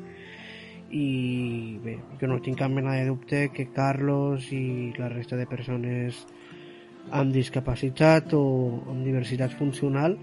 i 0.90 1.78
bé, 1.84 1.96
jo 2.20 2.28
no 2.30 2.40
tinc 2.42 2.58
cap 2.58 2.72
mena 2.74 2.96
de 2.98 3.06
dubte 3.06 3.48
que 3.54 3.68
Carlos 3.74 4.50
i 4.52 4.92
la 4.98 5.08
resta 5.12 5.38
de 5.38 5.46
persones 5.46 6.24
amb 7.10 7.32
discapacitat 7.34 8.34
o 8.34 8.44
amb 8.90 9.04
diversitat 9.06 9.54
funcional 9.58 10.18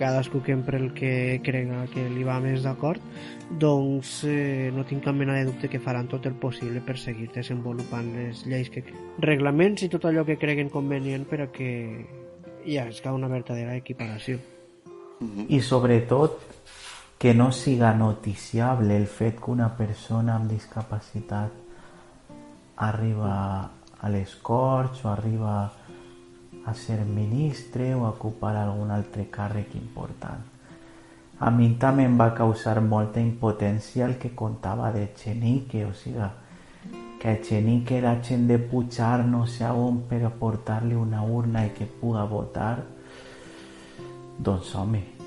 cadascú 0.00 0.42
que 0.42 0.52
empre 0.52 0.78
el 0.78 0.94
que 0.94 1.42
crega 1.44 1.84
que 1.92 2.06
li 2.08 2.24
va 2.24 2.38
més 2.40 2.64
d'acord, 2.64 3.02
doncs 3.60 4.22
eh, 4.24 4.70
no 4.72 4.86
tinc 4.88 5.04
cap 5.04 5.14
mena 5.14 5.36
de 5.36 5.44
dubte 5.50 5.68
que 5.68 5.82
faran 5.84 6.08
tot 6.08 6.24
el 6.24 6.38
possible 6.40 6.80
per 6.80 6.96
seguir 6.96 7.28
desenvolupant 7.34 8.08
les 8.16 8.40
lleis, 8.48 8.72
que, 8.72 8.80
reglaments 9.20 9.84
i 9.84 9.90
tot 9.92 10.08
allò 10.08 10.24
que 10.24 10.38
creguen 10.40 10.72
convenient 10.72 11.28
per 11.28 11.42
a 11.44 11.50
que 11.52 11.70
hi 12.64 12.80
hagi 12.80 13.12
una 13.12 13.28
verdadera 13.28 13.76
equiparació. 13.76 14.40
I 15.52 15.60
sobretot 15.60 16.40
que 17.20 17.34
no 17.34 17.52
siga 17.52 17.92
noticiable 17.92 18.96
el 18.96 19.06
fet 19.06 19.42
que 19.44 19.50
una 19.52 19.66
persona 19.76 20.38
amb 20.38 20.48
discapacitat 20.48 21.52
arriba 22.86 23.34
a 24.00 24.08
les 24.08 24.32
Corts 24.40 25.04
o 25.04 25.10
arriba 25.10 25.70
a 26.64 26.72
ser 26.72 27.04
ministre 27.04 27.90
o 27.94 28.06
a 28.06 28.14
ocupar 28.16 28.54
algun 28.56 28.88
altre 28.96 29.28
càrrec 29.28 29.76
important. 29.76 30.48
A 31.44 31.52
mi 31.52 31.68
també 31.76 32.08
em 32.08 32.16
va 32.16 32.30
causar 32.32 32.80
molta 32.80 33.20
impotència 33.20 34.08
el 34.08 34.16
que 34.16 34.32
contava 34.32 34.88
de 34.96 35.12
Chenique, 35.12 35.84
o 35.84 35.92
sigui, 35.92 36.24
que 37.20 37.36
a 37.36 37.38
Chenique 37.44 38.00
la 38.00 38.16
gent 38.24 38.48
de 38.48 38.56
pujar 38.56 39.26
no 39.28 39.44
sé 39.44 39.68
on 39.68 40.06
per 40.08 40.24
portar-li 40.40 40.96
una 40.96 41.20
urna 41.20 41.68
i 41.68 41.76
que 41.76 41.84
puga 41.84 42.24
votar. 42.24 42.78
Doncs 44.40 44.74
home, 44.74 45.19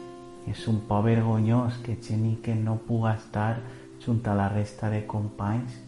és 0.47 0.67
un 0.67 0.81
por 0.87 1.03
vergonyós 1.05 1.79
que 1.83 1.99
Chenique 1.99 2.55
no 2.55 2.77
puga 2.87 3.15
estar 3.15 3.61
junt 4.03 4.25
a 4.27 4.35
la 4.35 4.49
resta 4.49 4.89
de 4.89 5.05
companys 5.07 5.79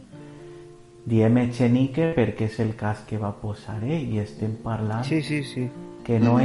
Diem 1.05 1.37
Echenique 1.37 2.13
perquè 2.17 2.47
és 2.49 2.55
el 2.63 2.71
cas 2.79 3.03
que 3.05 3.19
va 3.21 3.29
posar 3.37 3.77
ell 3.83 4.13
i 4.15 4.17
estem 4.23 4.55
parlant 4.63 5.05
Sí, 5.05 5.21
sí, 5.21 5.43
sí. 5.45 5.67
que 6.03 6.19
no 6.19 6.39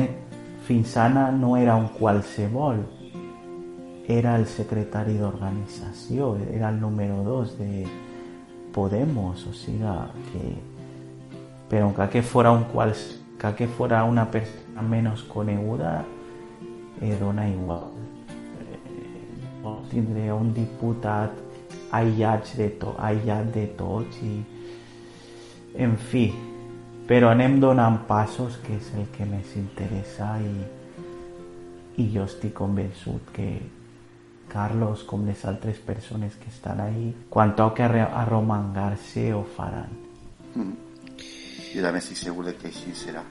fins 0.67 0.97
ara 1.01 1.31
no 1.33 1.57
era 1.57 1.77
un 1.77 1.89
qualsevol, 1.89 2.83
era 4.07 4.37
el 4.37 4.45
secretari 4.47 5.17
d'organització, 5.19 6.37
era 6.53 6.69
el 6.69 6.81
número 6.81 7.23
2 7.25 7.59
de 7.59 7.87
Podemos, 8.71 9.47
o 9.47 9.53
sigui 9.53 9.97
que 10.31 10.45
però 11.71 11.89
encara 11.89 12.11
que 12.11 12.23
fora 12.23 12.53
un 12.53 12.65
quals, 12.71 13.23
que 13.57 13.67
fora 13.67 14.05
una 14.05 14.31
persona 14.31 14.83
menys 14.83 15.23
coneguda 15.23 16.05
eh, 17.01 17.17
dona 17.19 17.49
igual 17.49 18.00
tindré 19.91 20.29
un 20.33 20.53
diputat 20.57 21.37
aïllats 21.97 22.57
de, 22.59 22.69
to, 22.81 22.95
aïllat 22.99 23.51
de 23.55 23.67
tots 23.79 24.21
i 24.27 24.35
en 25.85 25.97
fi 26.11 26.29
però 27.11 27.33
anem 27.35 27.59
donant 27.63 28.03
passos 28.07 28.59
que 28.65 28.77
és 28.79 28.93
el 28.99 29.09
que 29.15 29.27
més 29.27 29.57
interessa 29.59 30.37
i, 30.43 30.55
i 32.03 32.09
jo 32.15 32.27
estic 32.29 32.55
convençut 32.61 33.33
que 33.35 33.51
Carlos 34.51 35.03
com 35.07 35.27
les 35.27 35.43
altres 35.47 35.79
persones 35.79 36.35
que 36.39 36.51
estan 36.51 36.81
ahí 36.83 37.11
quan 37.31 37.57
toca 37.59 37.91
arromangar-se 37.91 39.33
ho 39.35 39.45
faran 39.57 40.11
Mm. 40.55 40.75
Jo 41.71 41.85
també 41.85 42.03
estic 42.03 42.19
segur 42.19 42.51
que 42.59 42.71
així 42.71 42.95
serà. 42.99 43.23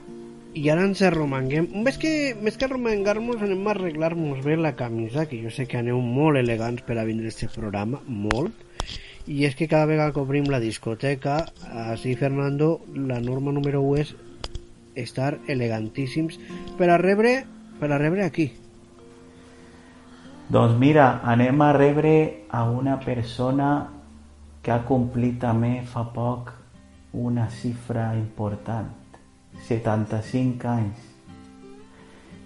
I 0.60 0.66
ara 0.74 0.84
ens 0.84 1.00
arromanguem. 1.08 1.70
Més 1.86 1.96
que, 2.02 2.10
més 2.44 2.58
que 2.60 2.66
arromangar-nos, 2.68 3.40
anem 3.46 3.62
a 3.64 3.72
arreglar-nos 3.72 4.42
bé 4.44 4.58
la 4.60 4.74
camisa, 4.76 5.24
que 5.30 5.38
jo 5.40 5.52
sé 5.56 5.70
que 5.72 5.78
aneu 5.80 6.02
molt 6.04 6.42
elegants 6.42 6.84
per 6.84 6.98
a 7.00 7.06
vindre 7.08 7.30
a 7.30 7.32
este 7.32 7.48
programa, 7.54 8.02
molt. 8.04 8.66
I 9.30 9.46
és 9.48 9.56
que 9.56 9.70
cada 9.72 9.88
vegada 9.88 10.12
que 10.12 10.20
obrim 10.20 10.50
la 10.52 10.60
discoteca, 10.60 11.38
així 11.86 12.18
Fernando, 12.20 12.82
la 12.92 13.22
norma 13.24 13.54
número 13.56 13.86
1 13.88 14.02
és 14.04 14.12
estar 15.06 15.38
elegantíssims 15.48 16.36
per 16.76 16.90
a 16.92 17.00
rebre, 17.00 17.38
per 17.80 17.94
a 17.94 18.02
rebre 18.02 18.28
aquí. 18.28 18.50
Doncs 20.52 20.76
mira, 20.82 21.22
anem 21.24 21.62
a 21.62 21.72
rebre 21.78 22.16
a 22.50 22.66
una 22.68 23.00
persona 23.00 23.70
que 24.66 24.76
ha 24.76 24.84
complit 24.84 25.40
també 25.40 25.78
fa 25.88 26.10
poc 26.12 26.52
una 27.14 27.48
xifra 27.54 28.12
important, 28.18 28.90
75 29.68 30.68
anys. 30.68 31.06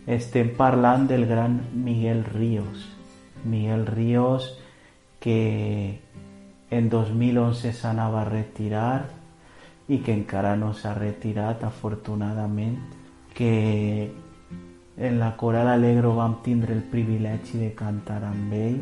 Estem 0.08 0.56
parlant 0.58 1.08
del 1.08 1.26
gran 1.26 1.62
Miguel 1.74 2.26
Ríos. 2.26 2.90
Miguel 3.46 3.86
Ríos 3.86 4.58
que 5.20 6.02
en 6.70 6.90
2011 6.90 7.72
s'anava 7.72 8.22
a 8.22 8.30
retirar 8.30 9.06
i 9.88 10.00
que 10.00 10.12
encara 10.12 10.56
no 10.56 10.74
s'ha 10.74 10.94
retirat 10.98 11.64
afortunadament 11.64 12.80
que 13.34 14.12
en 14.98 15.20
la 15.20 15.36
Coral 15.38 15.68
Alegro 15.68 16.16
vam 16.16 16.42
tindre 16.44 16.74
el 16.74 16.84
privilegi 16.84 17.58
de 17.58 17.72
cantar 17.76 18.24
amb 18.28 18.54
ell 18.54 18.82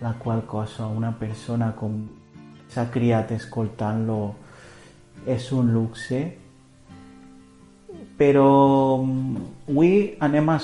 la 0.00 0.14
qual 0.18 0.44
cosa 0.46 0.86
una 0.86 1.12
persona 1.18 1.72
com 1.76 1.96
s'ha 2.68 2.86
criat 2.90 3.32
escoltant-lo 3.34 4.20
és 5.26 5.50
un 5.52 5.72
luxe 5.74 6.20
però 8.20 9.00
avui 9.00 10.16
anem 10.20 10.50
a 10.52 10.58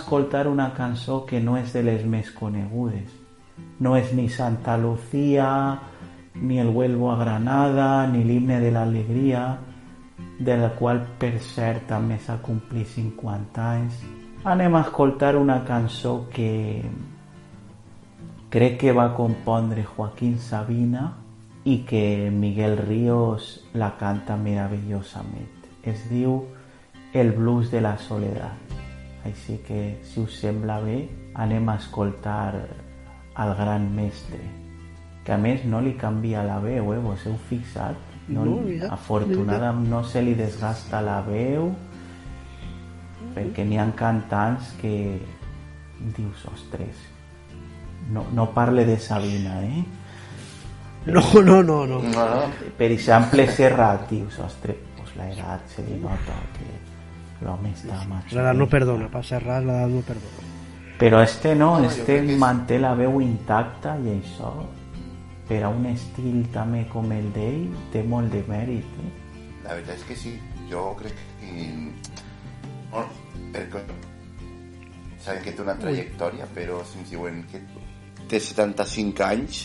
una 0.46 0.74
cançó 0.74 1.24
que 1.24 1.40
no 1.40 1.56
és 1.56 1.72
de 1.72 1.82
les 1.82 2.04
més 2.04 2.30
conegudes 2.30 3.08
no 3.80 3.96
és 3.96 4.12
ni 4.12 4.28
Santa 4.28 4.76
Lucía 4.76 5.80
ni 6.34 6.60
el 6.60 6.68
Huelvo 6.68 7.10
a 7.12 7.16
Granada 7.16 8.06
ni 8.06 8.24
l'himne 8.24 8.60
de 8.60 8.70
l'alegria 8.70 9.56
de 10.38 10.56
la 10.56 10.74
qual 10.76 11.00
per 11.18 11.38
cert 11.40 11.88
també 11.88 12.18
s'ha 12.18 12.42
complit 12.42 12.86
50 12.92 13.70
anys 13.72 14.04
anem 14.44 14.74
a 14.76 14.84
una 15.40 15.64
cançó 15.64 16.28
que 16.28 16.82
crec 18.50 18.78
que 18.78 18.92
va 18.92 19.14
compondre 19.14 19.82
Joaquín 19.82 20.38
Sabina 20.38 21.16
i 21.64 21.84
que 21.88 22.30
Miguel 22.30 22.76
Ríos 22.76 23.64
la 23.72 23.96
canta 23.96 24.36
meravellosament. 24.36 25.50
Es 25.82 26.08
diu 26.08 26.44
El 27.16 27.32
blues 27.32 27.70
de 27.70 27.80
la 27.80 27.96
soledat. 27.96 28.74
Així 29.24 29.56
que, 29.66 29.98
si 30.04 30.20
us 30.20 30.36
sembla 30.42 30.78
bé, 30.84 31.00
anem 31.34 31.68
a 31.68 31.76
escoltar 31.80 32.54
al 33.34 33.54
gran 33.56 33.88
mestre, 33.94 34.38
que 35.24 35.32
a 35.34 35.38
més 35.40 35.64
no 35.66 35.80
li 35.82 35.96
canvia 35.98 36.44
la 36.46 36.60
veu, 36.62 36.92
eh? 36.94 37.00
Vos 37.02 37.24
heu 37.26 37.34
fixat? 37.48 37.98
No, 38.28 38.44
No, 38.44 38.60
mira, 38.62 38.88
afortunadament 38.94 39.88
no 39.90 40.02
se 40.04 40.22
li 40.22 40.34
desgasta 40.34 40.98
la 41.00 41.20
veu 41.22 41.68
perquè 43.36 43.64
n'hi 43.64 43.78
ha 43.78 43.84
cantants 43.94 44.72
que 44.80 45.20
dius, 46.16 46.44
ostres, 46.50 47.04
no, 48.10 48.24
no 48.32 48.48
parle 48.54 48.84
de 48.84 48.98
Sabina, 48.98 49.60
eh? 49.62 49.84
No, 51.06 51.22
no, 51.42 51.62
no, 51.62 51.86
no. 51.86 52.00
No, 52.02 52.24
no. 52.30 52.42
Per 52.78 52.90
exemple, 52.90 53.46
Serrat, 53.46 54.08
dius, 54.10 54.40
ostres, 54.42 54.76
pues 54.98 55.14
la 55.16 55.30
edat 55.30 55.68
se 55.70 55.84
li 55.86 56.00
nota 56.02 56.34
que 56.56 56.66
l'home 57.42 57.70
està 57.74 57.98
más... 58.08 58.30
L'edat 58.32 58.56
no 58.56 58.66
perdona, 58.68 59.08
per 59.12 59.24
ser 59.24 59.42
ras, 59.44 59.64
l'edat 59.64 59.90
no 59.92 60.00
perdona. 60.06 60.44
Però 60.98 61.20
este 61.22 61.54
no, 61.54 61.78
No, 61.80 61.90
este 61.90 62.04
que 62.24 62.32
és- 62.32 62.38
manté 62.40 62.78
la 62.80 62.94
veu 62.96 63.20
intacta 63.20 63.98
i 64.00 64.14
això, 64.16 64.52
per 65.48 65.62
a 65.64 65.68
un 65.68 65.84
estil 65.86 66.46
també 66.54 66.86
com 66.88 67.10
el 67.12 67.28
d'ell, 67.34 67.68
té 67.92 68.02
molt 68.02 68.32
de 68.32 68.42
mèrit. 68.48 68.84
Eh? 69.04 69.12
La 69.66 69.74
veritat 69.74 69.96
és 69.98 70.04
que 70.08 70.16
sí. 70.16 70.38
Jo 70.70 70.88
crec 70.98 71.14
que... 71.40 71.68
Bueno, 72.90 73.08
perquè 73.52 73.82
saben 75.22 75.42
que 75.44 75.52
té 75.52 75.62
una 75.62 75.74
trajectòria, 75.78 76.46
però 76.54 76.80
si 76.86 76.98
ens 77.02 77.10
diuen 77.10 77.44
que 77.50 77.60
té 78.30 78.40
75 78.40 79.22
anys, 79.26 79.60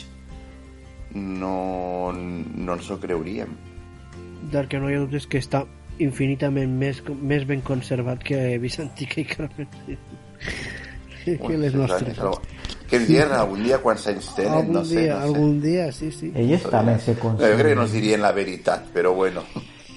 no, 1.16 2.12
no 2.14 2.74
ens 2.78 2.90
ho 2.92 3.00
creuríem. 3.00 3.56
Del 4.52 4.68
que 4.68 4.80
no 4.80 4.90
hi 4.90 4.96
ha 4.98 5.02
dubtes 5.04 5.28
que 5.30 5.40
està 5.42 5.64
infinitament 6.04 6.72
més, 6.78 7.02
més 7.22 7.46
ben 7.48 7.62
conservat 7.62 8.24
que 8.24 8.58
Vicentica 8.62 9.22
i 9.22 9.26
Carmen. 9.26 9.68
que 11.24 11.58
les 11.58 11.74
nostres. 11.76 12.18
Que 12.90 12.98
ens 12.98 13.08
dient 13.08 13.32
algun 13.32 13.62
dia 13.64 13.78
quants 13.80 14.06
anys 14.12 14.34
tenen, 14.36 14.54
Algun 14.66 14.74
no 14.74 14.84
sé. 14.86 15.00
dia, 15.00 15.14
no 15.14 15.20
sé. 15.22 15.28
algun 15.28 15.62
dia, 15.62 15.92
sí, 15.96 16.12
sí. 16.12 16.32
Elles 16.36 16.64
també 16.64 16.98
se 17.00 17.14
No, 17.14 17.30
jo 17.32 17.38
crec 17.38 17.58
que 17.58 17.64
no 17.76 17.82
ens 17.84 17.92
conserven. 17.92 18.02
dirien 18.02 18.22
la 18.22 18.32
veritat, 18.34 18.86
però 18.94 19.14
bueno. 19.16 19.44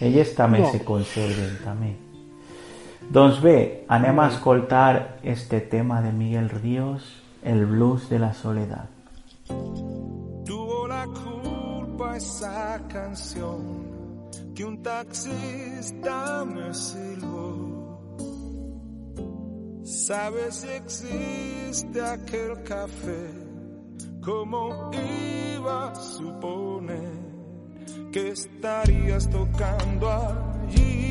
Elles 0.01 0.35
també 0.35 0.61
No. 0.61 0.71
se 0.71 0.81
conserven, 0.85 1.59
també. 1.65 1.97
Doncs 3.11 3.41
bé, 3.43 3.85
anem 3.89 4.19
a 4.21 4.29
escoltar 4.29 5.19
este 5.23 5.61
tema 5.61 6.01
de 6.03 6.13
Miguel 6.13 6.49
Ríos, 6.51 7.03
el 7.43 7.67
blues 7.67 8.09
de 8.09 8.19
la 8.19 8.33
soledad. 8.33 8.89
Tuvo 10.47 10.87
la 10.89 11.07
culpa 11.07 12.17
esa 12.17 12.81
canción 12.89 13.94
que 14.55 14.65
un 14.65 14.83
taxista 14.83 16.45
me 16.45 16.73
silbó. 16.75 18.01
¿Sabes 19.85 20.55
si 20.57 20.69
existe 20.69 22.01
aquel 22.01 22.63
café? 22.63 23.31
¿Cómo 24.23 24.91
iba 24.93 25.91
a 25.91 25.95
suponer 25.95 27.13
que 28.13 28.29
estarías 28.31 29.29
tocando 29.29 30.11
allí? 30.11 31.05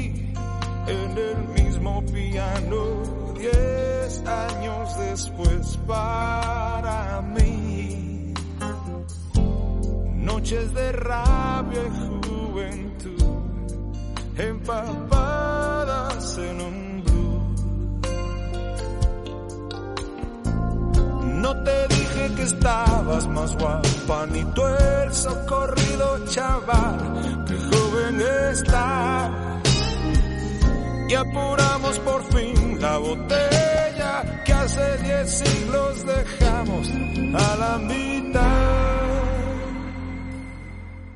en 0.88 1.18
el 1.18 1.64
mismo 1.64 2.04
piano 2.06 3.34
diez 3.38 4.24
años 4.26 4.98
después 4.98 5.78
para 5.88 7.22
mí. 7.22 8.34
Noches 10.16 10.74
de 10.74 10.91
rabia 10.91 11.82
y 11.86 12.28
juventud 12.28 13.32
empapadas 14.38 16.38
en 16.38 16.61
un 16.61 17.03
blues. 17.03 17.61
No 21.41 21.63
te 21.63 21.88
dije 21.88 22.36
que 22.36 22.43
estabas 22.43 23.27
más 23.27 23.57
guapa, 23.57 24.27
ni 24.31 24.43
tú 24.53 24.61
el 24.65 25.13
socorrido 25.13 26.25
chaval, 26.27 27.45
que 27.47 27.57
joven 27.57 28.21
estás 28.51 29.43
y 31.13 31.15
apuramos 31.15 31.99
por 31.99 32.23
fin 32.34 32.81
la 32.81 32.97
botella 32.97 34.43
que 34.43 34.53
hace 34.53 34.97
diez 35.03 35.29
siglos 35.29 36.05
dejamos 36.05 36.89
a 37.36 37.55
la 37.55 37.77
mitad. 37.77 38.93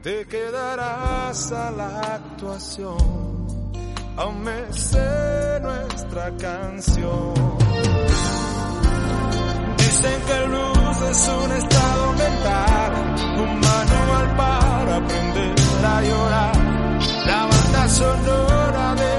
Te 0.07 0.25
quedarás 0.25 1.51
a 1.51 1.69
la 1.69 1.99
actuación, 2.15 2.97
aún 4.15 4.41
me 4.41 4.71
sé 4.71 5.59
nuestra 5.61 6.31
canción. 6.37 7.33
Dicen 9.77 10.21
que 10.25 10.33
el 10.33 10.47
blues 10.47 11.01
es 11.11 11.27
un 11.27 11.51
estado 11.51 12.13
mental, 12.13 12.91
un 13.43 13.59
manual 13.59 14.35
para 14.37 14.95
aprender 14.95 15.55
a 15.83 16.01
llorar. 16.01 16.55
La 17.25 17.41
banda 17.51 17.89
sonora 17.89 18.95
de 18.95 19.13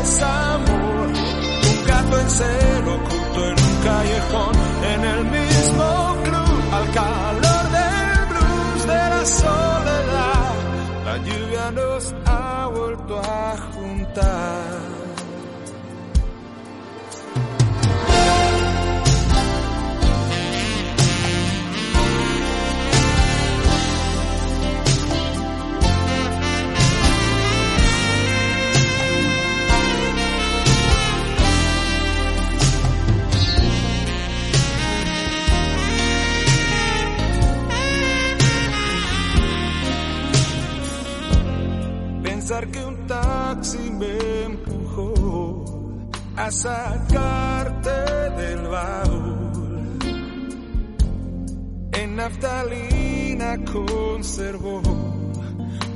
desamor, 0.00 1.08
un 1.08 1.84
gato 1.86 2.20
en 2.20 2.30
celo 2.30 2.94
oculto 2.94 3.48
en 3.48 3.56
un 3.68 3.76
callejón, 3.84 4.54
en 4.94 5.04
el 5.04 5.24
mismo 5.26 6.16
club, 6.24 6.74
al 6.78 6.90
calor 6.90 7.64
del 7.76 8.26
blues 8.30 8.86
de 8.86 9.10
la 9.10 9.26
soledad. 9.26 9.81
Pensar 42.22 42.66
que 42.70 42.91
a 46.42 46.50
sacarte 46.50 47.90
del 48.36 48.66
baúl. 48.66 49.98
En 51.92 52.16
naftalina 52.16 53.58
conservó 53.64 54.82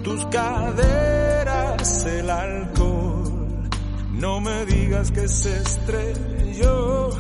tus 0.05 0.25
caderas 0.27 2.07
el 2.07 2.31
alcohol. 2.31 3.69
No 4.13 4.41
me 4.41 4.67
digas 4.67 5.11
que 5.11 5.27
se 5.27 5.57
estrelló 5.57 7.11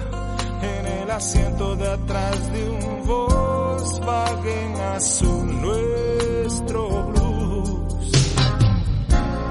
en 0.62 0.86
el 0.86 1.10
asiento 1.10 1.74
de 1.74 1.88
atrás 1.88 2.52
de 2.52 2.70
un 2.70 3.06
Volkswagen 3.06 4.76
azul 4.94 5.60
nuestro. 5.62 7.15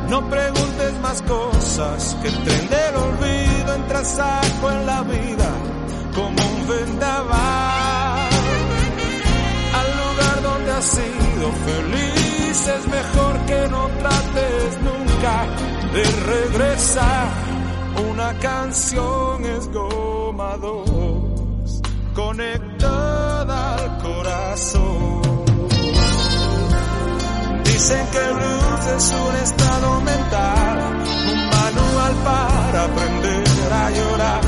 No 0.10 0.30
preguntes 0.30 0.94
más 1.02 1.22
cosas 1.24 2.16
que 2.22 2.28
el 2.28 2.44
tren 2.44 2.70
del 2.70 2.96
olvido 2.96 3.74
entra 3.74 4.04
saco 4.04 4.72
en 4.72 4.86
la 4.86 5.02
vida 5.02 5.50
como 6.14 6.30
un 6.30 6.68
vendaval. 6.68 8.30
Al 9.80 9.90
lugar 10.02 10.44
donde 10.44 10.72
has 10.72 10.86
sido 10.86 11.52
feliz 11.66 12.68
es 12.68 12.88
mejor 12.88 13.40
que 13.48 13.68
no 13.70 13.88
trates 14.00 14.78
nunca 14.82 15.46
de 15.94 16.04
regresar. 16.34 17.28
Una 18.12 18.34
canción 18.40 19.46
es 19.46 19.72
goma 19.72 20.58
dos, 20.58 21.82
conectada 22.14 23.76
al 23.76 23.98
corazón. 23.98 25.25
Dicen 27.76 28.08
que 28.08 28.18
el 28.18 28.34
blues 28.36 28.86
es 28.96 29.12
un 29.12 29.36
estado 29.36 30.00
mental, 30.00 30.80
un 31.28 31.50
manual 31.50 32.14
para 32.24 32.84
aprender 32.86 33.74
a 33.74 33.92
llorar. 33.92 34.42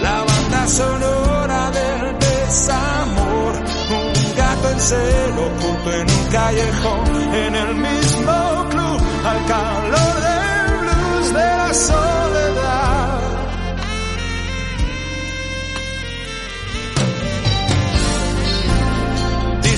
La 0.00 0.24
banda 0.24 0.66
sonora 0.66 1.70
del 1.72 2.18
desamor, 2.18 3.52
un 3.90 4.36
gato 4.38 4.70
en 4.70 4.80
celo 4.80 5.46
oculto 5.46 5.92
en 5.92 6.10
un 6.10 6.26
callejón, 6.32 7.34
en 7.34 7.54
el 7.54 7.74
mismo 7.74 8.66
club, 8.70 9.00
al 9.26 9.46
calor 9.46 10.14
del 10.26 10.78
blues 10.78 11.34
de 11.34 11.56
la 11.58 11.74
soledad. 11.74 12.33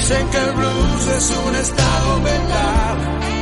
Dicen 0.09 0.29
que 0.31 0.39
el 0.39 0.53
blues 0.53 1.07
es 1.17 1.37
un 1.37 1.57
estado 1.57 2.21
mental, 2.21 2.97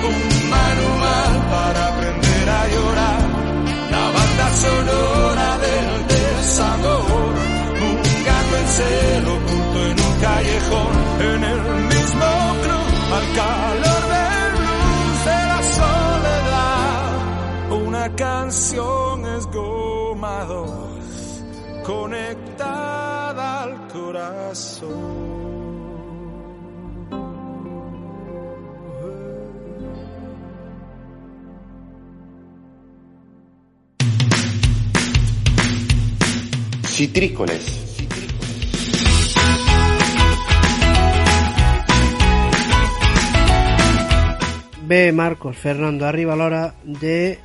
un 0.09 0.49
manual 0.49 1.33
para 1.51 1.89
aprender 1.89 2.49
a 2.49 2.69
llorar. 2.69 3.23
La 3.91 4.05
banda 4.17 4.49
sonora 4.65 5.59
del 5.59 6.07
desamor, 6.09 7.35
un 7.87 7.97
gato 8.25 8.57
en 8.57 8.69
celo 8.79 9.33
oculto 9.35 9.79
en 9.91 9.97
un 10.09 10.15
callejón, 10.23 10.93
en 11.21 11.45
el 11.45 11.61
mismo 11.93 12.29
club, 12.63 13.13
al 13.19 13.27
calor 13.41 14.03
del 14.15 14.53
blues 14.57 15.21
de 15.29 15.41
la 15.53 15.61
soledad. 15.81 17.13
Una 17.89 18.07
canción 18.17 19.27
es 19.37 19.45
goma 19.49 20.45
dos, 20.45 21.45
conectada 21.85 23.65
al 23.65 23.87
corazón. 23.89 25.44
Citrícoles. 36.95 37.65
Bé, 44.87 45.11
Marcos, 45.11 45.57
Fernando, 45.57 46.07
arriba 46.07 46.37
l'hora 46.37 46.77
de 46.85 47.41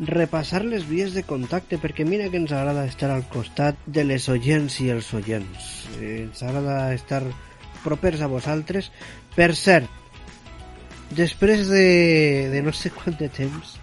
repassar 0.00 0.64
les 0.64 0.88
vies 0.88 1.14
de 1.14 1.22
contacte, 1.22 1.78
perquè 1.78 2.02
mira 2.02 2.26
que 2.32 2.40
ens 2.42 2.50
agrada 2.50 2.82
estar 2.90 3.12
al 3.14 3.22
costat 3.30 3.78
de 3.86 4.02
les 4.02 4.26
oients 4.26 4.80
i 4.82 4.88
els 4.90 5.12
oients. 5.14 5.68
Eh, 6.00 6.24
ens 6.24 6.42
agrada 6.42 6.90
estar 6.96 7.22
propers 7.84 8.24
a 8.26 8.30
vosaltres. 8.32 8.90
Per 9.36 9.52
cert, 9.54 9.86
després 11.14 11.70
de, 11.70 11.86
de 12.50 12.66
no 12.66 12.74
sé 12.74 12.90
quant 12.90 13.14
de 13.22 13.30
temps, 13.38 13.78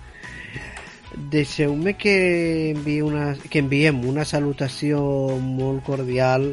deixeu-me 1.32 1.96
que, 1.98 2.74
enviï 2.76 3.02
una, 3.06 3.32
que 3.50 3.62
enviem 3.64 4.04
una 4.08 4.26
salutació 4.26 5.02
molt 5.42 5.84
cordial 5.88 6.52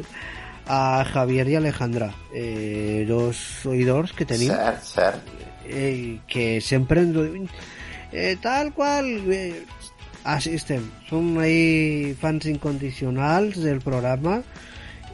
a 0.65 1.05
Javier 1.05 1.47
i 1.51 1.57
Alejandra, 1.59 2.09
eh, 2.33 3.05
dos 3.07 3.37
oïdors 3.69 4.13
que 4.17 4.25
tenim. 4.25 4.49
Cert, 4.49 4.83
cert. 4.83 5.33
eh, 5.67 6.19
que 6.27 6.61
sempre 6.61 7.01
ens 7.01 7.13
diuen 7.13 7.49
eh, 8.11 8.35
tal 8.41 8.73
qual 8.73 9.07
eh, 9.33 9.63
així 10.23 10.55
estem. 10.57 10.85
Som 11.09 11.37
ahí 11.39 12.15
fans 12.19 12.45
incondicionals 12.49 13.61
del 13.61 13.81
programa. 13.81 14.41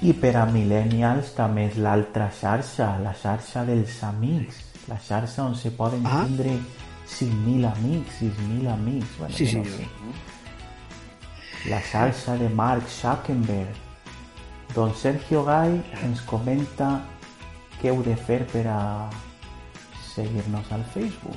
I 0.00 0.16
per 0.16 0.32
a 0.40 0.46
millennials 0.48 1.34
també 1.36 1.68
és 1.68 1.76
l'altra 1.76 2.30
xarxa, 2.32 2.94
la 3.04 3.12
xarxa 3.12 3.66
dels 3.68 4.00
amics, 4.08 4.69
la 4.88 4.98
xarxa 4.98 5.44
on 5.44 5.54
se 5.54 5.70
poden 5.70 6.06
Ah. 6.06 6.24
tindre 6.26 6.58
5.000 7.06 7.64
amics, 7.64 8.20
6.000 8.20 8.68
amics. 8.68 9.18
Bueno, 9.18 9.34
Sí, 9.36 9.46
sí, 9.46 9.56
no 9.56 9.64
sé. 9.64 9.88
La 11.68 11.80
xarxa 11.82 12.36
de 12.36 12.48
Mark 12.48 12.88
Zuckerberg. 12.88 13.74
Don 14.74 14.94
Sergio 14.94 15.44
Gay 15.44 15.82
ens 16.04 16.20
comenta 16.22 17.02
què 17.82 17.88
heu 17.90 18.02
de 18.06 18.14
fer 18.16 18.46
per 18.46 18.66
a 18.68 19.10
seguir-nos 20.14 20.70
al 20.72 20.84
Facebook. 20.94 21.36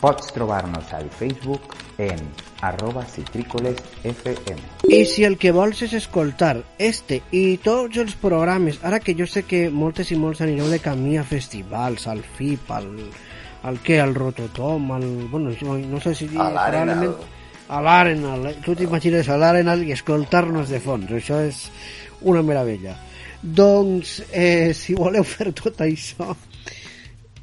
Pots 0.00 0.28
trobar-nos 0.32 0.92
al 0.92 1.08
Facebook 1.10 1.74
en 1.98 2.18
arroba 2.62 3.04
citrícolesfm. 3.04 4.58
I 4.88 5.04
si 5.04 5.24
el 5.26 5.36
que 5.38 5.52
vols 5.52 5.82
és 5.82 5.94
escoltar 5.98 6.56
este 6.78 7.20
i 7.34 7.58
tots 7.62 7.98
els 7.98 8.14
programes, 8.18 8.78
ara 8.86 9.00
que 9.02 9.16
jo 9.18 9.26
sé 9.26 9.42
que 9.44 9.66
moltes 9.70 10.12
i 10.14 10.18
molts 10.18 10.40
anireu 10.46 10.70
de 10.70 10.78
camí 10.82 11.18
a 11.18 11.24
festivals, 11.26 12.06
al 12.06 12.22
FIP, 12.22 12.70
al, 12.70 12.88
al 13.66 13.80
què, 13.82 13.98
al 14.00 14.14
Rototom, 14.14 14.92
al... 14.94 15.08
Bueno, 15.30 15.52
no 15.90 16.00
sé 16.00 16.14
si... 16.14 16.30
A 16.38 16.48
l'Arenal. 16.54 17.16
A 17.68 17.82
l'Arenal. 17.84 18.46
eh? 18.46 18.56
Tu 18.64 18.74
t'imagines 18.78 19.28
a 19.28 19.36
l'Arenal 19.36 19.82
i 19.84 19.92
escoltar-nos 19.92 20.70
de 20.70 20.80
fons. 20.80 21.10
Això 21.12 21.42
és 21.44 21.66
una 22.22 22.42
meravella. 22.42 22.94
Doncs, 23.42 24.22
eh, 24.32 24.72
si 24.74 24.96
voleu 24.98 25.26
fer 25.26 25.52
tot 25.54 25.82
això, 25.84 26.32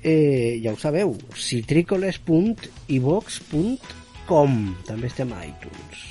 eh, 0.01 0.59
ja 0.63 0.73
ho 0.73 0.79
sabeu, 0.79 1.15
citricoles.ivox.com 4.25 4.75
també 4.87 5.07
estem 5.07 5.31
a 5.33 5.43
iTunes. 5.45 6.03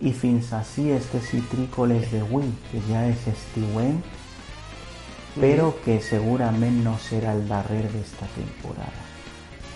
I 0.00 0.12
fins 0.12 0.52
així 0.54 0.90
este 0.94 1.20
citrícoles 1.20 2.10
d'avui, 2.12 2.46
que 2.70 2.80
ja 2.88 3.04
és 3.08 3.24
estiuent, 3.26 3.98
però 5.38 5.72
que 5.84 6.00
segurament 6.00 6.82
no 6.84 6.96
serà 6.98 7.34
el 7.34 7.46
darrer 7.48 7.84
d'esta 7.92 8.26
temporada. 8.34 9.06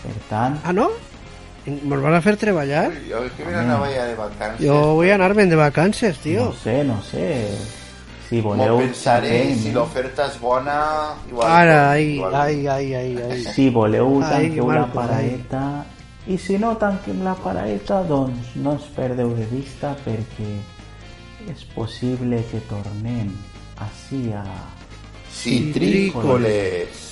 Per 0.02 0.14
tant, 0.28 0.58
Ah, 0.64 0.72
no? 0.72 0.90
¿Nos 1.64 2.02
van 2.02 2.14
a 2.14 2.16
hacer 2.18 2.36
que 3.36 3.44
de 4.04 4.14
vacances. 4.16 4.66
Yo 4.66 4.94
voy 4.94 5.10
a 5.10 5.14
anarme 5.14 5.46
de 5.46 5.54
vacances, 5.54 6.18
tío. 6.18 6.46
no 6.46 6.52
sé, 6.54 6.82
no 6.84 7.00
sé, 7.02 7.56
si 8.28 8.40
voleu 8.40 8.78
pensaré, 8.78 9.54
si 9.54 9.68
no? 9.70 9.80
l'oferta 9.80 10.26
és 10.26 10.40
bona, 10.40 11.14
igual. 11.28 11.48
Ara, 11.48 11.90
ai, 11.92 12.14
igual. 12.16 12.34
ai, 12.34 12.66
ai, 12.66 12.94
ai, 12.94 13.16
ai. 13.30 13.44
si 13.44 13.70
voleu 13.70 14.20
tanqueu 14.20 14.72
la 14.72 14.86
i 16.30 16.38
si 16.38 16.58
no 16.58 16.74
tanquem 16.78 17.24
la 17.26 17.34
paraeta 17.34 18.02
doncs 18.06 18.54
no 18.62 18.76
ens 18.76 18.86
perdeu 18.94 19.34
de 19.34 19.46
vista 19.50 19.96
perquè 20.04 20.52
és 21.50 21.64
possible 21.74 22.38
que 22.50 22.62
tornem 22.70 23.32
així 23.82 24.28
a 24.36 24.44
Citrícoles. 25.32 27.11